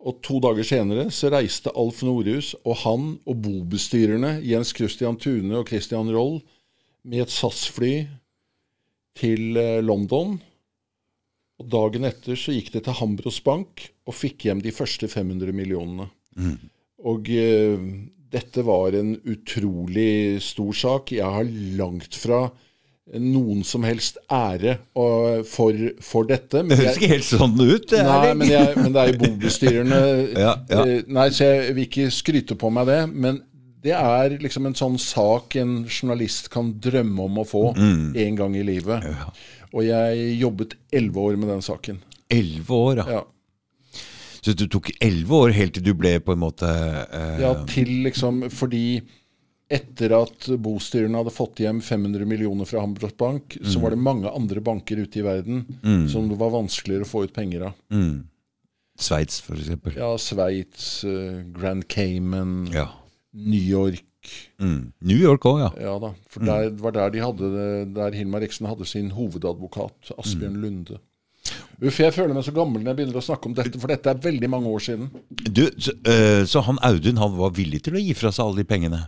Og 0.00 0.22
to 0.24 0.38
dager 0.40 0.64
senere 0.64 1.10
så 1.12 1.28
reiste 1.32 1.72
Alf 1.76 2.00
Nordhus 2.06 2.54
og 2.62 2.78
han 2.86 3.10
og 3.28 3.42
bobestyrerne 3.44 4.38
Jens 4.48 4.72
Christian 4.72 5.18
Tune 5.20 5.58
og 5.58 5.68
Christian 5.68 6.08
Roll 6.14 6.38
med 7.04 7.26
et 7.26 7.34
SAS-fly 7.34 8.06
til 9.20 9.60
eh, 9.60 9.82
London. 9.84 10.38
Og 11.60 11.68
dagen 11.68 12.08
etter 12.08 12.38
så 12.40 12.54
gikk 12.56 12.72
det 12.72 12.86
til 12.86 12.96
Hambros 12.96 13.42
Bank 13.44 13.84
og 14.08 14.16
fikk 14.16 14.48
hjem 14.48 14.64
de 14.64 14.72
første 14.72 15.10
500 15.12 15.52
millionene. 15.52 16.08
Og 17.04 17.28
uh, 17.28 17.84
dette 18.32 18.64
var 18.64 18.96
en 18.96 19.12
utrolig 19.28 20.40
stor 20.44 20.72
sak. 20.76 21.12
Jeg 21.12 21.28
har 21.28 21.52
langt 21.76 22.16
fra 22.16 22.46
noen 23.18 23.64
som 23.66 23.82
helst 23.82 24.18
ære 24.30 24.76
for, 25.50 25.74
for 26.04 26.28
dette. 26.30 26.60
Det 26.62 26.76
høres 26.78 26.98
ikke 27.00 27.08
helt 27.10 27.26
sånn 27.26 27.56
ut. 27.58 27.88
det 27.90 28.02
nei, 28.06 28.18
det. 28.28 28.34
men, 28.38 28.50
jeg, 28.52 28.74
men 28.76 28.92
det 28.94 29.02
er 29.02 29.10
jo 29.12 29.18
bobestyrerne 29.24 30.00
Ja, 30.46 30.52
ja. 30.70 30.84
Eh, 30.84 31.00
Nei, 31.10 31.24
så 31.34 31.48
jeg 31.48 31.74
vil 31.74 31.88
ikke 31.88 32.10
skryte 32.14 32.54
på 32.60 32.70
meg 32.70 32.86
det. 32.86 33.00
Men 33.10 33.40
det 33.82 33.96
er 33.96 34.36
liksom 34.42 34.68
en 34.68 34.76
sånn 34.78 34.98
sak 35.00 35.56
en 35.58 35.80
journalist 35.88 36.50
kan 36.52 36.70
drømme 36.84 37.26
om 37.26 37.38
å 37.42 37.46
få 37.48 37.64
Mm. 37.74 38.14
en 38.14 38.36
gang 38.36 38.54
i 38.60 38.62
livet. 38.66 39.06
Og 39.72 39.84
jeg 39.86 40.38
jobbet 40.40 40.74
elleve 40.92 41.26
år 41.30 41.36
med 41.40 41.48
den 41.54 41.62
saken. 41.64 42.00
Elleve 42.30 42.70
år, 42.76 43.00
ja. 43.02 43.18
Ja. 43.18 43.22
Så 44.40 44.54
du 44.56 44.66
tok 44.72 44.88
elleve 45.04 45.36
år 45.36 45.52
helt 45.52 45.74
til 45.76 45.84
du 45.84 45.92
ble 45.98 46.14
på 46.24 46.32
en 46.32 46.40
måte 46.40 46.68
eh, 47.12 47.40
Ja, 47.42 47.50
til 47.68 47.90
liksom 48.06 48.46
Fordi 48.48 49.00
etter 49.70 50.12
at 50.16 50.48
bostyrerne 50.58 51.20
hadde 51.20 51.30
fått 51.32 51.60
hjem 51.62 51.78
500 51.84 52.26
millioner 52.26 52.66
fra 52.66 52.80
Hamburg 52.82 53.14
Bank, 53.20 53.56
så 53.62 53.78
Mm. 53.78 53.82
var 53.84 53.90
det 53.94 53.98
mange 54.02 54.30
andre 54.34 54.60
banker 54.60 54.96
ute 54.98 55.20
i 55.20 55.22
verden 55.22 55.64
som 56.10 56.28
det 56.28 56.38
var 56.40 56.50
vanskeligere 56.50 57.06
å 57.06 57.10
få 57.10 57.24
ut 57.24 57.32
penger 57.32 57.68
av. 57.68 57.72
mm. 57.90 58.24
Sveits, 59.00 59.40
eksempel. 59.48 59.94
Ja, 59.96 60.10
Sveits, 60.18 61.04
eh, 61.04 61.42
Grand 61.56 61.86
Cayman, 61.88 62.68
Ja. 62.72 62.88
New 63.32 63.62
York. 63.62 64.04
Mm. 64.60 64.92
New 65.00 65.16
York 65.16 65.40
òg, 65.48 65.60
ja. 65.60 65.70
Ja 65.80 65.98
da, 65.98 66.10
for 66.28 66.40
der, 66.44 66.68
det 66.70 66.80
var 66.82 66.92
der 66.92 67.10
de 67.10 67.20
hadde 67.20 67.94
der 67.94 68.10
Hilmar 68.12 68.42
Eksen 68.42 68.66
hadde 68.68 68.84
sin 68.86 69.10
hovedadvokat, 69.10 70.10
Asbjørn 70.18 70.60
Lunde. 70.60 70.98
Uff, 71.80 71.96
jeg 71.98 72.12
føler 72.12 72.34
meg 72.34 72.44
så 72.44 72.52
gammel 72.52 72.82
når 72.82 72.90
jeg 72.92 72.96
begynner 72.98 73.16
å 73.22 73.24
snakke 73.24 73.46
om 73.46 73.54
dette, 73.56 73.80
for 73.80 73.88
dette 73.88 74.10
er 74.10 74.14
veldig 74.20 74.50
mange 74.50 74.66
år 74.68 74.80
siden. 74.84 75.08
Du, 75.50 75.62
så, 75.78 75.92
øh, 76.04 76.44
så 76.44 76.60
han 76.66 76.76
Audun 76.82 77.16
han 77.16 77.38
var 77.38 77.50
villig 77.56 77.80
til 77.82 77.94
å 77.94 78.02
gi 78.04 78.12
fra 78.12 78.28
seg 78.30 78.44
alle 78.44 78.56
de 78.60 78.64
pengene? 78.68 79.06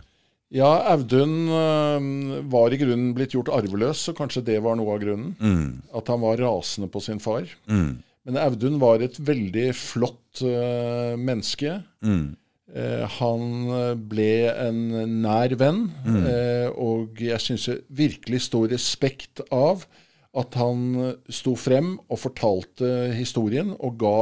Ja, 0.53 0.69
Audun 0.93 1.49
øh, 1.49 2.51
var 2.53 2.73
i 2.73 2.77
grunnen 2.77 3.15
blitt 3.17 3.33
gjort 3.33 3.49
arveløs, 3.49 4.03
så 4.05 4.13
kanskje 4.13 4.45
det 4.51 4.59
var 4.61 4.77
noe 4.77 4.93
av 4.93 5.01
grunnen. 5.01 5.33
At 5.97 6.11
han 6.13 6.21
var 6.21 6.37
rasende 6.43 6.91
på 6.93 7.01
sin 7.01 7.21
far. 7.23 7.49
Men 8.23 8.37
Audun 8.39 8.77
var 8.81 9.01
et 9.03 9.17
veldig 9.19 9.67
flott 9.75 10.43
øh, 10.45 11.17
menneske. 11.19 11.81
Eh, 12.73 13.03
han 13.19 13.41
øh, 13.69 13.91
ble 14.09 14.29
en 14.49 14.79
nær 15.21 15.53
venn, 15.59 15.83
eh, 16.25 16.69
og 16.73 17.19
jeg 17.21 17.41
syns 17.43 17.67
virkelig 17.93 18.45
stor 18.47 18.71
respekt 18.71 19.43
av 19.53 19.83
at 20.33 20.55
han 20.57 20.79
øh, 20.97 21.13
sto 21.29 21.53
frem 21.59 21.91
og 22.09 22.17
fortalte 22.17 22.87
historien 23.13 23.75
og 23.77 23.99
ga 24.01 24.15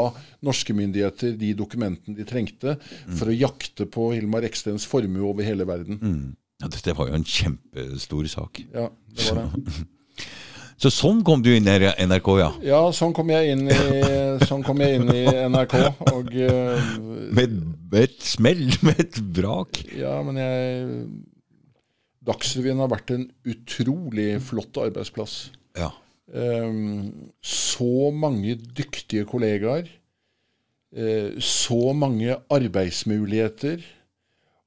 norske 0.44 0.76
myndigheter 0.76 1.38
de 1.40 1.54
dokumentene 1.56 2.18
de 2.18 2.26
trengte 2.28 2.76
for 3.16 3.32
å 3.32 3.36
jakte 3.36 3.88
på 3.88 4.10
Hilmar 4.16 4.44
Ekstens 4.48 4.84
formue 4.90 5.24
over 5.30 5.48
hele 5.48 5.64
verden. 5.70 6.02
Ja, 6.62 6.68
dette 6.70 6.94
var 6.98 7.10
jo 7.10 7.16
en 7.18 7.26
kjempestor 7.26 8.28
sak. 8.30 8.60
Ja, 8.76 8.90
det 9.16 9.32
var 9.32 9.48
det. 9.56 9.88
Så 10.82 10.90
sånn 10.90 11.20
kom 11.22 11.44
du 11.46 11.52
inn 11.54 11.68
i 11.70 11.76
NRK, 12.10 12.28
ja. 12.42 12.50
Ja, 12.66 12.80
sånn 12.98 13.14
kom 13.14 13.30
jeg 13.30 13.52
inn 13.54 13.68
i, 13.70 13.76
sånn 14.50 14.64
kom 14.66 14.80
jeg 14.82 14.98
inn 14.98 15.12
i 15.14 15.24
NRK. 15.54 15.76
Og 16.10 16.32
øh, 16.34 16.88
Med, 17.38 17.54
med 17.92 18.00
et 18.08 18.18
smell, 18.26 18.64
med 18.88 18.98
et 19.04 19.20
brak. 19.38 19.84
ja, 19.94 20.16
men 20.26 20.42
jeg 20.42 21.06
Dagsrevyen 22.26 22.82
har 22.84 22.90
vært 22.92 23.14
en 23.16 23.24
utrolig 23.50 24.36
flott 24.46 24.78
arbeidsplass. 24.78 25.52
Ja. 25.78 25.92
Ehm, 26.34 27.32
så 27.42 28.12
mange 28.12 28.56
dyktige 28.56 29.26
kollegaer. 29.26 29.88
eh, 30.94 31.40
så 31.40 31.94
mange 31.94 32.36
arbeidsmuligheter. 32.50 33.80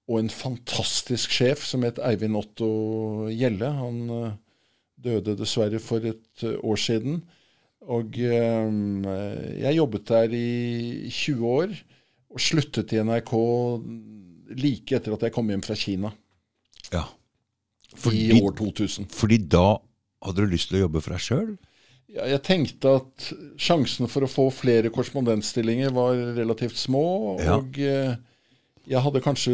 Og 0.09 0.21
en 0.21 0.31
fantastisk 0.31 1.31
sjef 1.33 1.65
som 1.65 1.83
het 1.83 1.99
Eivind 1.99 2.37
Otto 2.37 3.29
Gjelle. 3.29 3.71
Han 3.73 4.11
eh, 4.11 4.33
døde 5.05 5.37
dessverre 5.37 5.81
for 5.81 6.05
et 6.05 6.45
eh, 6.45 6.57
år 6.63 6.77
siden. 6.77 7.25
Og 7.85 8.17
jeg 8.17 9.77
jobbet 9.77 10.09
der 10.09 10.33
i 10.33 11.11
20 11.11 11.47
år, 11.47 11.69
og 12.33 12.41
sluttet 12.41 12.95
i 12.97 13.03
NRK 13.05 13.33
like 14.57 14.97
etter 14.97 15.13
at 15.13 15.27
jeg 15.27 15.35
kom 15.35 15.51
hjem 15.53 15.65
fra 15.65 15.77
Kina 15.79 16.11
ja. 16.93 17.05
i 18.13 18.41
år 18.41 18.55
2000. 18.59 19.09
fordi 19.13 19.39
da 19.51 19.77
hadde 20.25 20.45
du 20.45 20.53
lyst 20.53 20.70
til 20.70 20.81
å 20.81 20.85
jobbe 20.87 21.05
for 21.05 21.14
deg 21.14 21.25
sjøl? 21.25 21.55
Ja, 22.14 22.29
jeg 22.31 22.45
tenkte 22.47 22.99
at 23.01 23.31
sjansen 23.59 24.11
for 24.11 24.27
å 24.27 24.31
få 24.31 24.47
flere 24.55 24.93
korrespondentstillinger 24.95 25.95
var 25.97 26.14
relativt 26.37 26.79
små. 26.79 27.05
Ja. 27.43 27.59
Og 27.59 27.81
eh, 27.83 28.14
jeg 28.85 29.01
hadde 29.01 29.22
kanskje 29.25 29.53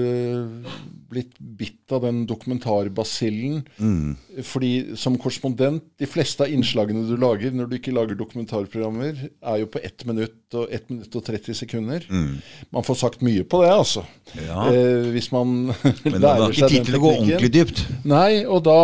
blitt 1.11 1.37
bitt 1.39 1.93
av 1.95 2.03
den 2.03 2.25
dokumentarbasillen. 2.27 3.61
Mm. 3.79 4.17
Fordi 4.47 4.99
som 4.99 5.19
korrespondent, 5.23 5.87
de 6.03 6.09
fleste 6.11 6.45
av 6.45 6.51
innslagene 6.51 7.05
du 7.07 7.15
lager 7.21 7.55
når 7.55 7.71
du 7.71 7.77
ikke 7.79 7.95
lager 7.95 8.19
dokumentarprogrammer, 8.19 9.23
er 9.31 9.63
jo 9.63 9.71
på 9.71 9.83
1 9.87 10.07
minutt 10.11 10.59
og 10.59 10.75
1 10.75 10.91
minutt 10.91 11.17
og 11.17 11.27
30 11.31 11.61
sekunder. 11.63 12.07
Mm. 12.11 12.43
Man 12.75 12.87
får 12.87 13.01
sagt 13.05 13.25
mye 13.27 13.47
på 13.47 13.63
det, 13.63 13.73
altså. 13.73 14.05
Ja. 14.35 14.67
Eh, 14.69 15.09
hvis 15.15 15.31
man 15.35 15.57
lærer 15.71 15.95
seg 15.95 16.11
den 16.11 16.11
teknikken. 16.11 16.11
Men 16.11 16.21
det 16.27 16.35
har 16.35 16.47
ikke 16.51 16.75
tid 16.75 16.91
til 16.91 17.01
å 17.01 17.05
gå 17.07 17.17
ordentlig 17.17 17.55
dypt? 17.55 17.85
Nei, 18.11 18.31
og 18.45 18.65
da 18.67 18.81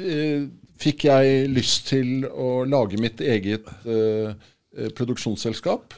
eh, 0.00 0.48
fikk 0.84 1.08
jeg 1.08 1.50
lyst 1.52 1.88
til 1.90 2.26
å 2.28 2.62
lage 2.68 3.00
mitt 3.00 3.22
eget 3.24 3.68
eh, 3.84 4.32
eh 4.74 4.90
produksjonsselskap. 4.96 5.94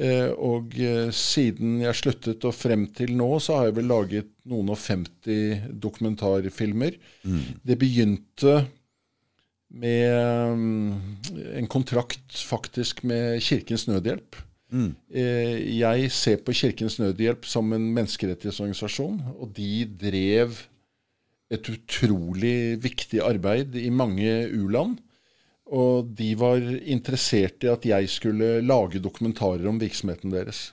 Eh, 0.00 0.30
og 0.32 0.76
eh, 0.80 1.10
siden 1.12 1.80
jeg 1.82 1.98
sluttet 1.98 2.44
og 2.48 2.54
frem 2.56 2.86
til 2.96 3.12
nå, 3.18 3.30
så 3.42 3.58
har 3.58 3.68
jeg 3.68 3.78
vel 3.80 3.90
laget 3.90 4.30
noen 4.48 4.70
og 4.72 4.78
50 4.80 5.72
dokumentarfilmer. 5.82 6.96
Mm. 7.26 7.42
Det 7.66 7.76
begynte 7.80 8.60
med 9.70 10.50
um, 10.50 10.94
en 11.54 11.68
kontrakt 11.70 12.38
faktisk 12.48 13.04
med 13.06 13.42
Kirkens 13.44 13.86
Nødhjelp. 13.86 14.38
Mm. 14.70 14.94
Eh, 15.10 15.78
jeg 15.78 16.10
ser 16.14 16.40
på 16.46 16.54
Kirkens 16.54 16.98
Nødhjelp 17.02 17.46
som 17.46 17.72
en 17.74 17.90
menneskerettighetsorganisasjon, 17.94 19.20
og 19.38 19.52
de 19.56 19.84
drev 20.00 20.58
et 21.50 21.70
utrolig 21.72 22.78
viktig 22.82 23.22
arbeid 23.26 23.76
i 23.78 23.88
mange 23.90 24.30
u-land. 24.54 24.98
Og 25.70 26.10
de 26.18 26.32
var 26.38 26.62
interessert 26.82 27.62
i 27.66 27.70
at 27.70 27.86
jeg 27.86 28.10
skulle 28.10 28.58
lage 28.62 29.02
dokumentarer 29.02 29.66
om 29.70 29.78
virksomheten 29.78 30.32
deres. 30.34 30.70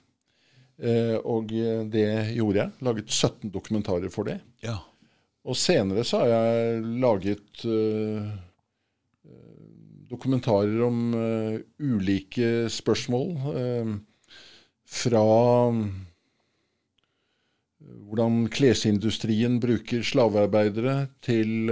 Eh, 0.77 1.17
og 1.21 1.53
det 1.93 2.07
gjorde 2.37 2.61
jeg. 2.63 2.73
Laget 2.85 3.13
17 3.13 3.53
dokumentarer 3.53 4.13
for 4.13 4.29
det. 4.29 4.39
Ja. 4.65 4.79
Og 5.47 5.57
senere 5.57 6.03
så 6.05 6.23
har 6.23 6.33
jeg 6.33 6.81
laget 6.99 7.61
uh, 7.63 8.25
dokumentarer 10.09 10.81
om 10.83 11.13
uh, 11.15 11.55
ulike 11.79 12.67
spørsmål. 12.73 13.31
Fra 14.87 15.23
hvordan 17.87 18.47
klesindustrien 18.51 19.59
bruker 19.63 20.03
slavearbeidere, 20.03 21.07
til 21.23 21.69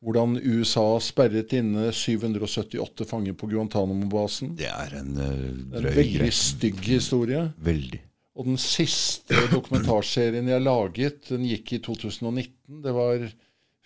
hvordan 0.00 0.38
USA 0.40 0.84
sperret 1.02 1.52
inne 1.56 1.90
778 1.92 3.08
fanger 3.08 3.36
på 3.36 3.48
Guantánamo-basen. 3.50 4.54
Det 4.58 4.70
er 4.70 4.96
en 5.00 5.12
uh, 5.18 5.34
drøy 5.74 5.90
En 5.90 5.98
veldig 5.98 6.30
stygg 6.34 6.80
historie. 6.88 7.44
Veldig. 7.60 8.00
Og 8.40 8.48
den 8.48 8.60
siste 8.60 9.36
dokumentarserien 9.56 10.48
jeg 10.48 10.64
laget, 10.64 11.22
den 11.28 11.44
gikk 11.48 11.76
i 11.76 11.82
2019. 11.84 12.80
Det 12.86 12.96
var 12.96 13.28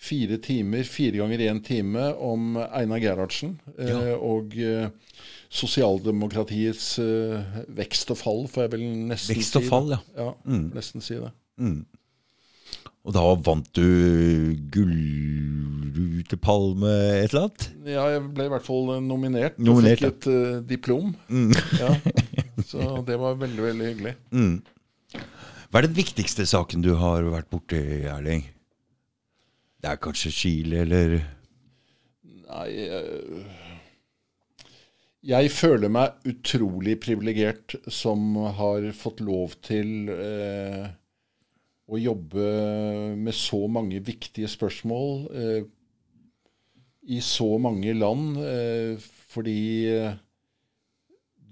fire 0.05 0.39
timer, 0.43 0.85
fire 0.87 1.19
ganger 1.23 1.47
én 1.49 1.63
time, 1.65 2.11
om 2.15 2.59
Einar 2.63 3.03
Gerhardsen 3.03 3.57
eh, 3.79 3.91
ja. 3.91 4.15
uh, 4.15 4.89
og 5.55 5.57
uh, 5.57 5.57
sosialdemokratiets 5.61 6.99
vekst 7.75 8.11
og 8.11 8.17
fall, 8.19 8.49
får 8.51 8.63
jeg 8.67 8.73
vel 8.75 8.85
nesten 9.11 9.35
vekst 9.37 9.53
si. 9.55 9.59
Og 9.61 9.65
fall, 9.71 9.89
ja. 9.95 10.01
ja 10.19 10.31
mm. 10.45 10.71
Nesten 10.75 11.01
si 11.05 11.15
det. 11.15 11.31
Mm. 11.63 11.87
Og 13.05 13.13
da 13.13 13.21
vant 13.45 13.69
du 13.77 13.89
Gullrutepalme 14.73 16.89
et 17.21 17.29
eller 17.29 17.43
annet? 17.45 17.61
Ja, 17.85 18.09
jeg 18.15 18.23
ble 18.35 18.45
i 18.49 18.53
hvert 18.55 18.65
fall 18.65 18.89
nominert, 19.05 19.59
nominert 19.61 20.01
og 20.01 20.03
fikk 20.09 20.09
et 20.09 20.25
uh, 20.33 20.65
diplom. 20.65 21.13
Mm. 21.29 21.53
ja. 21.83 21.93
Så 22.65 23.05
det 23.07 23.19
var 23.21 23.37
veldig, 23.41 23.63
veldig 23.71 23.87
hyggelig. 23.93 24.15
Mm. 24.35 24.57
Hva 25.71 25.79
er 25.79 25.87
den 25.89 25.97
viktigste 25.97 26.45
saken 26.47 26.83
du 26.83 26.95
har 26.99 27.23
vært 27.27 27.49
borti, 27.51 27.79
Erling? 28.07 28.43
Det 29.83 29.89
er 29.91 29.97
kanskje 30.03 30.31
Chile, 30.35 30.77
eller 30.83 31.09
Nei 32.25 32.71
uh, 32.91 33.43
Jeg 35.25 35.49
føler 35.55 35.89
meg 35.89 36.27
utrolig 36.29 36.99
privilegert 37.01 37.79
som 37.89 38.35
har 38.59 38.91
fått 38.97 39.23
lov 39.25 39.55
til 39.65 40.11
eh, 40.13 40.85
å 41.89 42.01
jobbe 42.01 42.49
med 43.17 43.37
så 43.37 43.63
mange 43.73 44.03
viktige 44.05 44.51
spørsmål 44.53 45.09
eh, 45.33 45.63
i 47.09 47.21
så 47.25 47.49
mange 47.61 47.95
land. 47.97 48.37
Eh, 48.41 49.01
fordi 49.33 49.65
eh, 49.95 50.19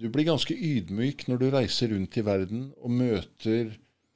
du 0.03 0.09
blir 0.13 0.29
ganske 0.29 0.53
ydmyk 0.57 1.27
når 1.31 1.41
du 1.41 1.49
reiser 1.55 1.93
rundt 1.95 2.17
i 2.19 2.27
verden 2.27 2.69
og 2.81 2.97
møter 3.01 3.73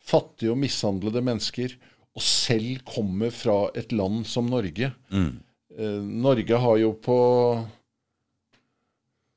fattige 0.07 0.53
og 0.53 0.61
mishandlede 0.63 1.23
mennesker, 1.25 1.75
og 2.17 2.25
selv 2.25 2.85
kommer 2.89 3.33
fra 3.35 3.67
et 3.77 3.93
land 3.93 4.25
som 4.29 4.49
Norge. 4.49 4.93
Mm. 5.11 5.33
Eh, 5.77 6.01
Norge 6.27 6.61
har 6.63 6.79
jo 6.81 6.93
på 7.03 7.19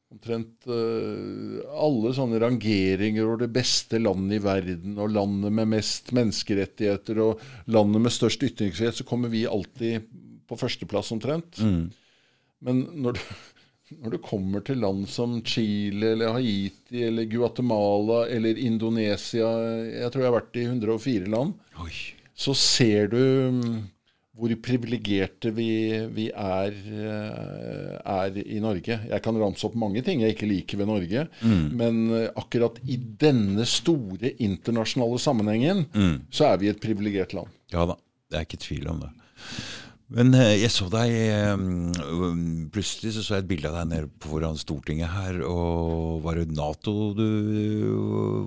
omtrent 0.09 0.65
uh, 0.65 1.59
alle 1.77 2.13
sånne 2.17 2.39
rangeringer 2.41 3.27
over 3.27 3.43
det 3.43 3.51
beste 3.53 3.99
landet 4.01 4.39
i 4.39 4.43
verden, 4.43 4.97
og 4.97 5.13
landet 5.13 5.53
med 5.53 5.69
mest 5.75 6.09
menneskerettigheter 6.17 7.21
og 7.23 7.43
landet 7.69 8.05
med 8.07 8.15
størst 8.15 8.45
ytringsfrihet, 8.47 8.97
så 8.99 9.07
kommer 9.07 9.31
vi 9.33 9.45
alltid 9.49 10.09
på 10.49 10.57
førsteplass 10.57 11.13
omtrent. 11.13 11.61
Mm. 11.61 11.91
Men 12.65 12.81
når 13.05 13.19
du, 13.19 13.21
når 13.99 14.15
du, 14.15 14.19
kommer 14.25 14.65
til 14.65 14.81
land 14.81 15.05
som 15.11 15.37
Chile 15.45 16.15
eller 16.15 16.33
Haiti 16.35 17.05
eller 17.05 17.29
Guatemala 17.29 18.23
eller 18.33 18.57
Indonesia 18.59 19.47
Jeg 19.87 20.11
tror 20.11 20.23
jeg 20.25 20.29
har 20.29 20.39
vært 20.39 20.59
i 20.59 20.65
104 20.67 21.31
land. 21.31 21.53
Oi. 21.85 21.93
Så 22.39 22.55
ser 22.57 23.09
du 23.13 23.21
hvor 24.37 24.51
privilegerte 24.63 25.51
vi, 25.55 25.69
vi 26.13 26.27
er, 26.29 26.75
eh, 26.75 27.95
er, 27.99 28.37
i 28.39 28.59
Norge. 28.63 28.99
Jeg 29.09 29.23
kan 29.25 29.39
ramse 29.41 29.65
opp 29.67 29.75
mange 29.79 30.03
ting 30.05 30.21
jeg 30.23 30.35
ikke 30.35 30.49
liker 30.49 30.79
ved 30.79 30.89
Norge, 30.89 31.25
mm. 31.41 31.65
men 31.79 31.99
eh, 32.15 32.29
akkurat 32.39 32.77
i 32.87 32.99
denne 32.99 33.65
store 33.67 34.35
internasjonale 34.37 35.19
sammenhengen 35.21 35.83
mm. 35.91 36.15
så 36.31 36.51
er 36.51 36.61
vi 36.61 36.71
et 36.71 36.81
privilegert 36.83 37.35
land. 37.35 37.51
Ja 37.73 37.87
da, 37.89 37.97
det 38.29 38.39
er 38.39 38.47
ikke 38.47 38.63
tvil 38.63 38.87
om 38.93 39.03
det. 39.03 39.11
Men 40.09 40.33
eh, 40.33 40.55
jeg 40.63 40.71
så 40.73 40.87
deg 40.89 41.11
Plutselig 42.73 43.13
så, 43.13 43.21
så 43.21 43.35
jeg 43.35 43.43
et 43.43 43.49
bilde 43.51 43.69
av 43.69 43.75
deg 43.77 43.89
nede 43.91 44.09
foran 44.23 44.57
Stortinget 44.57 45.11
her. 45.13 45.39
og 45.45 46.23
Var 46.23 46.39
det 46.39 46.55
Nato 46.57 47.11
du 47.17 47.27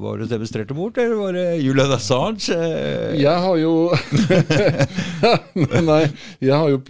var 0.02 0.18
det 0.18 0.30
demonstrerte 0.32 0.74
mot, 0.74 0.96
eller 0.98 1.18
var 1.18 1.36
det 1.36 1.46
Julian 1.62 1.92
Assange? 1.94 2.56
Jeg 3.18 3.42
har 3.44 3.58
jo 3.60 3.92
Nei, 5.90 6.02
jeg 6.42 6.56
har 6.56 6.72
jo, 6.72 6.80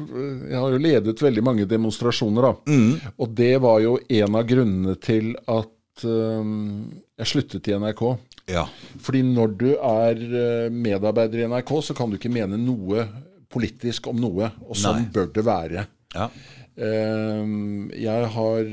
jeg 0.49 0.57
har 0.57 0.75
jo, 0.75 0.81
ledet 0.81 1.25
veldig 1.25 1.45
mange 1.45 1.67
demonstrasjoner, 1.69 2.49
da. 2.49 2.73
Mm. 2.73 3.13
Og 3.21 3.35
det 3.37 3.55
var 3.63 3.81
jo 3.85 3.97
en 4.01 4.39
av 4.39 4.47
grunnene 4.49 4.97
til 5.03 5.35
at 5.51 6.07
um, 6.07 6.87
jeg 7.21 7.33
sluttet 7.33 7.69
i 7.69 7.77
NRK. 7.77 8.07
Ja. 8.53 8.65
Fordi 9.05 9.21
når 9.27 9.53
du 9.61 9.69
er 9.75 10.25
medarbeider 10.73 11.45
i 11.45 11.51
NRK, 11.53 11.75
så 11.91 11.97
kan 11.99 12.11
du 12.11 12.19
ikke 12.19 12.33
mene 12.33 12.61
noe 12.61 13.07
politisk 13.53 14.09
om 14.11 14.19
noe, 14.23 14.51
og 14.67 14.79
sånn 14.79 15.05
Nei. 15.05 15.13
bør 15.15 15.31
det 15.37 15.47
være. 15.47 15.87
Ja. 16.17 16.29
Um, 16.73 17.91
jeg 17.93 18.29
har 18.35 18.69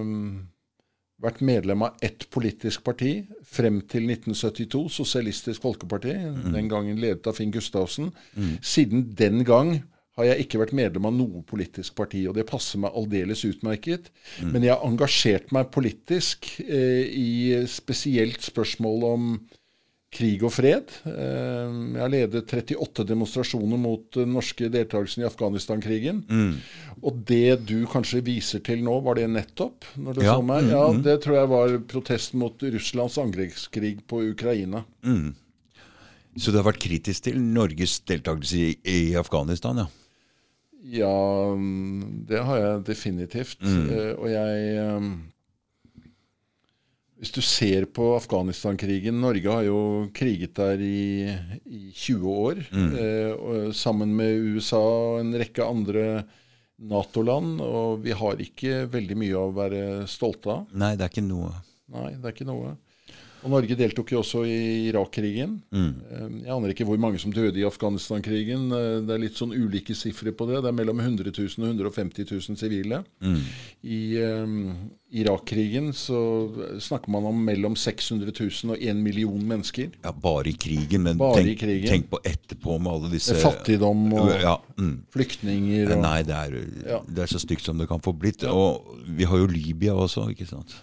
um, 0.00 0.44
vært 1.24 1.42
medlem 1.44 1.84
av 1.84 2.04
ett 2.04 2.26
politisk 2.32 2.84
parti 2.86 3.12
frem 3.44 3.82
til 3.90 4.08
1972, 4.08 4.84
Sosialistisk 4.98 5.64
Folkeparti, 5.64 6.14
mm. 6.14 6.52
den 6.54 6.70
gangen 6.72 7.00
ledet 7.00 7.28
av 7.28 7.36
Finn 7.38 7.52
Gustavsen. 7.54 8.12
Mm. 8.36 8.54
Siden 8.64 9.10
den 9.16 9.44
gang 9.46 9.76
har 10.18 10.28
jeg 10.28 10.44
ikke 10.44 10.60
vært 10.62 10.76
medlem 10.78 11.08
av 11.08 11.14
noe 11.16 11.42
politisk 11.46 11.96
parti, 11.98 12.22
og 12.30 12.36
det 12.38 12.46
passer 12.46 12.80
meg 12.82 12.94
aldeles 12.94 13.42
utmerket. 13.48 14.12
Mm. 14.38 14.52
Men 14.54 14.66
jeg 14.66 14.74
har 14.76 14.86
engasjert 14.86 15.54
meg 15.54 15.72
politisk 15.74 16.52
eh, 16.62 17.02
i 17.10 17.30
spesielt 17.70 18.44
spørsmål 18.46 19.08
om 19.10 19.28
krig 20.14 20.42
og 20.46 20.52
fred. 20.54 20.92
Eh, 21.10 21.74
jeg 21.94 22.00
har 22.00 22.12
ledet 22.12 22.44
38 22.46 23.06
demonstrasjoner 23.08 23.80
mot 23.80 24.06
den 24.16 24.34
norske 24.36 24.70
deltakelsen 24.72 25.24
i 25.24 25.28
Afghanistan-krigen. 25.28 26.22
Mm. 26.28 26.52
Og 27.02 27.22
det 27.28 27.66
du 27.68 27.78
kanskje 27.90 28.22
viser 28.26 28.62
til 28.64 28.84
nå, 28.86 28.98
var 29.04 29.18
det 29.18 29.28
nettopp? 29.32 29.88
når 29.98 30.18
du 30.18 30.22
ja. 30.24 30.36
så 30.36 30.44
meg? 30.46 30.68
Ja, 30.70 30.84
mm, 30.88 31.00
mm. 31.00 31.02
Det 31.06 31.16
tror 31.24 31.38
jeg 31.40 31.50
var 31.54 31.76
protesten 31.90 32.42
mot 32.42 32.62
Russlands 32.76 33.18
angrepskrig 33.20 33.96
på 34.10 34.22
Ukraina. 34.30 34.84
Mm. 35.06 35.34
Så 36.36 36.50
du 36.50 36.58
har 36.58 36.66
vært 36.66 36.82
kritisk 36.82 37.28
til 37.28 37.38
Norges 37.38 38.00
deltakelse 38.08 38.58
i, 38.58 38.72
i 38.90 39.02
Afghanistan, 39.18 39.84
ja? 39.84 39.90
Ja, 40.84 41.54
mm, 41.56 42.26
det 42.28 42.42
har 42.44 42.58
jeg 42.60 42.82
definitivt. 42.90 43.62
Mm. 43.64 43.86
Uh, 43.88 44.10
og 44.18 44.26
jeg 44.28 44.82
um, 44.96 45.12
hvis 47.24 47.32
du 47.32 47.40
ser 47.40 47.86
på 47.88 48.10
Afghanistan-krigen 48.18 49.16
Norge 49.16 49.48
har 49.48 49.64
jo 49.64 49.78
kriget 50.12 50.52
der 50.58 50.80
i, 50.84 51.24
i 51.64 51.86
20 51.88 52.26
år. 52.28 52.58
Mm. 52.68 52.90
Eh, 53.00 53.70
sammen 53.72 54.12
med 54.12 54.44
USA 54.52 54.80
og 54.82 55.22
en 55.22 55.32
rekke 55.40 55.64
andre 55.64 56.02
Nato-land. 56.84 57.62
Og 57.64 58.02
vi 58.04 58.12
har 58.12 58.42
ikke 58.44 58.82
veldig 58.92 59.16
mye 59.22 59.40
å 59.40 59.54
være 59.56 59.84
stolte 60.10 60.52
av. 60.52 60.66
Nei, 60.76 60.92
det 61.00 61.06
er 61.06 61.14
ikke 61.14 61.24
noe. 61.24 61.54
Nei, 61.94 62.10
det 62.12 62.28
er 62.28 62.36
ikke 62.36 62.48
noe. 62.50 62.74
Og 63.44 63.52
Norge 63.52 63.76
deltok 63.76 64.14
jo 64.14 64.22
også 64.22 64.42
i 64.48 64.88
Irak-krigen. 64.88 65.58
Mm. 65.68 65.92
Jeg 66.46 66.52
aner 66.54 66.72
ikke 66.72 66.86
hvor 66.88 67.00
mange 67.00 67.20
som 67.20 67.32
døde 67.34 67.60
i 67.60 67.66
Afghanistan-krigen. 67.68 68.70
Det 69.04 69.12
er 69.12 69.20
litt 69.20 69.36
sånn 69.36 69.52
ulike 69.52 69.92
sifre 69.96 70.32
på 70.32 70.46
det. 70.48 70.62
Det 70.64 70.70
er 70.70 70.76
mellom 70.78 71.02
100 71.02 71.28
000 71.28 71.66
og 71.66 71.74
150 71.74 72.24
000 72.30 72.56
sivile. 72.60 73.02
Mm. 73.20 73.42
I 73.84 74.00
um, 74.24 74.54
Irak-krigen 75.14 75.92
så 75.92 76.18
snakker 76.80 77.12
man 77.12 77.28
om 77.28 77.42
mellom 77.46 77.76
600 77.76 78.32
000 78.32 78.72
og 78.74 78.80
1 78.80 79.04
million 79.04 79.44
mennesker. 79.52 79.92
Ja, 80.00 80.14
Bare 80.24 80.48
i 80.50 80.56
krigen, 80.56 81.04
men 81.04 81.20
tenk, 81.20 81.52
i 81.52 81.58
krigen. 81.60 81.90
tenk, 81.92 82.08
på 82.10 82.22
etterpå 82.24 82.78
med 82.80 82.92
alle 82.94 83.12
disse 83.12 83.36
Fattigdom 83.38 84.08
og 84.16 84.32
ja, 84.40 84.56
mm. 84.80 84.96
flyktninger. 85.12 85.92
Og, 85.92 86.02
Nei, 86.02 86.16
det 86.24 86.40
er, 86.40 86.58
ja. 86.96 87.04
det 87.04 87.26
er, 87.26 87.30
så 87.36 87.44
stygt 87.44 87.68
som 87.68 87.76
det 87.78 87.90
kan 87.92 88.02
få 88.04 88.16
blitt. 88.16 88.48
Og 88.48 89.04
vi 89.04 89.28
har 89.28 89.44
jo 89.44 89.52
Libya 89.52 89.94
også, 89.94 90.30
ikke 90.32 90.48
sant? 90.48 90.74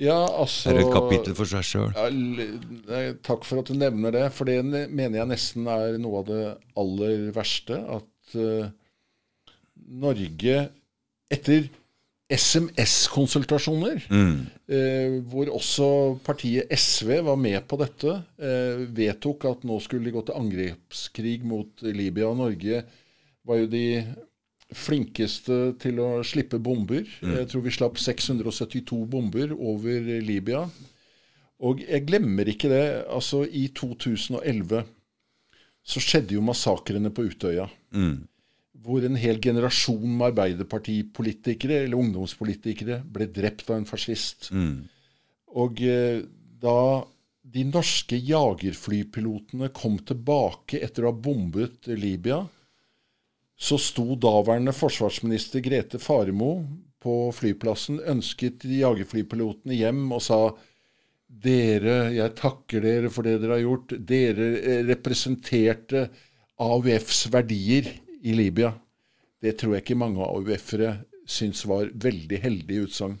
Ja, 0.00 0.16
altså, 0.40 0.70
er 0.70 0.78
det 0.78 0.86
et 0.86 0.94
kapittel 0.94 1.34
for 1.36 1.48
seg 1.48 1.66
sjøl? 1.68 1.90
Ja, 1.92 3.02
takk 3.24 3.44
for 3.44 3.60
at 3.60 3.68
du 3.68 3.76
nevner 3.76 4.14
det. 4.14 4.24
For 4.32 4.48
det 4.48 4.62
mener 4.64 5.18
jeg 5.20 5.30
nesten 5.34 5.68
er 5.68 5.98
noe 6.00 6.22
av 6.22 6.30
det 6.30 6.44
aller 6.80 7.28
verste. 7.36 7.76
At 7.98 8.36
uh, 8.40 8.70
Norge, 10.02 10.56
etter 11.32 11.68
SMS-konsultasjoner, 12.32 14.00
mm. 14.08 14.36
eh, 14.72 15.16
hvor 15.28 15.50
også 15.52 15.88
partiet 16.24 16.70
SV 16.72 17.18
var 17.26 17.36
med 17.36 17.60
på 17.68 17.76
dette, 17.80 18.14
eh, 18.40 18.84
vedtok 18.96 19.44
at 19.50 19.66
nå 19.68 19.76
skulle 19.84 20.08
de 20.08 20.14
gå 20.14 20.22
til 20.24 20.38
angrepskrig 20.38 21.42
mot 21.44 21.84
Libya. 21.84 22.30
og 22.30 22.38
Norge 22.40 22.84
var 23.44 23.60
jo 23.60 23.68
de 23.68 23.84
flinkeste 24.76 25.58
til 25.82 26.00
å 26.02 26.08
slippe 26.26 26.60
bomber. 26.62 27.04
Mm. 27.22 27.36
Jeg 27.40 27.50
tror 27.52 27.64
vi 27.66 27.74
slapp 27.74 28.00
672 28.00 28.98
bomber 29.10 29.54
over 29.56 30.10
Libya. 30.24 30.64
Og 31.62 31.84
jeg 31.84 32.06
glemmer 32.08 32.48
ikke 32.50 32.70
det. 32.72 32.84
Altså, 33.06 33.44
i 33.46 33.68
2011 33.74 34.82
så 35.82 36.02
skjedde 36.02 36.36
jo 36.36 36.44
massakrene 36.46 37.10
på 37.14 37.26
Utøya. 37.30 37.68
Mm. 37.94 38.24
Hvor 38.82 39.04
en 39.06 39.18
hel 39.18 39.38
generasjon 39.42 40.08
med 40.08 40.32
arbeiderpartipolitikere, 40.32 41.84
eller 41.84 42.00
ungdomspolitikere, 42.02 43.02
ble 43.06 43.28
drept 43.30 43.70
av 43.70 43.78
en 43.78 43.86
fascist. 43.86 44.50
Mm. 44.54 44.82
Og 45.62 45.82
eh, 45.86 46.22
da 46.62 46.78
de 47.52 47.64
norske 47.68 48.16
jagerflypilotene 48.16 49.70
kom 49.76 49.98
tilbake 50.06 50.80
etter 50.82 51.04
å 51.04 51.12
ha 51.12 51.22
bombet 51.26 51.90
Libya, 51.90 52.40
så 53.58 53.78
sto 53.78 54.16
daværende 54.18 54.74
forsvarsminister 54.74 55.62
Grete 55.64 56.00
Faremo 56.02 56.64
på 57.02 57.16
flyplassen, 57.34 58.00
ønsket 58.00 58.64
jagerflypilotene 58.66 59.76
hjem 59.78 60.04
og 60.14 60.22
sa 60.22 60.40
dere, 61.42 62.12
jeg 62.12 62.34
takker 62.38 62.84
dere 62.84 63.10
for 63.12 63.26
det 63.26 63.38
dere 63.42 63.56
har 63.56 63.64
gjort. 63.64 63.94
Dere 64.08 64.48
eh, 64.60 64.82
representerte 64.86 66.06
AUFs 66.62 67.24
verdier 67.32 67.88
i 68.22 68.36
Libya. 68.36 68.72
Det 69.42 69.56
tror 69.58 69.76
jeg 69.76 69.86
ikke 69.86 69.98
mange 69.98 70.22
AUF-ere 70.22 70.96
syns 71.26 71.64
var 71.66 71.90
veldig 71.90 72.38
heldig 72.42 72.82
utsagn. 72.86 73.16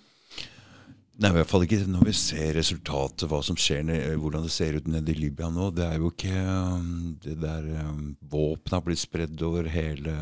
Nei, 1.20 1.28
i 1.28 1.36
hvert 1.36 1.50
fall 1.50 1.66
ikke 1.66 1.82
når 1.92 2.06
vi 2.08 2.14
ser 2.16 2.54
resultatet, 2.56 3.26
hva 3.28 3.42
som 3.44 3.58
skjer, 3.58 3.90
hvordan 4.20 4.46
det 4.46 4.54
ser 4.54 4.78
ut 4.78 4.88
nede 4.88 5.12
i 5.12 5.18
Libya 5.18 5.50
nå. 5.52 5.68
Det 5.76 5.84
er 5.84 5.98
jo 6.00 6.08
ikke 6.12 6.32
um, 6.32 7.12
det 7.20 7.36
der 7.42 7.66
um, 7.84 8.14
Våpenet 8.32 8.78
har 8.78 8.86
blitt 8.86 9.02
spredd 9.02 9.44
over 9.44 9.68
hele 9.70 10.14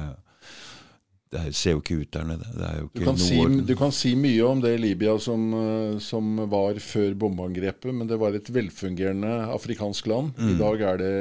Det 1.31 1.45
ser 1.55 1.77
jo 1.77 1.83
ikke 1.85 2.01
ut 2.01 2.11
der 2.17 2.27
nede. 2.33 2.49
Du 2.91 3.05
kan, 3.05 3.21
si, 3.23 3.39
du, 3.39 3.75
kan 3.79 3.95
si, 3.95 4.17
mye 4.19 4.43
om 4.49 4.65
det 4.65 4.75
i 4.75 4.83
Libya 4.83 5.15
som, 5.23 5.47
uh, 5.55 5.95
som 6.03 6.43
var 6.51 6.83
før 6.83 7.15
bombeangrepet, 7.23 7.95
men 7.95 8.11
det 8.11 8.19
var 8.19 8.35
et 8.35 8.51
velfungerende 8.51 9.31
afrikansk 9.55 10.11
land. 10.11 10.35
Mm. 10.35 10.51
I 10.51 10.59
dag 10.59 10.87
er 10.91 11.03
det 11.05 11.15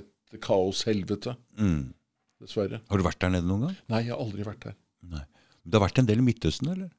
et 0.00 0.42
kaoshelvete. 0.42 1.38
Mm. 1.62 1.94
Dessverre. 2.42 2.82
Har 2.90 2.98
du 2.98 3.06
vært 3.06 3.22
der 3.22 3.36
nede 3.38 3.46
noen 3.46 3.68
gang? 3.68 3.82
Nei, 3.94 4.04
jeg 4.08 4.16
har 4.16 4.26
aldri 4.26 4.50
vært 4.50 4.66
der. 4.66 4.78
Nei. 5.14 5.24
Det 5.62 5.78
har 5.78 5.86
vært 5.86 6.02
en 6.02 6.10
del 6.10 6.22
i 6.22 6.26
Midtøsten, 6.26 6.74
eller? 6.74 6.90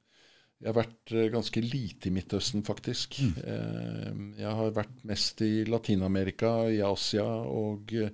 Jeg 0.60 0.74
har 0.74 0.76
vært 0.76 1.14
eh, 1.16 1.30
ganske 1.32 1.62
lite 1.64 2.10
i 2.10 2.12
Midtøsten, 2.12 2.66
faktisk. 2.68 3.16
Mm. 3.24 3.36
Eh, 3.48 4.18
jeg 4.42 4.56
har 4.60 4.74
vært 4.76 4.98
mest 5.08 5.40
i 5.46 5.64
Latin-Amerika, 5.70 6.52
i 6.68 6.82
Asia 6.84 7.24
og 7.48 7.94
eh, 7.96 8.12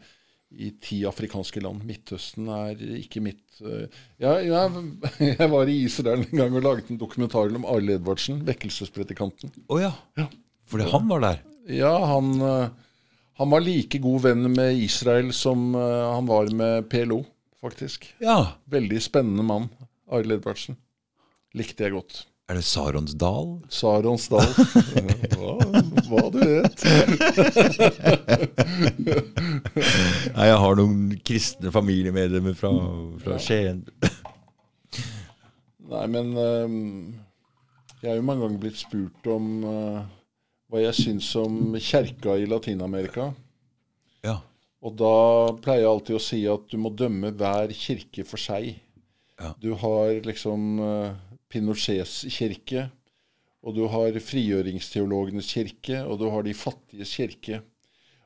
i 0.53 0.69
ti 0.77 0.99
afrikanske 1.09 1.63
land. 1.65 1.81
Midtøsten 1.89 2.51
er 2.53 2.83
ikke 2.99 3.23
mitt 3.25 3.41
jeg, 3.57 4.45
jeg, 4.45 4.83
jeg, 5.31 5.47
var 5.51 5.71
i 5.71 5.77
Israel 5.87 6.21
en 6.21 6.37
gang 6.37 6.57
og 6.59 6.63
laget 6.67 6.91
en 6.91 6.99
dokumentar 7.01 7.49
om 7.57 7.65
Arle 7.71 7.97
Edvardsen, 7.97 8.43
vekkelsespredikanten. 8.45 9.51
Å 9.65 9.65
oh, 9.73 9.81
ja. 9.81 9.91
ja. 10.19 10.27
Fordi 10.69 10.87
han 10.91 11.09
var 11.09 11.25
der? 11.25 11.41
Ja, 11.71 11.95
han, 12.11 12.29
han, 12.45 13.51
var 13.55 13.65
like 13.65 13.99
god 14.03 14.27
venn 14.27 14.51
med 14.53 14.77
Israel 14.85 15.33
som 15.35 15.73
han 15.73 16.29
var 16.29 16.53
med 16.55 16.91
PLO, 16.93 17.23
faktisk. 17.63 18.05
Ja. 18.23 18.37
Veldig 18.69 19.01
spennende 19.03 19.47
mann, 19.47 19.67
Arle 20.13 20.37
Edvardsen. 20.37 20.77
Likte 21.57 21.87
jeg 21.87 21.97
godt. 21.97 22.25
Er 22.45 22.59
det 22.59 22.65
Saronsdal? 22.69 23.55
Saronsdal. 23.73 24.45
Hva, 25.33 25.55
hva 26.05 26.27
du 26.29 26.37
vet. 26.45 26.77
Nei, 30.35 30.45
jeg 30.51 30.59
har 30.61 30.77
noen 30.77 31.15
kristne 31.25 31.73
familiemedlemmer 31.73 32.53
fra, 32.59 32.69
fra 33.23 33.39
Skien. 33.41 33.81
Nei, 35.89 36.05
men 36.13 36.37
um, 36.37 37.17
jeg 38.03 38.11
er 38.11 38.19
jo 38.19 38.27
mange 38.29 38.45
ganger 38.45 38.61
blitt 38.61 38.77
spurt 38.77 39.25
om 39.33 39.65
uh, 39.65 40.05
hva 40.69 40.85
jeg 40.85 40.93
syns 40.99 41.31
om 41.41 41.73
kjerka 41.81 42.37
i 42.37 42.45
Latin-Amerika. 42.49 43.31
Ja. 44.21 44.37
Og 44.85 44.93
da 45.01 45.49
pleier 45.65 45.81
jeg 45.87 45.93
alltid 45.95 46.15
å 46.19 46.25
si 46.27 46.45
at 46.45 46.69
du 46.69 46.77
må 46.77 46.93
dømme 46.93 47.33
hver 47.33 47.73
kirke 47.73 48.21
for 48.29 48.37
seg. 48.37 48.77
Ja. 49.41 49.53
Du 49.59 49.73
har 49.79 50.13
liksom 50.23 50.79
uh, 50.79 51.15
Pinochets 51.51 52.23
kirke, 52.31 52.87
og 53.65 53.75
du 53.77 53.85
har 53.89 54.17
frigjøringsteologenes 54.21 55.49
kirke, 55.55 56.03
og 56.05 56.19
du 56.21 56.27
har 56.31 56.45
de 56.45 56.53
fattiges 56.57 57.15
kirke. 57.17 57.61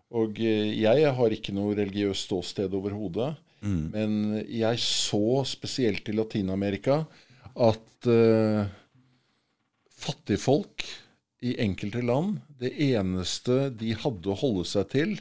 Og 0.10 0.40
eh, 0.42 0.74
jeg 0.82 1.14
har 1.16 1.36
ikke 1.36 1.54
noe 1.56 1.76
religiøst 1.78 2.28
ståsted 2.28 2.74
overhodet, 2.76 3.32
mm. 3.62 3.84
men 3.94 4.14
jeg 4.50 4.82
så 4.84 5.44
spesielt 5.48 6.10
i 6.10 6.16
Latin-Amerika 6.18 7.04
at 7.60 8.10
uh, 8.10 8.66
fattigfolk 10.00 10.86
i 11.46 11.56
enkelte 11.64 12.02
land, 12.04 12.40
det 12.60 12.74
eneste 12.90 13.70
de 13.80 13.94
hadde 14.02 14.32
å 14.32 14.38
holde 14.40 14.66
seg 14.68 14.90
til, 14.92 15.16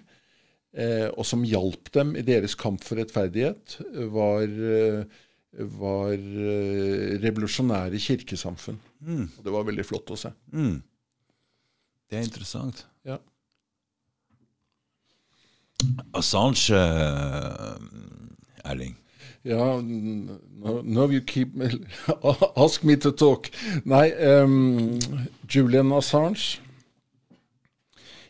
eh, 0.74 1.08
og 1.12 1.26
som 1.26 1.44
hjalp 1.46 1.92
dem 1.94 2.14
i 2.18 2.24
deres 2.26 2.56
kamp 2.58 2.82
for 2.86 3.00
rettferdighet, 3.00 3.78
var 4.14 4.46
uh, 4.48 5.20
var 5.52 6.12
uh, 6.12 7.18
revolusjonære 7.22 7.98
kirkesamfunn. 7.98 8.78
Mm. 9.00 9.26
Og 9.38 9.44
det 9.44 9.52
var 9.54 9.66
veldig 9.68 9.86
flott 9.86 10.12
å 10.12 10.18
se. 10.20 10.32
Mm. 10.52 10.78
Det 12.08 12.18
er 12.18 12.24
interessant. 12.24 12.86
Ja. 13.08 13.18
Assange, 16.16 16.74
uh, 16.74 17.76
Erling. 18.64 18.96
Ja, 19.44 19.80
no, 19.80 20.80
no 20.82 21.10
you 21.10 21.20
keep 21.20 21.54
me, 21.54 21.70
Ask 22.56 22.84
me 22.84 22.96
to 22.96 23.12
talk. 23.12 23.48
Nei, 23.84 24.10
um, 24.42 24.98
Julian 25.48 25.92
Assange 25.94 26.58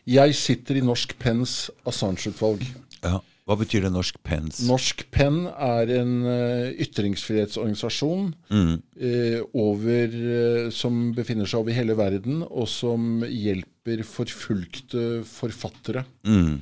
Jeg 0.05 0.35
sitter 0.37 0.79
i 0.79 0.85
Norsk 0.85 1.17
Pens 1.19 1.69
Assange-utvalg. 1.85 2.63
Ja. 3.03 3.19
Hva 3.49 3.55
betyr 3.57 3.81
det 3.81 3.89
Norsk 3.89 4.19
Pens? 4.21 4.59
Norsk 4.69 5.07
Penn 5.09 5.47
er 5.49 5.89
en 5.95 6.21
uh, 6.21 6.69
ytringsfrihetsorganisasjon 6.85 8.27
mm. 8.53 8.75
uh, 9.01 9.41
over, 9.57 10.13
uh, 10.13 10.69
som 10.69 11.09
befinner 11.17 11.49
seg 11.49 11.57
over 11.63 11.73
hele 11.73 11.97
verden, 11.97 12.45
og 12.45 12.69
som 12.69 13.25
hjelper 13.25 14.05
forfulgte 14.05 15.25
forfattere. 15.25 16.05
Mm. 16.29 16.61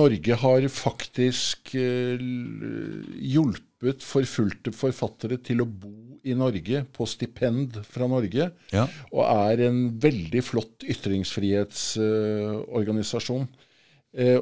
Norge 0.00 0.34
har 0.42 0.66
faktisk 0.74 1.70
hjulpet 1.78 4.02
forfulgte 4.04 4.72
forfattere 4.76 5.38
til 5.46 5.62
å 5.62 5.70
bo 5.70 6.18
i 6.26 6.34
Norge 6.36 6.84
på 6.92 7.06
stipend 7.08 7.78
fra 7.86 8.04
Norge, 8.10 8.50
ja. 8.74 8.84
og 9.14 9.24
er 9.30 9.60
en 9.70 9.98
veldig 10.02 10.42
flott 10.44 10.84
ytringsfrihetsorganisasjon. 10.84 13.48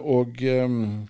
og 0.00 0.42
um, 0.64 1.06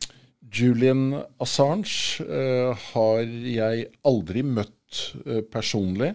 Julian 0.53 1.13
Assange 1.43 2.25
uh, 2.25 2.73
har 2.93 3.23
jeg 3.27 3.89
aldri 4.09 4.43
møtt 4.47 5.03
uh, 5.27 5.43
personlig, 5.51 6.13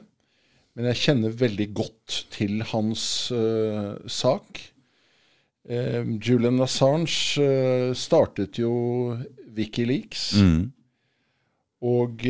men 0.73 0.89
jeg 0.89 1.01
kjenner 1.03 1.35
veldig 1.37 1.67
godt 1.77 2.19
til 2.33 2.63
hans 2.73 3.05
uh, 3.31 3.99
sak. 4.09 4.69
Julian 5.63 6.57
Assange 6.59 7.93
startet 7.95 8.57
jo 8.59 8.73
Wikileaks. 9.55 10.25
Mm. 10.35 10.65
Og 11.87 12.25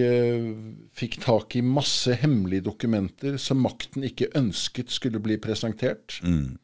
fikk 0.94 1.18
tak 1.24 1.56
i 1.58 1.64
masse 1.66 2.14
hemmelige 2.22 2.68
dokumenter 2.68 3.40
som 3.42 3.64
makten 3.66 4.06
ikke 4.06 4.30
ønsket 4.38 4.94
skulle 4.94 5.18
bli 5.24 5.40
presentert. 5.42 6.20
Mm. 6.22 6.60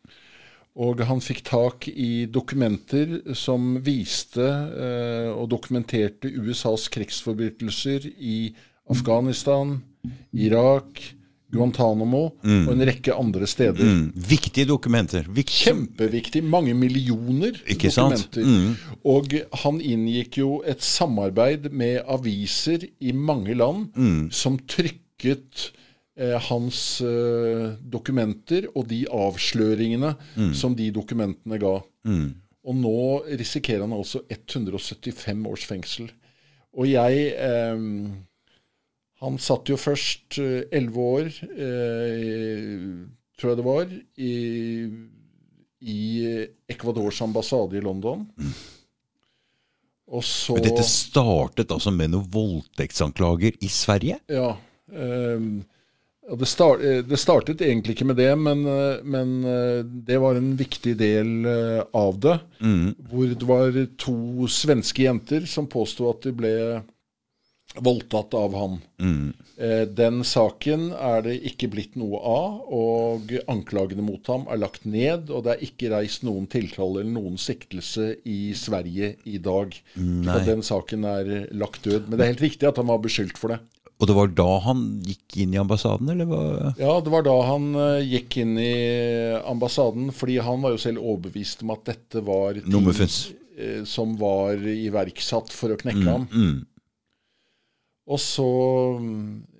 Og 0.80 1.02
han 1.04 1.20
fikk 1.24 1.42
tak 1.48 1.88
i 1.90 2.26
dokumenter 2.32 3.34
som 3.36 3.80
viste 3.84 4.46
eh, 4.46 5.30
og 5.34 5.50
dokumenterte 5.52 6.30
USAs 6.30 6.88
krigsforbrytelser 6.94 8.06
i 8.16 8.52
Afghanistan, 8.90 9.80
Irak, 10.34 11.02
Guantánamo 11.50 12.28
mm. 12.44 12.68
og 12.68 12.74
en 12.76 12.86
rekke 12.86 13.16
andre 13.18 13.48
steder. 13.50 13.82
Mm. 13.82 14.12
Viktige 14.30 14.68
dokumenter. 14.70 15.26
Vikt... 15.34 15.54
Kjempeviktig. 15.66 16.44
Mange 16.46 16.76
millioner 16.78 17.58
Ikke 17.66 17.90
dokumenter. 17.90 18.46
Mm. 18.46 18.76
Og 19.10 19.34
han 19.64 19.82
inngikk 19.82 20.40
jo 20.44 20.52
et 20.70 20.86
samarbeid 20.86 21.72
med 21.74 22.04
aviser 22.06 22.86
i 23.02 23.16
mange 23.18 23.58
land 23.58 23.90
mm. 23.98 24.30
som 24.30 24.60
trykket 24.70 25.72
hans 26.50 27.00
eh, 27.06 27.66
dokumenter 27.80 28.68
og 28.74 28.90
de 28.90 29.06
avsløringene 29.08 30.14
mm. 30.36 30.54
som 30.58 30.76
de 30.76 30.90
dokumentene 30.92 31.60
ga. 31.62 31.78
Mm. 32.08 32.30
Og 32.68 32.76
nå 32.76 33.02
risikerer 33.40 33.86
han 33.86 33.96
altså 33.96 34.26
175 34.28 35.46
års 35.48 35.68
fengsel. 35.70 36.10
Og 36.76 36.90
jeg 36.92 37.30
eh, 37.40 37.86
han 39.20 39.40
satt 39.42 39.68
jo 39.68 39.78
først 39.80 40.40
eh, 40.40 40.66
elleve 40.76 41.06
år, 41.20 41.30
eh, 41.52 42.84
tror 43.40 43.52
jeg 43.52 43.60
det 43.60 43.66
var, 43.66 43.96
i, 44.24 44.36
i 45.84 46.02
Ecuadors 46.72 47.20
ambassade 47.26 47.80
i 47.80 47.84
London. 47.84 48.24
Mm. 48.40 48.54
Og 50.10 50.24
så 50.26 50.56
Men 50.56 50.66
dette 50.66 50.86
startet 50.88 51.72
altså 51.76 51.92
med 51.94 52.14
noen 52.14 52.30
voldtektsanklager 52.32 53.60
i 53.62 53.70
Sverige? 53.70 54.18
Ja. 54.32 54.54
Eh, 54.90 55.50
det, 56.38 56.46
start, 56.46 56.84
eh, 56.84 57.02
det, 57.06 57.18
startet 57.18 57.62
egentlig 57.66 57.96
ikke 57.96 58.10
med 58.12 58.20
det, 58.20 58.30
men, 58.38 58.66
eh, 58.70 59.02
men, 59.04 59.36
det 60.06 60.20
var 60.22 60.38
en 60.38 60.54
viktig 60.60 60.96
del 61.00 61.50
av 61.96 62.20
det. 62.22 62.38
Mm. 62.62 62.96
Hvor 63.10 63.34
det 63.34 63.50
var 63.50 63.82
to 63.98 64.48
svenske 64.52 65.08
jenter 65.08 65.48
som 65.50 65.70
påsto 65.72 66.10
at 66.12 66.26
de 66.28 66.36
ble 66.36 66.56
voldtatt 67.78 68.34
av 68.34 68.56
han. 68.58 68.78
Mm. 69.02 69.34
Eh, 69.60 69.84
den 69.92 70.24
saken 70.26 70.90
er 70.96 71.24
det 71.26 71.36
ikke 71.52 71.70
blitt 71.74 71.98
noe 72.00 72.20
av, 72.24 72.60
og 72.74 73.34
anklagene 73.52 74.04
mot 74.06 74.26
ham 74.32 74.48
er 74.50 74.62
lagt 74.62 74.88
ned. 74.90 75.30
Og 75.30 75.46
det 75.46 75.56
er 75.56 75.66
ikke 75.68 75.92
reist 75.94 76.26
noen 76.28 76.48
tiltale 76.50 77.04
eller 77.04 77.14
noen 77.14 77.38
siktelse 77.42 78.14
i 78.30 78.54
Sverige 78.58 79.14
i 79.30 79.38
dag. 79.44 79.76
Nei. 80.00 80.32
Så 80.32 80.46
den 80.48 80.66
saken 80.66 81.06
er 81.10 81.34
lagt 81.54 81.86
død. 81.86 82.08
Men 82.08 82.18
det 82.18 82.26
er 82.26 82.34
helt 82.34 82.48
riktig 82.48 82.72
at 82.72 82.82
han 82.82 82.90
var 82.90 83.04
beskyldt 83.04 83.40
for 83.42 83.54
det. 83.56 83.62
Og 84.00 84.08
det 84.08 84.16
var 84.16 84.30
da 84.32 84.48
han 84.64 84.84
gikk 85.04 85.36
inn 85.44 85.54
i 85.56 85.60
ambassaden, 85.60 86.08
eller 86.14 86.28
hva? 86.30 86.42
Ja, 86.80 86.94
det 87.04 87.12
var 87.12 87.26
da 87.28 87.36
han 87.50 87.68
uh, 87.76 88.00
gikk 88.00 88.38
inn 88.40 88.56
i 88.62 88.72
ambassaden. 89.44 90.14
Fordi 90.16 90.38
han 90.44 90.64
var 90.64 90.76
jo 90.76 90.80
selv 90.80 91.04
overbevist 91.04 91.66
om 91.66 91.74
at 91.76 91.84
dette 91.92 92.24
var 92.24 92.62
ting 92.64 92.88
uh, 92.88 93.82
som 93.84 94.16
var 94.22 94.64
iverksatt 94.72 95.52
for 95.52 95.76
å 95.76 95.80
knekke 95.82 96.06
mm, 96.06 96.12
ham. 96.14 96.28
Mm. 96.32 96.62
Og 98.10 98.22
så 98.24 98.48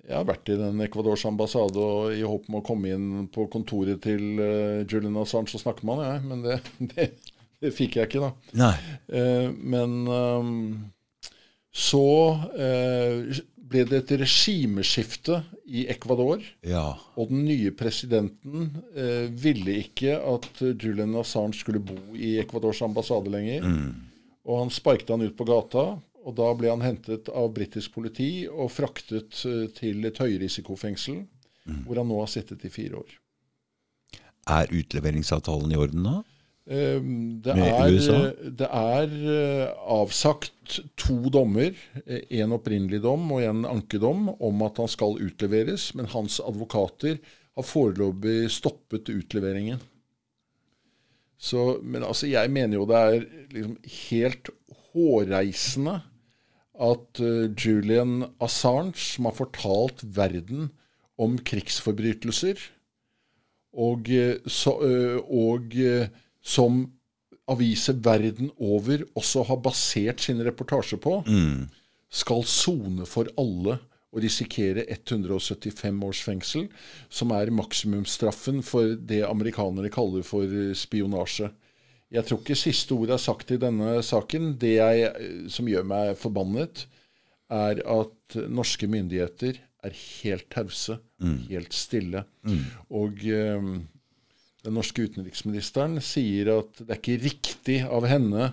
Jeg 0.08 0.16
har 0.16 0.24
vært 0.26 0.48
i 0.50 0.56
den 0.58 0.80
Ecuadors 0.82 1.22
ambassade 1.28 1.78
og 1.78 2.16
i 2.16 2.24
håp 2.24 2.48
om 2.48 2.56
å 2.58 2.64
komme 2.66 2.96
inn 2.96 3.28
på 3.30 3.44
kontoret 3.52 4.00
til 4.08 4.40
uh, 4.40 4.80
Julian 4.88 5.20
Assange 5.20 5.52
og 5.52 5.66
snakke 5.66 5.84
med 5.84 6.00
han, 6.00 6.08
jeg. 6.14 6.24
Men 6.32 6.48
det, 6.48 6.58
det, 6.96 7.10
det, 7.60 7.76
fikk 7.76 8.00
jeg 8.00 8.08
ikke, 8.08 8.24
da. 8.24 8.32
Nei. 8.64 8.74
Men 9.76 10.00
um, 10.08 10.58
så 11.76 12.08
ble 13.70 13.84
det 13.88 14.02
et 14.02 14.12
regimeskifte 14.24 15.40
i 15.70 15.86
Ecuador. 15.92 16.42
Ja. 16.66 16.98
Og 17.14 17.30
den 17.30 17.44
nye 17.46 17.72
presidenten 17.76 18.70
eh, 18.94 19.30
ville 19.30 19.78
ikke 19.84 20.16
at 20.18 20.50
Julian 20.60 21.14
Assange 21.20 21.60
skulle 21.60 21.82
bo 21.82 21.98
i 22.16 22.36
Ecuadors 22.42 22.82
ambassade 22.82 23.32
lenger. 23.32 23.66
Mm. 23.66 23.92
Og 24.50 24.64
han 24.64 24.72
sparket 24.74 25.12
han 25.14 25.24
ut 25.24 25.36
på 25.38 25.46
gata. 25.48 25.92
Og 26.20 26.36
da 26.36 26.50
ble 26.52 26.68
han 26.68 26.84
hentet 26.84 27.30
av 27.32 27.48
britisk 27.56 27.94
politi 27.96 28.44
og 28.50 28.72
fraktet 28.74 29.40
eh, 29.48 29.66
til 29.76 30.04
et 30.08 30.20
høyrisikofengsel, 30.20 31.22
mm. 31.64 31.80
hvor 31.86 32.02
han 32.02 32.10
nå 32.10 32.20
har 32.20 32.30
sittet 32.32 32.66
i 32.66 32.72
fire 32.72 33.00
år. 33.00 33.16
Er 34.50 34.72
utleveringsavtalen 34.74 35.72
i 35.72 35.78
orden 35.80 36.04
da? 36.06 36.18
Ehm, 36.70 37.40
det 37.42 37.54
er, 37.58 37.88
det 38.54 38.66
er, 38.70 39.14
eh, 39.34 39.70
avsagt 39.90 40.76
to 40.94 41.16
dommer, 41.34 41.74
en 42.06 42.54
opprinnelig 42.54 43.00
dom 43.02 43.24
og 43.34 43.42
en 43.42 43.64
ankedom, 43.66 44.28
om 44.38 44.62
at 44.62 44.78
han 44.78 44.90
skal 44.90 45.18
utleveres, 45.18 45.88
men 45.98 46.10
hans 46.12 46.38
advokater 46.38 47.18
har 47.58 47.66
foreløpig 47.66 48.44
stoppet 48.54 49.10
utleveringen. 49.10 49.82
Så, 51.40 51.80
men 51.82 52.04
altså, 52.06 52.28
jeg 52.30 52.52
mener 52.52 52.78
jo 52.78 52.86
det 52.86 53.00
er 53.00 53.26
liksom 53.50 53.76
helt 53.96 54.50
hårreisende 54.92 55.96
at 56.80 57.20
Julian 57.60 58.28
Assange, 58.40 58.94
som 59.00 59.26
har 59.26 59.34
fortalt 59.36 60.04
verden 60.04 60.68
om 61.20 61.34
krigsforbrytelser, 61.36 62.60
og, 63.70 64.08
så, 64.50 64.72
og 65.24 65.74
som 66.50 66.82
aviser 67.50 67.98
verden 68.02 68.50
over 68.62 69.04
også 69.18 69.44
har 69.48 69.60
basert 69.62 70.22
sin 70.22 70.42
reportasje 70.46 70.98
på, 71.02 71.20
mm. 71.26 71.68
skal 72.10 72.44
sone 72.46 73.06
for 73.08 73.30
alle 73.40 73.78
og 74.10 74.24
risikere 74.24 74.84
175 74.90 76.04
års 76.06 76.20
fengsel, 76.26 76.66
som 77.08 77.30
er 77.34 77.52
maksimumsstraffen 77.54 78.62
for 78.66 78.96
det 78.98 79.22
amerikanere 79.26 79.90
kaller 79.94 80.26
for 80.26 80.50
spionasje. 80.74 81.50
Jeg 82.10 82.26
tror 82.26 82.40
ikke 82.42 82.58
siste 82.58 82.96
ord 82.96 83.12
er 83.14 83.22
sagt 83.22 83.52
i 83.54 83.60
denne 83.62 84.00
saken. 84.02 84.56
Det 84.58 84.72
jeg, 84.80 85.12
som 85.52 85.68
gjør 85.70 85.86
meg 85.86 86.16
forbannet, 86.18 86.88
er 87.50 87.82
at 87.86 88.38
norske 88.50 88.88
myndigheter 88.90 89.60
er 89.86 89.94
helt 89.94 90.48
tause, 90.50 90.98
mm. 91.22 91.38
helt 91.52 91.74
stille. 91.74 92.24
Mm. 92.42 92.64
Og 92.98 93.22
um, 93.30 93.70
den 94.64 94.76
norske 94.76 95.06
utenriksministeren 95.08 96.00
sier 96.04 96.52
at 96.58 96.82
det 96.82 96.90
er 96.90 97.00
ikke 97.00 97.22
riktig 97.22 97.78
av 97.86 98.08
henne 98.08 98.50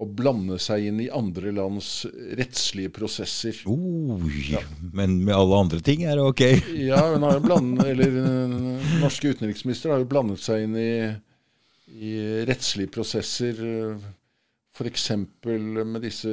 å 0.00 0.06
blande 0.08 0.56
seg 0.62 0.86
inn 0.88 1.00
i 1.04 1.10
andre 1.12 1.50
lands 1.52 2.06
rettslige 2.38 2.92
prosesser. 2.96 3.58
Oh, 3.68 4.22
ja. 4.48 4.62
Men 4.96 5.18
med 5.26 5.34
alle 5.36 5.58
andre 5.66 5.80
ting 5.84 6.06
er 6.08 6.16
det 6.16 6.24
ok? 6.24 6.44
ja, 6.90 7.02
hun 7.12 7.26
har 7.26 7.36
jo 7.36 7.42
blandet, 7.44 7.90
eller 7.92 8.14
den 8.14 8.54
norske 9.02 9.34
utenriksminister 9.34 9.92
har 9.92 10.00
jo 10.00 10.08
blandet 10.08 10.40
seg 10.40 10.64
inn 10.64 10.78
i 10.80 10.92
i 12.00 12.44
rettslige 12.48 12.90
prosesser, 12.94 13.58
f.eks. 14.76 15.08
med 15.44 16.00
disse 16.04 16.30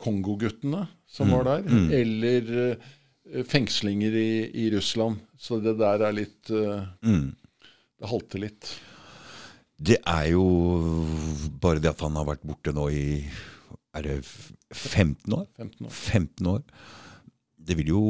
Kongo-guttene 0.00 0.86
som 1.08 1.28
mm. 1.28 1.34
var 1.36 1.48
der, 1.48 1.66
mm. 1.68 1.90
eller 1.98 2.54
uh, 2.56 3.42
fengslinger 3.48 4.16
i, 4.16 4.30
i, 4.64 4.70
Russland. 4.74 5.20
Så 5.38 5.60
det 5.62 5.76
der 5.80 6.06
er 6.08 6.16
litt 6.16 6.50
uh, 6.50 6.88
mm. 7.04 7.28
Det 7.98 8.10
halter 8.10 8.42
litt. 8.42 8.70
Det 9.78 9.98
er 10.06 10.32
jo 10.32 10.44
bare 11.62 11.82
det 11.82 11.92
at 11.92 12.02
han 12.02 12.18
har 12.18 12.26
vært 12.26 12.46
borte 12.46 12.74
nå 12.74 12.88
i 12.90 13.06
Er 13.96 14.04
det 14.04 14.16
15 14.74 15.34
år? 15.34 15.46
15 15.56 15.86
år. 15.86 15.92
15 15.94 16.50
år. 16.50 16.62
Det 17.58 17.78
vil 17.78 17.94
jo 17.94 18.02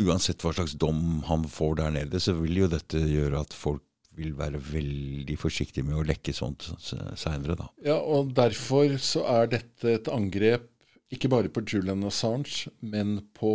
Uansett 0.00 0.40
hva 0.40 0.52
slags 0.54 0.72
dom 0.80 1.20
han 1.26 1.42
får 1.50 1.74
der 1.76 1.90
nede, 1.92 2.20
så 2.22 2.32
vil 2.38 2.62
jo 2.62 2.68
dette 2.70 2.96
gjøre 2.96 3.42
at 3.42 3.52
folk 3.52 3.82
vil 4.16 4.32
være 4.38 4.60
veldig 4.62 5.36
forsiktige 5.38 5.84
med 5.84 5.98
å 5.98 6.04
lekke 6.06 6.32
sånt 6.34 6.70
seinere, 6.80 7.56
da. 7.58 7.66
Ja, 7.84 7.98
og 8.00 8.32
derfor 8.36 8.94
så 9.02 9.26
er 9.28 9.50
dette 9.52 9.96
et 9.98 10.08
angrep 10.12 10.70
ikke 11.10 11.30
bare 11.30 11.50
på 11.50 11.62
Julian 11.66 12.04
Assange, 12.06 12.70
men 12.80 13.18
på 13.34 13.52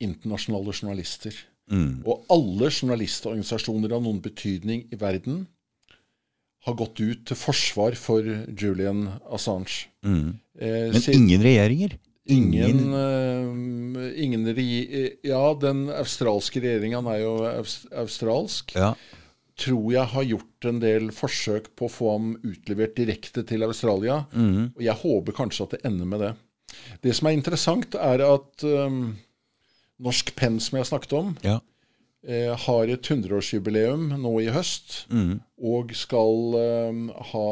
internasjonale 0.00 0.72
journalister. 0.72 1.34
Mm. 1.70 2.02
Og 2.04 2.26
alle 2.32 2.70
journalistorganisasjoner 2.70 3.94
av 3.94 4.04
noen 4.04 4.20
betydning 4.22 4.88
i 4.90 4.98
verden 4.98 5.44
har 6.66 6.76
gått 6.76 7.00
ut 7.00 7.22
til 7.28 7.38
forsvar 7.38 7.96
for 7.96 8.26
Julian 8.58 9.06
Assange. 9.32 9.86
Mm. 10.04 10.36
Eh, 10.60 10.90
men 10.92 11.06
ingen 11.14 11.44
regjeringer? 11.46 11.96
Ingen, 12.30 12.92
uh, 12.94 14.10
ingen 14.22 14.44
Ja, 15.24 15.54
den 15.60 15.88
australske 15.90 16.60
regjeringa 16.62 17.00
er 17.14 17.22
jo 17.24 17.32
australsk. 18.02 18.74
Ja. 18.76 18.92
Tror 19.60 19.88
jeg 19.92 20.06
har 20.12 20.28
gjort 20.28 20.68
en 20.68 20.78
del 20.82 21.10
forsøk 21.16 21.72
på 21.76 21.88
å 21.88 21.92
få 21.92 22.12
ham 22.12 22.28
utlevert 22.44 22.94
direkte 22.96 23.42
til 23.48 23.64
Australia. 23.66 24.22
Mm. 24.32 24.76
Og 24.76 24.84
jeg 24.84 25.00
håper 25.02 25.36
kanskje 25.36 25.66
at 25.66 25.74
det 25.74 25.82
ender 25.90 26.12
med 26.12 26.24
det. 26.26 26.30
Det 27.02 27.16
som 27.16 27.28
er 27.28 27.36
interessant, 27.36 27.96
er 27.98 28.22
at 28.24 28.64
um, 28.64 29.16
Norsk 30.00 30.32
Penn, 30.36 30.60
som 30.62 30.78
jeg 30.78 30.86
har 30.86 30.90
snakket 30.90 31.16
om, 31.18 31.34
ja. 31.44 31.58
eh, 32.26 32.52
har 32.66 32.92
et 32.92 33.10
100-årsjubileum 33.10 34.08
nå 34.20 34.32
i 34.44 34.48
høst. 34.54 35.04
Mm. 35.12 35.40
Og 35.72 35.92
skal 35.98 36.56
eh, 36.60 37.02
ha 37.32 37.50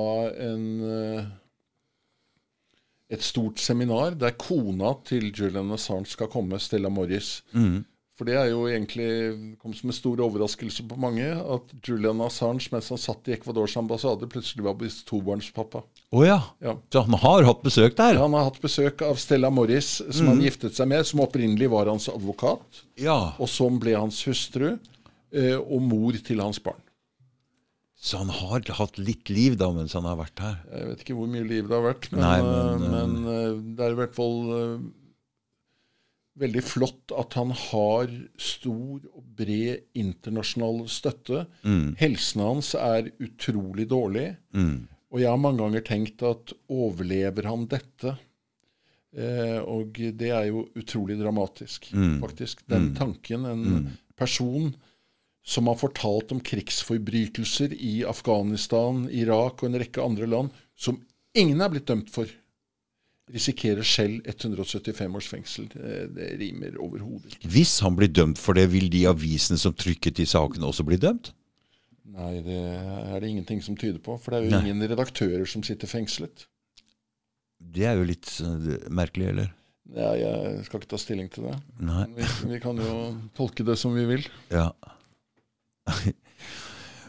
en 0.49 0.65
uh, 0.83 1.29
et 3.09 3.25
stort 3.25 3.61
seminar 3.61 4.17
der 4.21 4.37
kona 4.37 4.93
til 5.09 5.31
Julian 5.33 5.73
Assange 5.73 6.11
skal 6.13 6.29
komme, 6.33 6.59
Stella 6.61 6.91
Morris, 6.93 7.43
mm. 7.53 7.85
For 8.19 8.27
det 8.27 8.35
er 8.35 8.49
jo 8.51 8.65
egentlig 8.67 9.09
kom 9.63 9.71
som 9.79 9.93
en 9.93 9.95
stor 9.95 10.19
overraskelse 10.25 10.83
på 10.91 10.97
mange 10.99 11.23
at 11.39 11.71
Julian 11.87 12.19
Assange, 12.25 12.67
mens 12.75 12.89
han 12.91 12.99
satt 12.99 13.29
i 13.31 13.37
Ecuadors 13.37 13.77
ambassade, 13.79 14.27
plutselig 14.33 14.65
var 14.67 14.75
blitt 14.81 15.05
tobarnspappa. 15.07 15.85
Å 16.11 16.25
ja. 16.27 16.41
Ja. 16.65 16.75
Så 16.91 17.05
han 17.07 17.15
har 17.23 17.47
hatt 17.47 17.63
besøk 17.63 17.95
der? 18.01 18.19
Ja, 18.19 18.25
Han 18.27 18.35
har 18.35 18.49
hatt 18.49 18.59
besøk 18.65 19.05
av 19.07 19.21
Stella 19.23 19.53
Morris, 19.55 20.01
som 20.11 20.33
han 20.33 20.43
giftet 20.43 20.75
seg 20.75 20.91
med, 20.91 21.07
som 21.07 21.23
opprinnelig 21.23 21.71
var 21.71 21.87
hans 21.93 22.11
advokat, 22.11 22.83
Ja. 22.99 23.37
og 23.39 23.47
som 23.49 23.79
ble 23.79 23.95
hans 23.95 24.19
hustru 24.27 24.73
eh, 24.75 25.55
og 25.55 25.79
mor 25.87 26.19
til 26.19 26.43
hans 26.43 26.59
barn. 26.59 26.83
Så 27.99 28.19
han 28.19 28.29
har 28.31 28.63
hatt 28.79 28.99
litt 28.99 29.31
liv 29.31 29.57
da 29.59 29.71
mens 29.75 29.95
han 29.95 30.07
har 30.07 30.19
vært 30.19 30.43
her? 30.43 30.59
Jeg 30.75 30.91
vet 30.91 31.01
ikke 31.07 31.17
hvor 31.19 31.31
mye 31.31 31.47
liv 31.47 31.67
det 31.71 31.75
har 31.75 31.87
vært, 31.87 32.11
men, 32.13 32.21
Nei, 32.23 32.39
men, 32.43 32.83
men, 32.83 33.15
men 33.23 33.33
eh, 33.33 33.63
det 33.79 33.87
er 33.87 33.95
i 33.95 33.99
hvert 34.03 34.19
fall 34.19 34.37
eh, 34.59 34.75
veldig 36.41 36.63
flott 36.65 37.15
at 37.19 37.35
han 37.39 37.51
har 37.53 38.13
stor 38.41 39.03
og 39.13 39.25
bred 39.39 39.85
internasjonal 39.99 40.85
støtte. 40.93 41.45
Helsen 42.01 42.45
hans 42.45 42.75
er 42.79 43.11
utrolig 43.23 43.89
dårlig. 43.91 44.31
Og 45.09 45.23
jeg 45.23 45.31
har 45.31 45.41
mange 45.41 45.63
ganger 45.63 45.85
tenkt 45.87 46.25
at 46.27 46.53
overlever 46.69 47.49
han 47.49 47.65
dette? 47.71 48.17
Eh, 49.17 49.57
og 49.65 49.97
det 49.97 50.29
er 50.37 50.51
jo 50.51 50.67
utrolig 50.77 51.17
dramatisk, 51.21 51.89
faktisk. 52.21 52.67
Den 52.69 52.93
tanken. 52.99 53.47
En 53.49 53.89
person 54.19 54.75
som 55.49 55.71
har 55.71 55.79
fortalt 55.81 56.35
om 56.35 56.43
krigsforbrytelser 56.45 57.73
i 57.73 58.03
Afghanistan, 58.05 59.07
Irak 59.09 59.63
og 59.63 59.71
en 59.71 59.81
rekke 59.81 60.05
andre 60.05 60.29
land, 60.29 60.53
som 60.77 61.01
ingen 61.39 61.63
er 61.65 61.73
blitt 61.73 61.89
dømt 61.89 62.13
for, 62.13 62.29
risikerer 63.35 63.87
selv 63.87 64.27
175 64.29 65.17
års 65.19 65.29
fengsel. 65.31 65.67
Det, 65.73 65.97
det 66.17 66.29
rimer 66.41 66.79
overhodet 66.81 67.35
ikke. 67.37 67.51
Hvis 67.53 67.79
han 67.85 67.97
blir 67.99 68.11
dømt 68.13 68.41
for 68.41 68.59
det, 68.59 68.69
vil 68.73 68.89
de 68.93 69.05
avisene 69.11 69.61
som 69.61 69.75
trykket 69.77 70.19
de 70.21 70.27
sakene 70.29 70.69
også 70.69 70.87
bli 70.89 71.01
dømt? 71.01 71.33
Nei, 72.19 72.39
det 72.43 72.57
er 72.59 73.21
det 73.21 73.29
ingenting 73.31 73.61
som 73.63 73.77
tyder 73.79 74.01
på. 74.03 74.17
For 74.23 74.33
det 74.35 74.41
er 74.41 74.49
jo 74.49 74.55
Nei. 74.57 74.63
ingen 74.67 74.89
redaktører 74.91 75.45
som 75.49 75.63
sitter 75.67 75.91
fengslet. 75.91 76.47
Det 77.59 77.85
er 77.91 77.99
jo 77.99 78.07
litt 78.09 78.31
eh, 78.45 78.89
merkelig, 78.95 79.33
eller? 79.35 79.53
Ja, 79.97 80.13
jeg 80.19 80.65
skal 80.67 80.83
ikke 80.83 80.91
ta 80.93 81.01
stilling 81.01 81.29
til 81.33 81.49
det. 81.49 81.55
Vi, 82.17 82.27
vi 82.53 82.61
kan 82.61 82.81
jo 82.81 82.97
tolke 83.37 83.65
det 83.65 83.79
som 83.81 83.95
vi 83.97 84.05
vil. 84.09 84.27
Ja. 84.53 84.71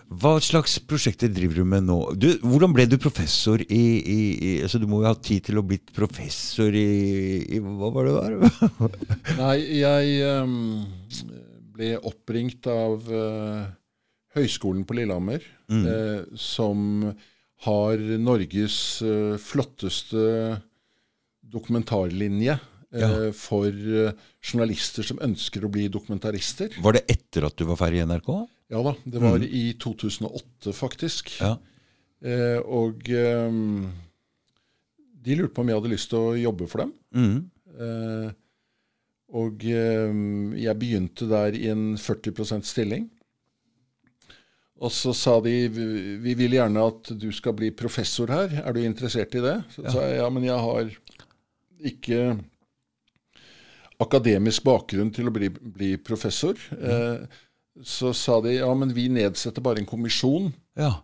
Hva 0.10 0.40
slags 0.42 0.80
prosjekter 0.90 1.30
driver 1.30 1.60
du 1.62 1.66
med 1.70 1.86
nå? 1.86 1.98
Du, 2.18 2.32
hvordan 2.42 2.74
ble 2.74 2.88
du 2.90 2.96
professor 3.02 3.62
i, 3.62 3.84
i, 4.02 4.22
i 4.34 4.54
altså 4.66 4.82
Du 4.82 4.88
må 4.90 5.04
jo 5.04 5.10
ha 5.12 5.14
tid 5.14 5.46
til 5.46 5.62
å 5.62 5.66
bli 5.66 5.78
professor 5.94 6.74
i, 6.74 7.46
i 7.46 7.60
Hva 7.62 7.92
var 7.94 8.10
det 8.10 8.16
der? 8.18 8.96
Nei, 9.44 9.58
jeg 9.84 10.32
um, 10.42 10.56
ble 11.78 11.92
oppringt 12.10 12.66
av 12.74 13.06
uh, 13.14 13.70
Høgskolen 14.34 14.82
på 14.86 14.98
Lillehammer, 14.98 15.42
eh, 15.74 16.20
som 16.38 17.08
har 17.66 18.04
Norges 18.22 18.76
uh, 19.06 19.38
flotteste 19.42 20.26
dokumentarlinje 21.50 22.60
Ja. 22.90 23.30
for 23.38 23.70
journalister 23.70 25.06
som 25.06 25.20
ønsker 25.22 25.62
å 25.62 25.70
bli 25.70 25.84
dokumentarister. 25.94 26.74
Var 26.82 26.96
det 26.98 27.04
etter 27.14 27.46
at 27.46 27.54
du 27.54 27.68
var 27.70 27.78
ferdig 27.78 28.00
i 28.02 28.06
NRK? 28.10 28.32
Ja 28.70 28.84
da, 28.86 28.94
det 29.06 29.20
var 29.24 29.42
i 29.44 29.74
2008 29.82 30.74
faktisk. 30.78 31.32
Ja. 31.42 31.56
Eh, 32.22 32.60
og 32.62 33.08
eh, 33.10 33.52
de 35.26 35.36
lurte 35.40 35.54
på 35.56 35.64
om 35.64 35.72
jeg 35.72 35.80
hadde 35.80 35.92
lyst 35.96 36.10
til 36.12 36.20
å 36.20 36.36
jobbe 36.38 36.68
for 36.70 36.84
dem. 36.86 36.92
Mm. 37.16 37.40
Eh, 37.80 38.30
og 39.40 39.64
eh, 39.66 40.14
jeg 40.62 40.80
begynte 40.82 41.28
der 41.30 41.58
i 41.58 41.68
en 41.74 41.96
40% 41.98 42.66
stilling. 42.70 43.10
Og 44.80 44.94
så 44.96 45.12
sa 45.14 45.40
de 45.44 45.68
"Vi- 45.68 46.16
vi 46.24 46.34
vil 46.40 46.52
gjerne 46.56 46.86
at 46.88 47.10
du 47.20 47.32
skal 47.36 47.54
bli 47.54 47.70
professor 47.72 48.28
her. 48.32 48.62
Er 48.64 48.72
du 48.74 48.80
interessert 48.86 49.34
i 49.36 49.42
det? 49.44 49.58
Så 49.76 49.84
sa 49.92 50.06
jeg 50.08 50.18
ja, 50.22 50.30
men 50.30 50.44
jeg 50.44 50.56
har 50.58 50.90
ikke 51.84 52.40
akademisk 54.00 54.64
bakgrunn 54.64 55.12
til 55.14 55.28
å 55.28 55.34
bli, 55.36 55.50
bli 55.50 55.98
professor. 55.98 56.56
Eh, 56.72 57.26
så 57.86 58.14
sa 58.18 58.40
de 58.44 58.58
ja, 58.58 58.70
men 58.76 58.92
vi 58.96 59.08
nedsetter 59.14 59.64
bare 59.64 59.80
en 59.84 59.88
kommisjon. 59.90 60.52
Ja. 60.80 60.98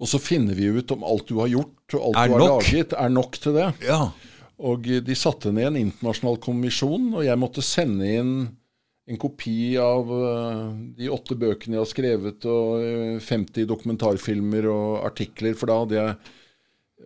Og 0.00 0.08
så 0.10 0.18
finner 0.18 0.56
vi 0.58 0.70
ut 0.74 0.90
om 0.90 1.04
alt 1.06 1.28
du 1.30 1.36
har 1.38 1.52
gjort 1.52 1.94
og 1.98 2.02
alt 2.08 2.18
Er 2.18 2.28
du 2.28 2.34
har 2.34 2.42
nok. 2.42 2.64
laget, 2.66 2.92
er 2.98 3.12
nok 3.14 3.38
til 3.40 3.58
det. 3.60 3.70
ja. 3.86 4.00
Og 4.64 4.86
eh, 4.86 5.00
de 5.02 5.14
satte 5.18 5.50
ned 5.50 5.66
en 5.72 5.80
internasjonal 5.80 6.36
kommisjon, 6.42 7.08
og 7.18 7.24
jeg 7.26 7.38
måtte 7.42 7.62
sende 7.66 8.06
inn 8.06 8.34
en 9.10 9.18
kopi 9.20 9.74
av 9.82 10.08
eh, 10.14 10.60
de 11.00 11.10
åtte 11.12 11.34
bøkene 11.36 11.74
jeg 11.76 11.82
har 11.82 11.90
skrevet, 11.90 12.46
og 12.46 12.78
eh, 12.78 13.18
50 13.20 13.66
dokumentarfilmer 13.68 14.68
og 14.70 15.02
artikler, 15.10 15.56
for 15.58 15.68
da 15.72 15.80
hadde 15.82 15.98
jeg 15.98 16.14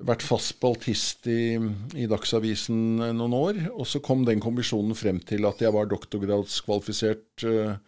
vært 0.06 0.22
fast 0.22 0.52
spaltist 0.52 1.26
i, 1.32 1.56
i 1.98 2.04
Dagsavisen 2.06 3.00
eh, 3.02 3.14
noen 3.16 3.34
år. 3.34 3.62
Og 3.74 3.88
så 3.88 4.00
kom 4.04 4.26
den 4.28 4.44
kommisjonen 4.44 4.94
frem 4.94 5.18
til 5.26 5.48
at 5.48 5.64
jeg 5.64 5.72
var 5.74 5.88
doktorgradskvalifisert 5.90 7.48
eh, 7.48 7.78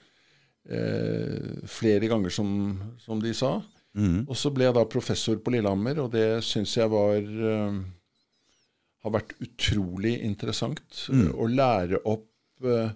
eh, 0.71 1.61
flere 1.69 2.09
ganger, 2.11 2.33
som, 2.35 2.51
som 3.03 3.21
de 3.23 3.35
sa. 3.37 3.59
Og 4.31 4.37
så 4.39 4.53
ble 4.55 4.69
jeg 4.69 4.77
da 4.77 4.85
professor 4.87 5.39
på 5.43 5.51
Lillehammer, 5.55 5.99
og 6.05 6.13
det 6.15 6.45
syns 6.47 6.77
jeg 6.79 6.91
var 6.93 7.19
eh, 7.21 7.79
har 9.05 9.15
vært 9.17 9.37
utrolig 9.43 10.19
interessant 10.27 11.07
mm. 11.09 11.31
å 11.35 11.49
lære 11.51 12.03
opp 12.09 12.67
eh, 12.67 12.93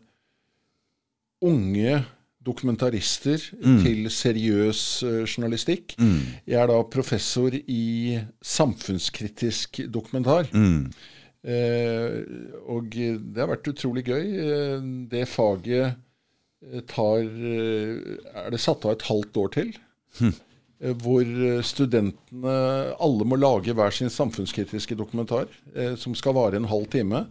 unge 1.45 1.97
dokumentarister 2.45 3.41
til 3.81 4.11
seriøs 4.13 4.85
eh, 5.09 5.21
journalistikk. 5.25 5.97
Jeg 6.45 6.61
er 6.61 6.71
da 6.71 6.79
professor 6.93 7.57
i 7.57 8.21
samfunnskritisk 8.45 9.87
dokumentar. 9.89 10.51
Eh, 11.45 12.21
og 12.73 12.95
det 12.95 13.41
har 13.41 13.51
vært 13.51 13.69
utrolig 13.69 14.07
gøy. 14.09 14.25
Eh, 14.45 14.85
det 15.13 15.27
faget 15.29 15.89
eh, 15.89 15.97
tar 16.91 17.23
eh, 17.23 18.19
Er 18.47 18.51
det 18.55 18.61
satt 18.65 18.85
av 18.89 18.97
et 18.97 19.07
halvt 19.11 19.37
år 19.45 19.53
til? 19.59 19.73
Eh, 20.83 20.93
Hvor 21.01 21.23
eh, 21.23 21.63
studentene 21.65 22.55
alle 23.01 23.25
må 23.29 23.39
lage 23.41 23.73
hver 23.77 23.93
sin 23.95 24.11
samfunnskritiske 24.13 24.97
dokumentar, 24.99 25.47
eh, 25.75 25.95
som 25.97 26.15
skal 26.19 26.35
vare 26.37 26.57
en 26.61 26.67
halv 26.69 26.87
time. 26.93 27.25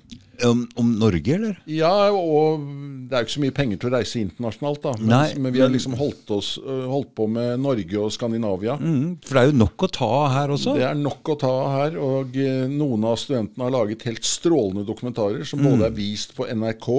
Om, 0.43 0.63
om 0.81 0.87
Norge, 0.97 1.35
eller? 1.35 1.59
Ja, 1.69 2.09
og 2.09 2.63
det 3.07 3.13
er 3.13 3.21
jo 3.21 3.27
ikke 3.27 3.35
så 3.35 3.43
mye 3.43 3.53
penger 3.55 3.77
til 3.83 3.91
å 3.91 3.93
reise 3.93 4.21
internasjonalt, 4.23 4.79
da. 4.81 4.93
Men, 4.97 5.11
Nei, 5.11 5.27
men 5.43 5.53
vi 5.53 5.61
har 5.61 5.69
liksom 5.69 5.93
holdt, 5.99 6.31
oss, 6.33 6.55
holdt 6.65 7.11
på 7.15 7.27
med 7.29 7.61
Norge 7.61 7.99
og 8.01 8.09
Skandinavia. 8.15 8.79
Mm, 8.81 9.19
For 9.27 9.37
det 9.37 9.43
er 9.43 9.51
jo 9.51 9.59
nok 9.61 9.85
å 9.85 9.91
ta 9.99 10.09
her 10.33 10.55
også. 10.55 10.73
Det 10.79 10.87
er 10.89 10.97
nok 10.97 11.33
å 11.35 11.37
ta 11.43 11.53
her. 11.75 11.99
Og 12.01 12.33
eh, 12.41 12.63
noen 12.73 13.05
av 13.11 13.19
studentene 13.21 13.67
har 13.67 13.75
laget 13.77 14.07
helt 14.09 14.25
strålende 14.25 14.87
dokumentarer 14.89 15.45
som 15.45 15.61
Mm. 15.61 15.69
både 15.69 15.91
er 15.91 15.95
vist 15.99 16.33
på 16.35 16.49
NRK, 16.49 16.89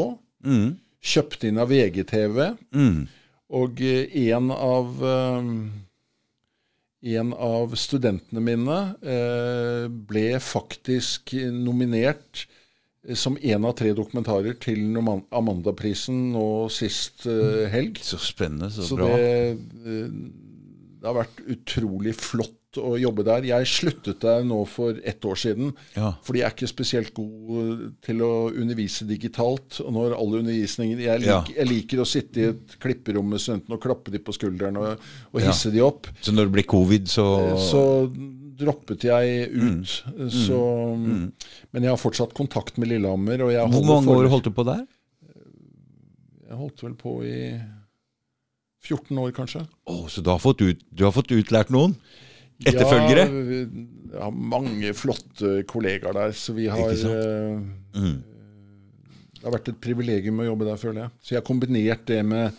kjøpt 1.04 1.44
inn 1.48 1.58
av 1.60 1.68
VGTV, 1.72 2.38
Mm. 2.74 3.02
og 3.54 3.80
eh, 3.84 4.08
en 4.32 4.50
av 4.54 5.02
eh, 5.04 5.50
en 7.14 7.34
av 7.36 7.74
studentene 7.76 8.40
mine 8.40 8.76
eh, 9.04 9.84
ble 10.08 10.38
faktisk 10.40 11.34
nominert 11.52 12.46
som 13.12 13.36
en 13.44 13.66
av 13.68 13.74
tre 13.76 13.90
dokumentarer 13.92 14.56
til 14.56 14.96
Amandaprisen 14.96 16.30
nå 16.32 16.44
sist 16.72 17.26
eh, 17.28 17.66
helg. 17.68 18.00
Så 18.00 18.16
spennende, 18.24 18.70
så, 18.72 18.86
Så 18.88 18.96
bra. 18.96 19.10
det, 19.12 19.66
det 19.84 21.04
har 21.10 21.18
vært 21.18 21.42
utrolig 21.52 22.14
flott 22.16 22.56
å 22.80 22.94
jobbe 23.00 23.24
der. 23.24 23.42
Jeg 23.48 23.66
sluttet 23.70 24.20
der 24.20 24.42
nå 24.44 24.62
for 24.66 24.98
ett 25.04 25.20
år 25.24 25.36
siden, 25.36 25.72
Ja. 25.96 26.12
fordi 26.22 26.40
jeg 26.40 26.46
er 26.46 26.54
ikke 26.56 26.68
spesielt 26.72 27.14
god 27.14 27.94
til 28.02 28.16
å 28.24 28.50
undervise 28.52 29.06
digitalt. 29.06 29.80
Og 29.84 29.92
når 29.92 30.16
alle 30.18 30.40
undervisningen 30.42 30.98
Jeg, 31.00 31.20
lik, 31.20 31.28
Ja. 31.28 31.44
jeg 31.56 31.66
liker 31.68 31.98
å 31.98 32.06
sitte 32.06 32.36
i 32.40 32.48
et 32.50 32.78
klipperom 32.80 33.28
med 33.28 33.40
studentene 33.40 33.74
og 33.74 33.82
klappe 33.82 34.10
dem 34.10 34.22
på 34.22 34.32
skulderen 34.34 34.76
og, 34.76 34.98
og 35.32 35.40
Ja. 35.40 35.50
hisse 35.50 35.70
de 35.72 35.80
opp. 35.80 36.06
Så 36.22 36.32
når 36.32 36.44
det 36.48 36.52
blir 36.52 36.66
covid, 36.66 37.04
så, 37.06 37.58
Så 37.58 38.08
droppet 38.56 39.00
jeg 39.02 39.50
ut. 39.50 40.02
Mm. 40.16 40.30
Så, 40.30 40.96
Men 41.72 41.82
jeg 41.82 41.90
har 41.90 41.96
fortsatt 41.98 42.32
kontakt 42.34 42.78
med 42.78 42.88
Lillehammer. 42.88 43.42
Og 43.42 43.50
jeg 43.50 43.70
Hvor 43.70 43.84
mange 43.84 44.08
år 44.14 44.28
holdt 44.28 44.44
du 44.44 44.50
på 44.50 44.64
der? 44.64 44.86
Jeg 46.48 46.56
holdt 46.58 46.82
vel 46.82 46.94
på 46.94 47.24
i 47.24 47.60
14 48.84 49.16
år, 49.18 49.32
kanskje. 49.32 49.66
Oh, 49.88 50.06
så 50.12 50.22
du 50.22 50.28
har, 50.30 50.38
fått 50.38 50.60
ut, 50.60 50.82
du 50.94 51.04
har 51.06 51.12
fått 51.16 51.32
utlært 51.32 51.70
noen? 51.70 51.96
Etterfølgere? 52.62 53.24
Ja, 53.26 53.64
jeg 54.14 54.22
har 54.22 54.30
mange 54.54 54.92
flotte 54.94 55.64
kollegaer 55.66 56.14
der, 56.14 56.32
så 56.38 56.54
vi 56.54 56.68
har 56.70 56.92
eh, 56.94 57.58
Mm. 57.94 58.22
Det 59.34 59.50
har 59.50 59.52
vært 59.58 59.68
et 59.74 59.80
privilegium 59.84 60.38
å 60.40 60.46
jobbe 60.46 60.64
der, 60.64 60.78
føler 60.80 61.00
jeg. 61.02 61.10
Så 61.20 61.34
jeg 61.34 61.38
har 61.42 61.44
kombinert 61.46 62.06
det 62.08 62.22
med 62.24 62.54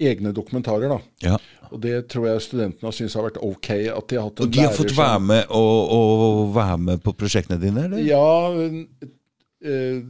egne 0.00 0.30
dokumentarer, 0.32 0.88
da. 0.92 0.98
Ja. 1.26 1.38
Og 1.72 1.80
det 1.82 2.06
tror 2.12 2.28
jeg 2.28 2.44
studentene 2.44 2.86
har 2.86 2.94
syntes 2.96 3.16
har 3.18 3.26
vært 3.26 3.40
ok. 3.42 3.70
At 3.96 4.06
de 4.08 4.16
har 4.20 4.28
hatt 4.28 4.40
en 4.40 4.46
Og 4.46 4.52
de 4.54 4.60
har 4.62 4.72
fått 4.76 4.94
som- 4.94 5.00
være 5.02 5.20
med, 5.26 5.44
og, 5.50 5.90
og 5.96 6.54
være 6.54 6.78
med 6.78 7.02
på 7.02 7.12
prosjektene 7.18 7.58
dine, 7.60 7.84
eller? 7.88 7.98
Ja, 7.98 9.10
eh, 9.64 10.00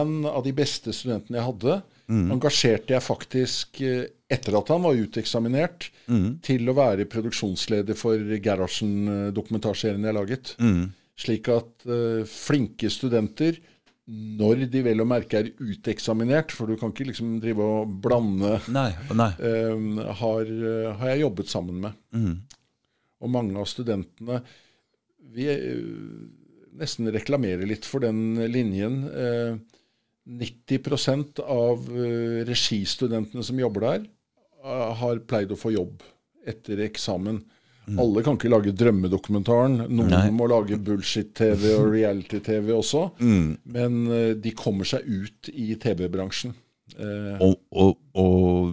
en 0.00 0.14
av 0.26 0.42
de 0.44 0.52
beste 0.56 0.92
studentene 0.96 1.38
jeg 1.38 1.46
hadde, 1.46 1.82
mm. 2.10 2.30
engasjerte 2.34 2.94
jeg 2.94 3.04
faktisk, 3.04 3.80
eh, 3.86 4.06
etter 4.30 4.56
at 4.58 4.70
han 4.72 4.84
var 4.84 4.98
uteksaminert, 4.98 5.88
mm. 6.10 6.28
til 6.46 6.70
å 6.70 6.76
være 6.76 7.08
produksjonsleder 7.10 7.98
for 7.98 8.38
Gerhardsen-dokumentarserien 8.44 10.06
jeg 10.06 10.16
laget. 10.16 10.54
Mm. 10.62 10.88
Slik 11.20 11.50
at 11.52 11.84
uh, 11.90 12.22
flinke 12.24 12.88
studenter, 12.92 13.58
når 14.40 14.64
de 14.72 14.80
vel 14.86 15.02
å 15.02 15.06
merke 15.06 15.42
er 15.42 15.50
uteksaminert, 15.60 16.54
for 16.56 16.70
du 16.70 16.78
kan 16.80 16.94
ikke 16.94 17.10
liksom 17.10 17.34
drive 17.42 17.66
og 17.66 17.92
blande 18.02 18.56
nei, 18.72 18.88
nei. 19.12 19.28
Uh, 19.36 20.00
har, 20.22 20.48
uh, 20.48 20.88
har, 20.96 21.10
jeg 21.12 21.24
jobbet 21.26 21.52
sammen 21.52 21.82
med. 21.84 21.98
Mm. 22.16 22.32
Og 23.20 23.32
mange 23.34 23.58
av 23.60 23.68
studentene 23.68 24.40
Vi 25.30 25.44
nesten 26.80 27.10
reklamerer 27.12 27.68
litt 27.68 27.84
for 27.84 28.02
den 28.02 28.40
linjen. 28.50 29.02
90% 30.30 31.40
av 31.42 31.88
registudentene 32.46 33.42
som 33.42 33.58
jobber 33.58 33.86
der, 33.86 34.04
har 35.00 35.22
pleid 35.26 35.50
å 35.50 35.58
få 35.58 35.72
jobb 35.74 36.04
etter 36.46 36.82
eksamen. 36.84 37.40
Mm. 37.90 37.98
Alle 37.98 38.22
kan 38.22 38.36
ikke 38.38 38.52
lage 38.52 38.74
drømmedokumentaren. 38.76 39.80
Noen 39.88 40.12
Nei. 40.12 40.28
må 40.34 40.46
lage 40.50 40.78
bullshit-TV 40.78 41.72
og 41.74 41.90
reality-TV 41.94 42.70
også. 42.76 43.06
Mm. 43.18 43.48
Men 43.74 44.00
uh, 44.06 44.30
de 44.38 44.54
kommer 44.56 44.88
seg 44.88 45.06
ut 45.08 45.50
i 45.50 45.72
TV-bransjen. 45.80 46.54
Og, 47.40 47.54
og, 47.70 47.92
og, 48.18 48.72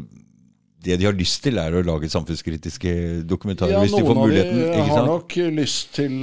det 0.82 0.96
de 0.98 1.06
har 1.06 1.14
lyst 1.18 1.44
til, 1.46 1.60
er 1.62 1.76
å 1.78 1.84
lage 1.86 2.10
samfunnskritiske 2.10 2.92
dokumentarer? 3.30 3.76
Ja, 3.76 3.84
hvis 3.84 3.94
de 3.94 4.02
får 4.06 4.18
muligheten, 4.18 4.58
sant? 4.58 4.64
Noen 4.64 4.74
av 4.74 4.88
de 4.88 4.96
har 4.96 5.08
nok 5.10 5.36
lyst 5.58 5.94
til, 5.98 6.16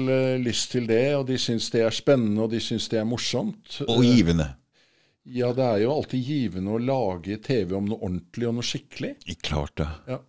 lyst 0.43 0.73
til, 0.75 0.89
det, 0.91 1.05
og 1.19 1.27
de 1.29 1.39
syns 1.41 1.69
det 1.75 1.85
er 1.87 1.95
spennende 1.95 2.47
og 2.47 2.51
de 2.55 2.63
syns 2.63 2.89
det 2.91 2.99
er 3.03 3.07
morsomt. 3.09 3.81
Og 3.87 4.03
givende. 4.07 4.49
Ja, 5.25 5.55
det 5.57 5.65
er 5.65 5.83
jo 5.85 5.95
alltid 5.95 6.21
givende 6.21 6.75
å 6.75 6.83
lage 6.83 7.39
TV 7.41 7.73
om 7.79 7.87
noe 7.89 8.03
ordentlig 8.03 8.49
og 8.51 8.59
noe 8.59 8.67
skikkelig. 8.67 9.15
Klart 9.45 9.79
det. 9.81 9.89
Ja. 10.11 10.21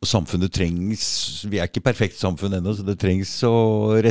Og 0.00 0.08
samfunnet 0.08 0.52
trengs 0.52 1.04
Vi 1.48 1.58
er 1.58 1.68
ikke 1.70 1.82
perfekt 1.84 2.18
samfunn 2.20 2.52
ennå, 2.58 2.74
så 2.76 2.84
det 2.84 2.98
trengs 3.00 3.32
å 3.48 3.54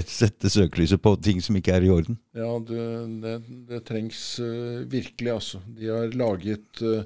sette 0.09 0.49
søkelyset 0.49 1.01
på 1.03 1.13
ting 1.21 1.43
som 1.45 1.57
ikke 1.59 1.75
er 1.75 1.85
i 1.85 1.91
orden. 1.93 2.17
Ja, 2.37 2.55
det, 2.65 2.85
det, 3.23 3.35
det 3.69 3.83
trengs 3.87 4.21
uh, 4.41 4.81
virkelig, 4.89 5.33
altså. 5.35 5.61
De 5.77 5.91
har 5.91 6.15
laget 6.17 6.81
uh, 6.81 7.03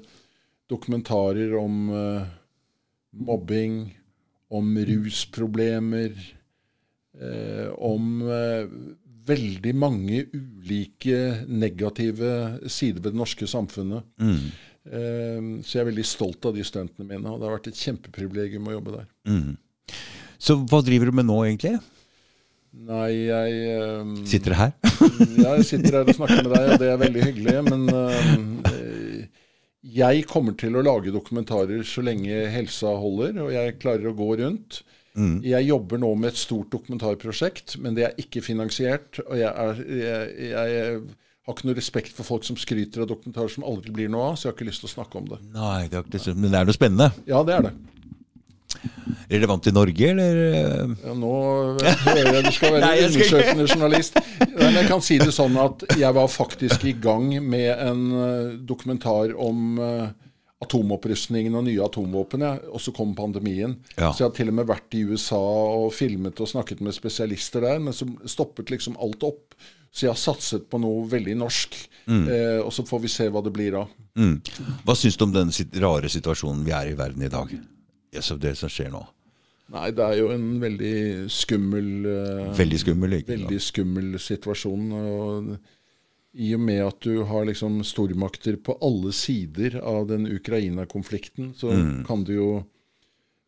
dokumentarer 0.70 1.52
om 1.60 1.90
uh, 1.92 2.24
mobbing, 3.12 3.84
om 4.54 4.74
rusproblemer, 4.86 6.14
om 7.78 8.22
veldig 9.28 9.72
mange 9.78 10.24
ulike 10.34 11.18
negative 11.48 12.30
sider 12.68 13.00
ved 13.00 13.12
det 13.14 13.20
norske 13.20 13.48
samfunnet. 13.48 14.06
Mm. 14.20 14.52
Ehm, 14.92 15.50
så 15.64 15.78
jeg 15.78 15.84
er 15.84 15.90
veldig 15.90 16.06
stolt 16.08 16.44
av 16.48 16.56
de 16.56 16.64
studentene 16.66 17.08
mine, 17.08 17.30
og 17.30 17.40
det 17.40 17.48
har 17.48 17.56
vært 17.56 17.70
et 17.72 17.80
kjempeprivilegium 17.80 18.68
å 18.68 18.76
jobbe 18.76 18.96
der. 18.98 19.10
Mm. 19.30 19.94
Så 20.44 20.58
hva 20.68 20.80
driver 20.84 21.08
du 21.08 21.16
med 21.16 21.28
nå, 21.28 21.38
egentlig? 21.46 21.78
Nei, 22.74 23.10
jeg 23.28 24.00
um, 24.02 24.16
Sitter 24.26 24.56
her? 24.58 24.72
ja, 25.38 25.54
jeg 25.60 25.68
sitter 25.68 26.00
her 26.00 26.08
og 26.10 26.16
snakker 26.18 26.42
med 26.42 26.50
deg, 26.56 26.72
og 26.74 26.82
det 26.82 26.90
er 26.90 27.00
veldig 27.00 27.28
hyggelig. 27.28 27.54
Men 27.68 27.86
um, 27.94 28.48
jeg 29.94 30.26
kommer 30.28 30.56
til 30.58 30.74
å 30.76 30.82
lage 30.84 31.14
dokumentarer 31.14 31.84
så 31.86 32.02
lenge 32.04 32.44
helsa 32.50 32.96
holder, 32.98 33.38
og 33.44 33.54
jeg 33.54 33.78
klarer 33.78 34.10
å 34.10 34.16
gå 34.18 34.30
rundt. 34.42 34.82
Mm. 35.14 35.36
Jeg 35.46 35.68
jobber 35.68 36.00
nå 36.02 36.10
med 36.18 36.32
et 36.32 36.40
stort 36.40 36.72
dokumentarprosjekt, 36.74 37.76
men 37.82 37.94
det 37.94 38.08
er 38.08 38.18
ikke 38.18 38.42
finansiert. 38.42 39.20
Og 39.28 39.38
jeg, 39.38 39.50
er, 39.50 39.82
jeg, 40.00 40.50
jeg, 40.50 41.00
har 41.44 41.56
ikke 41.56 41.68
noe 41.68 41.78
respekt 41.78 42.14
for 42.16 42.26
folk 42.26 42.46
som 42.46 42.58
skryter 42.58 43.04
av 43.04 43.10
dokumentarer 43.12 43.52
som 43.52 43.66
aldri 43.68 43.94
blir 43.94 44.10
noe 44.10 44.32
av, 44.32 44.38
så 44.38 44.48
jeg 44.48 44.52
har 44.52 44.58
ikke 44.58 44.70
lyst 44.72 44.84
til 44.84 44.90
å 44.90 44.94
snakke 44.96 45.20
om 45.20 45.28
det. 45.34 45.40
Nei, 45.54 45.82
det 45.92 46.00
er 46.00 46.08
ikke, 46.08 46.38
Men 46.38 46.50
det 46.50 46.60
er 46.60 46.70
noe 46.70 46.76
spennende? 46.76 47.10
Ja, 47.30 47.42
det 47.46 47.58
er 47.58 47.68
det. 47.68 47.74
Relevant 49.30 49.66
i 49.66 49.72
Norge, 49.72 50.08
eller? 50.10 50.38
Ja, 51.04 51.14
nå 51.16 51.32
hører 51.78 52.30
jeg 52.34 52.44
du 52.44 52.50
skal 52.52 52.74
være 52.74 52.82
Nei, 52.88 53.06
undersøkende 53.06 53.68
journalist. 53.68 54.18
Men 54.56 54.78
jeg 54.80 54.90
kan 54.90 55.04
si 55.04 55.18
det 55.22 55.30
sånn 55.36 55.56
at 55.62 55.86
jeg 55.94 56.16
var 56.16 56.30
faktisk 56.32 56.84
i 56.90 56.96
gang 57.06 57.30
med 57.44 57.70
en 57.72 58.04
eh, 58.18 58.52
dokumentar 58.66 59.32
om 59.40 59.78
uh, 59.80 60.10
atomopprustningen 60.64 61.54
og 61.58 61.66
nye 61.68 61.84
atomvåpen, 61.84 62.44
og 62.72 62.82
så 62.82 62.92
kom 62.96 63.14
pandemien. 63.16 63.76
Ja. 63.94 64.10
Så 64.10 64.24
jeg 64.24 64.28
har 64.28 64.36
til 64.36 64.50
og 64.52 64.58
med 64.58 64.68
vært 64.68 64.96
i 64.98 65.04
USA 65.06 65.38
og 65.38 65.92
filmet 65.94 66.40
og 66.42 66.50
snakket 66.50 66.82
med 66.84 66.96
spesialister 66.96 67.64
der, 67.64 67.80
men 67.82 67.96
så 67.96 68.08
stoppet 68.30 68.72
liksom 68.74 68.98
alt 69.02 69.24
opp. 69.26 69.56
Så 69.94 70.08
jeg 70.08 70.10
har 70.10 70.18
satset 70.18 70.64
på 70.66 70.80
noe 70.82 71.04
veldig 71.06 71.36
norsk, 71.38 71.76
mm. 72.10 72.24
eh, 72.26 72.60
og 72.64 72.72
så 72.74 72.82
får 72.86 73.04
vi 73.04 73.12
se 73.12 73.28
hva 73.30 73.44
det 73.46 73.52
blir 73.54 73.76
av. 73.78 73.92
Mm. 74.18 74.40
Hva 74.82 74.96
syns 74.98 75.18
du 75.18 75.28
om 75.28 75.34
den 75.34 75.52
rare 75.84 76.10
situasjonen 76.10 76.64
vi 76.66 76.74
er 76.74 76.90
i 76.90 76.96
verden 76.98 77.22
i 77.22 77.30
dag? 77.30 77.52
Yes, 78.14 78.32
det 78.42 78.56
som 78.58 78.72
skjer 78.72 78.90
nå? 78.90 79.04
Nei, 79.74 79.88
det 79.96 80.02
er 80.04 80.18
jo 80.18 80.26
en 80.34 80.48
veldig 80.60 80.96
skummel 81.32 81.86
eh, 82.10 82.50
Veldig 82.58 82.80
skummel, 82.82 83.14
ikke 83.20 83.32
Veldig 83.32 83.60
skummel 83.64 84.18
situasjon. 84.20 84.90
og 84.98 85.54
i 86.34 86.50
og 86.56 86.62
med 86.66 86.82
at 86.82 87.00
du 87.06 87.22
har 87.28 87.46
liksom 87.46 87.78
stormakter 87.86 88.58
på 88.58 88.76
alle 88.82 89.12
sider 89.14 89.78
av 89.80 90.08
den 90.10 90.26
Ukraina-konflikten, 90.26 91.52
så 91.54 91.70
mm. 91.70 92.00
kan 92.08 92.24
du 92.26 92.34
jo 92.34 92.48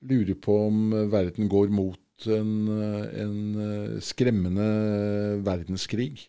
lure 0.07 0.37
på 0.39 0.59
om 0.69 0.93
verden 1.11 1.51
går 1.51 1.73
mot 1.75 2.29
en, 2.31 2.53
en 2.71 3.99
skremmende 4.05 4.69
verdenskrig. 5.45 6.29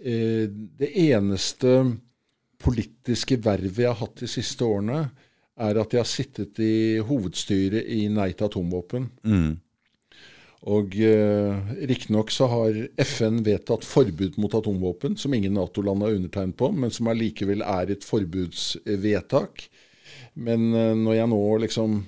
Eh, 0.00 0.46
det 0.48 0.92
eneste 1.10 1.74
politiske 2.60 3.36
vervet 3.42 3.82
jeg 3.82 3.90
har 3.90 4.00
hatt 4.00 4.22
de 4.22 4.28
siste 4.30 4.64
årene, 4.64 5.08
er 5.60 5.80
at 5.80 5.92
jeg 5.92 6.00
har 6.00 6.08
sittet 6.08 6.60
i 6.64 7.00
hovedstyret 7.04 7.88
i 7.92 8.06
Nei 8.12 8.30
til 8.32 8.48
atomvåpen. 8.48 9.10
Mm. 9.24 9.58
Og 10.68 10.96
eh, 11.00 11.74
Riktignok 11.88 12.30
så 12.34 12.46
har 12.52 12.76
FN 13.00 13.40
vedtatt 13.46 13.84
forbud 13.86 14.36
mot 14.40 14.54
atomvåpen, 14.54 15.16
som 15.16 15.32
ingen 15.34 15.54
Nato-land 15.56 16.04
har 16.04 16.16
undertegnet 16.18 16.58
på, 16.60 16.68
men 16.76 16.92
som 16.92 17.08
allikevel 17.08 17.64
er 17.64 17.94
et 17.94 18.04
forbudsvedtak. 18.04 19.64
Men 20.36 20.72
eh, 20.74 20.96
når 21.00 21.16
jeg 21.16 21.30
nå 21.32 21.44
liksom 21.64 22.00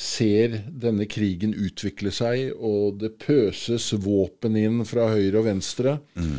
ser 0.00 0.58
denne 0.82 1.06
krigen 1.10 1.54
utvikle 1.56 2.12
seg, 2.12 2.52
og 2.56 3.00
det 3.00 3.14
pøses 3.20 3.90
våpen 4.00 4.56
inn 4.60 4.84
fra 4.88 5.08
høyre 5.12 5.40
og 5.40 5.48
venstre, 5.48 5.98
mm. 6.16 6.36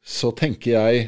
så 0.00 0.32
tenker 0.36 0.76
jeg 0.78 1.06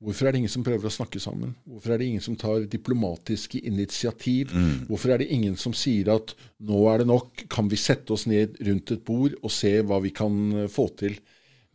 Hvorfor 0.00 0.26
er 0.26 0.32
det 0.32 0.40
ingen 0.40 0.52
som 0.52 0.64
prøver 0.64 0.88
å 0.88 0.92
snakke 0.94 1.20
sammen? 1.20 1.50
Hvorfor 1.68 1.92
er 1.92 2.00
det 2.00 2.06
ingen 2.08 2.22
som 2.24 2.36
tar 2.40 2.62
diplomatiske 2.72 3.60
initiativ? 3.68 4.54
Mm. 4.56 4.86
Hvorfor 4.88 5.12
er 5.12 5.20
det 5.20 5.28
ingen 5.34 5.58
som 5.60 5.74
sier 5.76 6.08
at 6.14 6.32
nå 6.64 6.78
er 6.88 7.02
det 7.02 7.10
nok, 7.10 7.44
kan 7.52 7.68
vi 7.68 7.76
sette 7.76 8.14
oss 8.16 8.24
ned 8.30 8.56
rundt 8.64 8.94
et 8.96 9.04
bord 9.04 9.36
og 9.42 9.52
se 9.52 9.74
hva 9.84 10.00
vi 10.00 10.14
kan 10.16 10.40
eh, 10.62 10.70
få 10.72 10.88
til? 10.96 11.18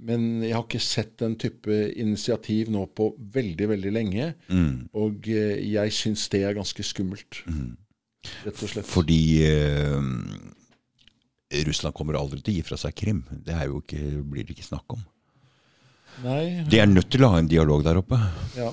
Men 0.10 0.42
jeg 0.42 0.58
har 0.58 0.66
ikke 0.66 0.82
sett 0.82 1.14
den 1.22 1.38
type 1.40 1.78
initiativ 1.94 2.74
nå 2.74 2.88
på 2.98 3.12
veldig, 3.38 3.70
veldig 3.76 3.94
lenge. 3.94 4.34
Mm. 4.50 4.90
Og 4.98 5.30
eh, 5.30 5.62
jeg 5.76 5.94
syns 5.94 6.26
det 6.34 6.42
er 6.50 6.58
ganske 6.58 6.90
skummelt, 6.90 7.44
mm. 7.46 7.72
rett 8.50 8.58
og 8.58 8.74
slett. 8.74 8.90
Fordi 8.90 9.24
eh, 9.46 10.02
Russland 11.70 11.94
kommer 11.94 12.18
aldri 12.18 12.42
til 12.42 12.56
å 12.56 12.58
gi 12.58 12.70
fra 12.74 12.82
seg 12.82 12.98
Krim. 12.98 13.22
Det 13.46 13.54
ikke, 13.70 14.02
blir 14.26 14.50
det 14.50 14.58
ikke 14.58 14.74
snakk 14.74 14.98
om. 14.98 15.06
Nei. 16.24 16.64
De 16.70 16.80
er 16.80 16.90
nødt 16.90 17.10
til 17.14 17.26
å 17.26 17.32
ha 17.34 17.40
en 17.42 17.50
dialog 17.50 17.84
der 17.86 18.00
oppe. 18.00 18.20
Ja, 18.58 18.72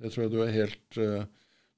det 0.00 0.12
tror 0.12 0.26
jeg 0.26 0.32
du 0.32 0.38
er 0.44 0.52
helt, 0.54 1.00
uh, 1.00 1.26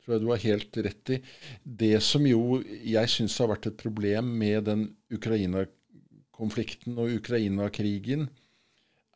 du 0.09 0.29
er 0.35 0.45
helt 0.45 0.81
rett 0.87 1.15
i. 1.15 1.21
Det 1.63 1.97
som 2.05 2.27
jo 2.29 2.61
jeg 2.67 3.13
syns 3.13 3.39
har 3.43 3.51
vært 3.53 3.71
et 3.71 3.81
problem 3.81 4.31
med 4.41 4.69
den 4.69 4.85
Ukraina-konflikten 5.15 6.99
og 6.99 7.17
Ukraina-krigen, 7.19 8.29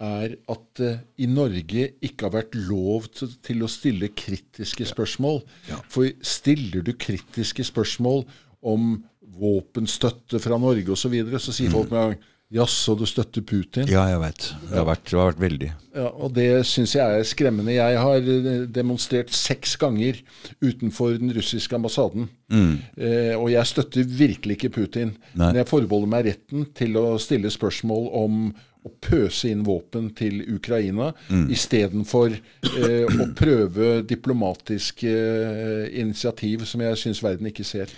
er 0.03 0.33
at 0.51 0.65
det 0.81 0.93
uh, 0.97 1.03
i 1.23 1.29
Norge 1.31 1.85
ikke 2.03 2.27
har 2.27 2.35
vært 2.41 2.57
lov 2.59 3.07
til, 3.15 3.37
til 3.45 3.63
å 3.63 3.71
stille 3.71 4.11
kritiske 4.19 4.89
spørsmål. 4.91 5.45
Ja. 5.69 5.77
Ja. 5.77 5.81
For 5.93 6.11
stiller 6.27 6.83
du 6.83 6.91
kritiske 6.99 7.69
spørsmål 7.69 8.27
om 8.67 8.97
våpenstøtte 9.33 10.41
fra 10.43 10.59
Norge 10.61 10.93
osv., 10.93 11.07
så, 11.07 11.13
videre, 11.13 11.41
så 11.41 11.55
sier 11.55 11.71
mm. 11.71 11.77
folk 11.77 11.93
med 11.93 12.01
en 12.01 12.11
gang 12.11 12.29
Jaså, 12.53 12.93
du 13.01 13.07
støtter 13.09 13.41
Putin? 13.49 13.87
Ja, 13.89 14.03
jeg 14.11 14.21
vet. 14.21 14.47
Det 14.69 14.77
har 14.77 14.85
vært, 14.85 15.07
det 15.09 15.17
har 15.17 15.31
vært 15.31 15.41
veldig. 15.41 15.69
Ja, 15.97 16.09
og 16.11 16.35
Det 16.37 16.49
syns 16.69 16.93
jeg 16.99 17.19
er 17.21 17.25
skremmende. 17.29 17.73
Jeg 17.73 18.01
har 18.01 18.29
eh, 18.35 18.67
demonstrert 18.69 19.33
seks 19.33 19.79
ganger 19.81 20.19
utenfor 20.61 21.17
den 21.21 21.33
russiske 21.33 21.77
ambassaden. 21.77 22.29
Mm. 22.53 22.75
Eh, 22.97 23.33
og 23.39 23.49
jeg 23.55 23.71
støtter 23.71 24.05
virkelig 24.05 24.59
ikke 24.59 24.75
Putin. 24.77 25.15
Nei. 25.33 25.47
Men 25.49 25.63
jeg 25.63 25.71
forbeholder 25.71 26.13
meg 26.13 26.29
retten 26.29 26.69
til 26.77 27.01
å 27.01 27.07
stille 27.23 27.53
spørsmål 27.53 28.11
om 28.21 28.45
å 28.83 28.91
pøse 29.03 29.51
inn 29.53 29.63
våpen 29.67 30.09
til 30.19 30.41
Ukraina 30.57 31.13
mm. 31.29 31.47
istedenfor 31.55 32.35
eh, 32.35 33.07
å 33.07 33.29
prøve 33.39 34.01
diplomatiske 34.09 35.13
eh, 35.13 35.85
initiativ 36.03 36.67
som 36.69 36.83
jeg 36.83 36.99
syns 36.99 37.23
verden 37.23 37.51
ikke 37.53 37.67
ser. 37.67 37.93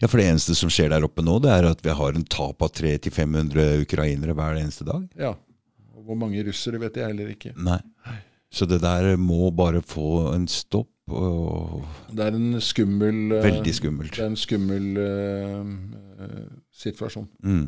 Ja, 0.00 0.08
For 0.08 0.16
det 0.20 0.30
eneste 0.30 0.56
som 0.56 0.72
skjer 0.72 0.94
der 0.94 1.04
oppe 1.04 1.24
nå, 1.24 1.36
det 1.44 1.52
er 1.52 1.68
at 1.68 1.84
vi 1.84 1.92
har 1.96 2.16
en 2.16 2.24
tap 2.24 2.64
av 2.64 2.72
300-500 2.72 3.84
ukrainere 3.84 4.36
hver 4.36 4.62
eneste 4.62 4.88
dag? 4.88 5.04
Ja. 5.20 5.34
Og 5.92 6.08
hvor 6.08 6.16
mange 6.16 6.40
russere 6.46 6.80
vet 6.80 6.96
jeg 6.96 7.12
heller 7.12 7.34
ikke. 7.34 7.52
Nei. 7.60 7.82
Så 8.50 8.66
det 8.66 8.80
der 8.82 9.12
må 9.20 9.52
bare 9.54 9.84
få 9.84 10.30
en 10.32 10.48
stopp. 10.50 10.88
Og 11.10 11.82
Det 12.14 12.24
er 12.24 12.36
en 12.38 12.60
skummel 12.62 13.34
eh, 13.36 13.44
veldig 13.44 13.74
skummelt. 13.76 14.16
Det 14.16 14.24
er 14.24 14.30
en 14.30 14.40
skummel 14.40 15.00
eh, 15.04 16.44
situasjon. 16.80 17.28
Mm. 17.44 17.66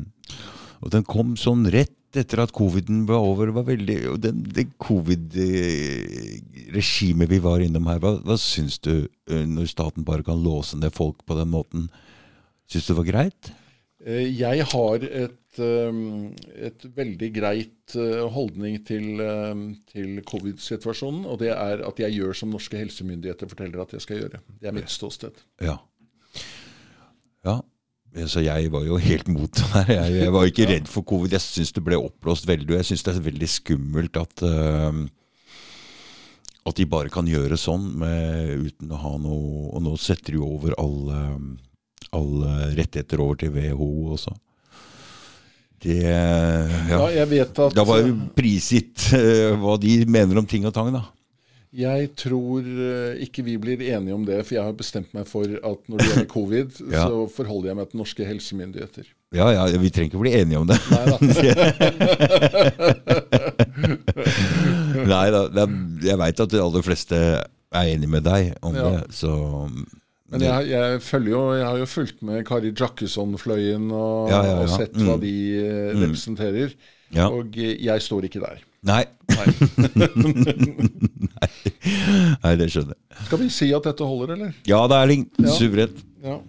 Og 0.83 0.91
den 0.91 1.05
kom 1.07 1.35
sånn 1.39 1.67
rett 1.71 1.95
etter 2.19 2.39
at 2.43 2.51
coviden 2.55 3.05
var 3.09 3.19
over. 3.23 3.51
Var 3.55 3.65
veldig, 3.67 3.97
og 4.13 4.17
den, 4.23 4.37
det 4.55 4.65
covid-regimet 4.81 7.29
vi 7.31 7.39
var 7.43 7.59
innom 7.65 7.87
her, 7.91 7.99
hva, 8.03 8.11
hva 8.25 8.37
syns 8.39 8.75
du 8.83 8.93
eh, 9.29 9.45
når 9.49 9.65
staten 9.71 10.03
bare 10.07 10.23
kan 10.25 10.43
låse 10.43 10.75
ned 10.79 10.91
folk 10.95 11.17
på 11.27 11.33
den 11.39 11.49
måten? 11.53 11.81
Syns 12.69 12.85
du 12.87 12.91
det 12.93 12.99
var 13.01 13.11
greit? 13.11 13.43
Eh, 14.05 14.27
Jeg 14.31 14.57
har 14.73 14.97
et, 15.09 15.59
eh, 15.59 15.93
et 16.69 16.81
veldig 16.95 17.29
greit 17.35 17.71
holdning 18.33 18.75
til, 18.87 19.05
til 19.91 20.09
covid-situasjonen. 20.29 21.23
Og 21.29 21.35
det 21.43 21.51
er 21.53 21.77
at 21.85 21.97
jeg 22.01 22.11
gjør 22.17 22.33
som 22.37 22.49
norske 22.53 22.77
helsemyndigheter 22.79 23.45
forteller 23.51 23.79
at 23.83 23.93
jeg 23.97 24.03
skal 24.05 24.17
gjøre. 24.23 24.37
Det 24.61 24.67
er 24.69 24.77
mitt 24.79 24.91
ståsted. 24.93 25.35
Ja. 25.61 25.75
Ja. 27.43 27.57
Så 28.29 28.43
jeg 28.45 28.69
var 28.69 28.85
jo 28.85 28.99
helt 29.01 29.27
mot 29.31 29.49
det 29.49 29.65
der. 29.73 29.91
Jeg, 29.95 30.15
jeg 30.21 30.33
var 30.35 30.45
ikke 30.49 30.67
redd 30.69 30.89
for 30.91 31.05
covid. 31.09 31.33
Jeg 31.33 31.41
syns 31.41 31.73
det 31.73 31.81
ble 31.85 31.97
oppblåst 31.97 32.45
veldig. 32.45 32.69
Og 32.69 32.77
jeg 32.77 32.91
syns 32.91 33.05
det 33.07 33.15
er 33.15 33.25
veldig 33.25 33.49
skummelt 33.49 34.19
at 34.21 34.43
uh, 34.45 35.01
at 36.63 36.79
de 36.79 36.85
bare 36.87 37.11
kan 37.11 37.27
gjøre 37.27 37.57
sånn 37.59 37.89
med, 37.99 38.69
uten 38.69 38.93
å 38.95 38.99
ha 39.01 39.13
noe 39.19 39.65
Og 39.73 39.81
nå 39.83 39.97
setter 39.99 40.31
de 40.31 40.39
jo 40.39 40.47
over 40.55 40.75
alle, 40.79 41.17
alle 42.15 42.53
rettigheter 42.77 43.19
over 43.23 43.41
til 43.41 43.51
WHO 43.51 43.89
også. 44.15 44.35
Det 45.83 45.97
Ja. 45.99 46.93
Ja, 46.93 47.09
jeg 47.11 47.27
vet 47.33 47.59
at 47.65 47.75
Da 47.75 47.83
var 47.87 47.99
jo 48.05 48.13
prisgitt 48.37 49.09
uh, 49.17 49.57
hva 49.59 49.75
de 49.81 49.97
mener 50.07 50.39
om 50.39 50.47
ting 50.47 50.69
og 50.69 50.75
tang, 50.75 50.93
da. 50.95 51.03
Jeg 51.73 52.11
tror 52.21 52.61
eh, 52.61 53.15
ikke 53.25 53.41
vi 53.47 53.55
blir 53.57 53.81
enige 53.81 54.13
om 54.13 54.25
det, 54.27 54.43
for 54.45 54.53
jeg 54.59 54.63
har 54.67 54.75
bestemt 54.77 55.09
meg 55.17 55.25
for 55.25 55.41
at 55.49 55.79
når 55.89 55.97
det 55.97 56.05
gjelder 56.11 56.27
covid, 56.29 56.75
Ja. 56.93 57.07
så 57.09 57.23
forholder 57.33 57.71
jeg 57.71 57.77
meg 57.79 57.89
til 57.89 57.97
norske 58.03 58.27
helsemyndigheter. 58.29 59.07
Ja, 59.33 59.47
ja, 59.49 59.63
vi 59.81 59.89
trenger 59.89 60.11
ikke 60.11 60.21
bli 60.21 60.33
enige 60.37 60.59
om 60.61 60.67
det. 60.69 60.77
Nei 60.93 61.05
da. 61.09 61.17
Nei 65.09 65.25
da, 65.33 65.65
jeg 66.05 66.17
veit 66.23 66.43
at 66.45 66.53
de 66.53 66.61
aller 66.61 66.85
fleste 66.85 67.19
er 67.73 67.89
enig 67.95 68.09
med 68.13 68.25
deg 68.27 68.53
om 68.61 68.75
Ja. 68.77 68.89
det, 68.93 69.07
så 69.17 69.33
Men 70.33 70.41
jeg, 70.45 70.67
jeg 70.69 71.01
følger 71.05 71.31
jo, 71.33 71.41
jeg 71.57 71.65
har 71.65 71.77
jo 71.81 71.85
fulgt 71.89 72.21
med 72.25 72.45
Kari 72.45 72.71
Jackesson-fløyen 72.73 73.89
og, 73.93 74.29
Ja, 74.29 74.43
ja, 74.45 74.53
ja. 74.53 74.61
og 74.61 74.69
sett 74.69 74.93
hva 74.97 75.15
Mm. 75.17 75.21
de 75.25 75.33
eh, 75.57 75.93
Mm. 75.93 76.03
representerer. 76.05 76.69
Og 77.29 77.57
eh, 77.57 77.75
jeg 77.85 78.01
står 78.01 78.23
ikke 78.29 78.41
der. 78.41 78.61
Nei. 78.83 79.03
Nei. 79.29 79.45
Nei, 82.43 82.53
det 82.59 82.69
skjønner 82.73 82.95
jeg. 82.95 83.25
Skal 83.27 83.41
vi 83.43 83.49
si 83.53 83.69
at 83.75 83.87
dette 83.89 84.07
holder, 84.07 84.35
eller? 84.37 84.53
Ja 84.69 84.81
da, 84.91 85.01
Erling. 85.05 85.27
Ja. 85.41 85.51
Suverent. 85.57 85.99
Ja. 86.23 86.39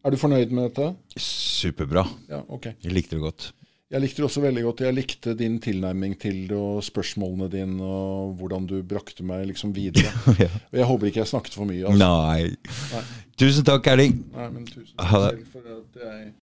Er 0.00 0.14
du 0.14 0.16
fornøyd 0.20 0.52
med 0.56 0.70
dette? 0.70 0.92
Superbra. 1.20 2.06
Ja, 2.30 2.42
ok. 2.48 2.70
Jeg 2.80 2.94
likte 2.96 3.18
det 3.18 3.24
godt. 3.24 3.50
Jeg 3.90 4.04
likte 4.04 4.22
det 4.22 4.26
også 4.28 4.40
veldig 4.44 4.62
godt. 4.68 4.80
Jeg 4.86 4.94
likte 4.94 5.32
din 5.34 5.56
tilnærming 5.60 6.12
til 6.22 6.44
det, 6.48 6.56
og 6.56 6.78
spørsmålene 6.86 7.48
dine, 7.50 7.82
og 7.82 8.36
hvordan 8.38 8.68
du 8.70 8.76
brakte 8.86 9.26
meg 9.26 9.48
liksom 9.50 9.74
videre. 9.74 10.12
Ja. 10.40 10.46
Og 10.70 10.78
jeg 10.78 10.86
håper 10.86 11.10
ikke 11.10 11.20
jeg 11.24 11.32
snakket 11.32 11.56
for 11.58 11.66
mye. 11.68 11.82
Altså. 11.90 11.98
Nei. 11.98 12.76
Nei. 12.94 13.02
Tusen 13.42 13.66
takk, 13.66 13.90
Erling. 13.90 14.14
Nei, 14.36 14.46
men 14.54 14.68
tusen 14.68 14.94
takk 14.94 15.10
selv 15.10 15.42
for 15.50 15.66
at 15.74 16.00
jeg 16.06 16.30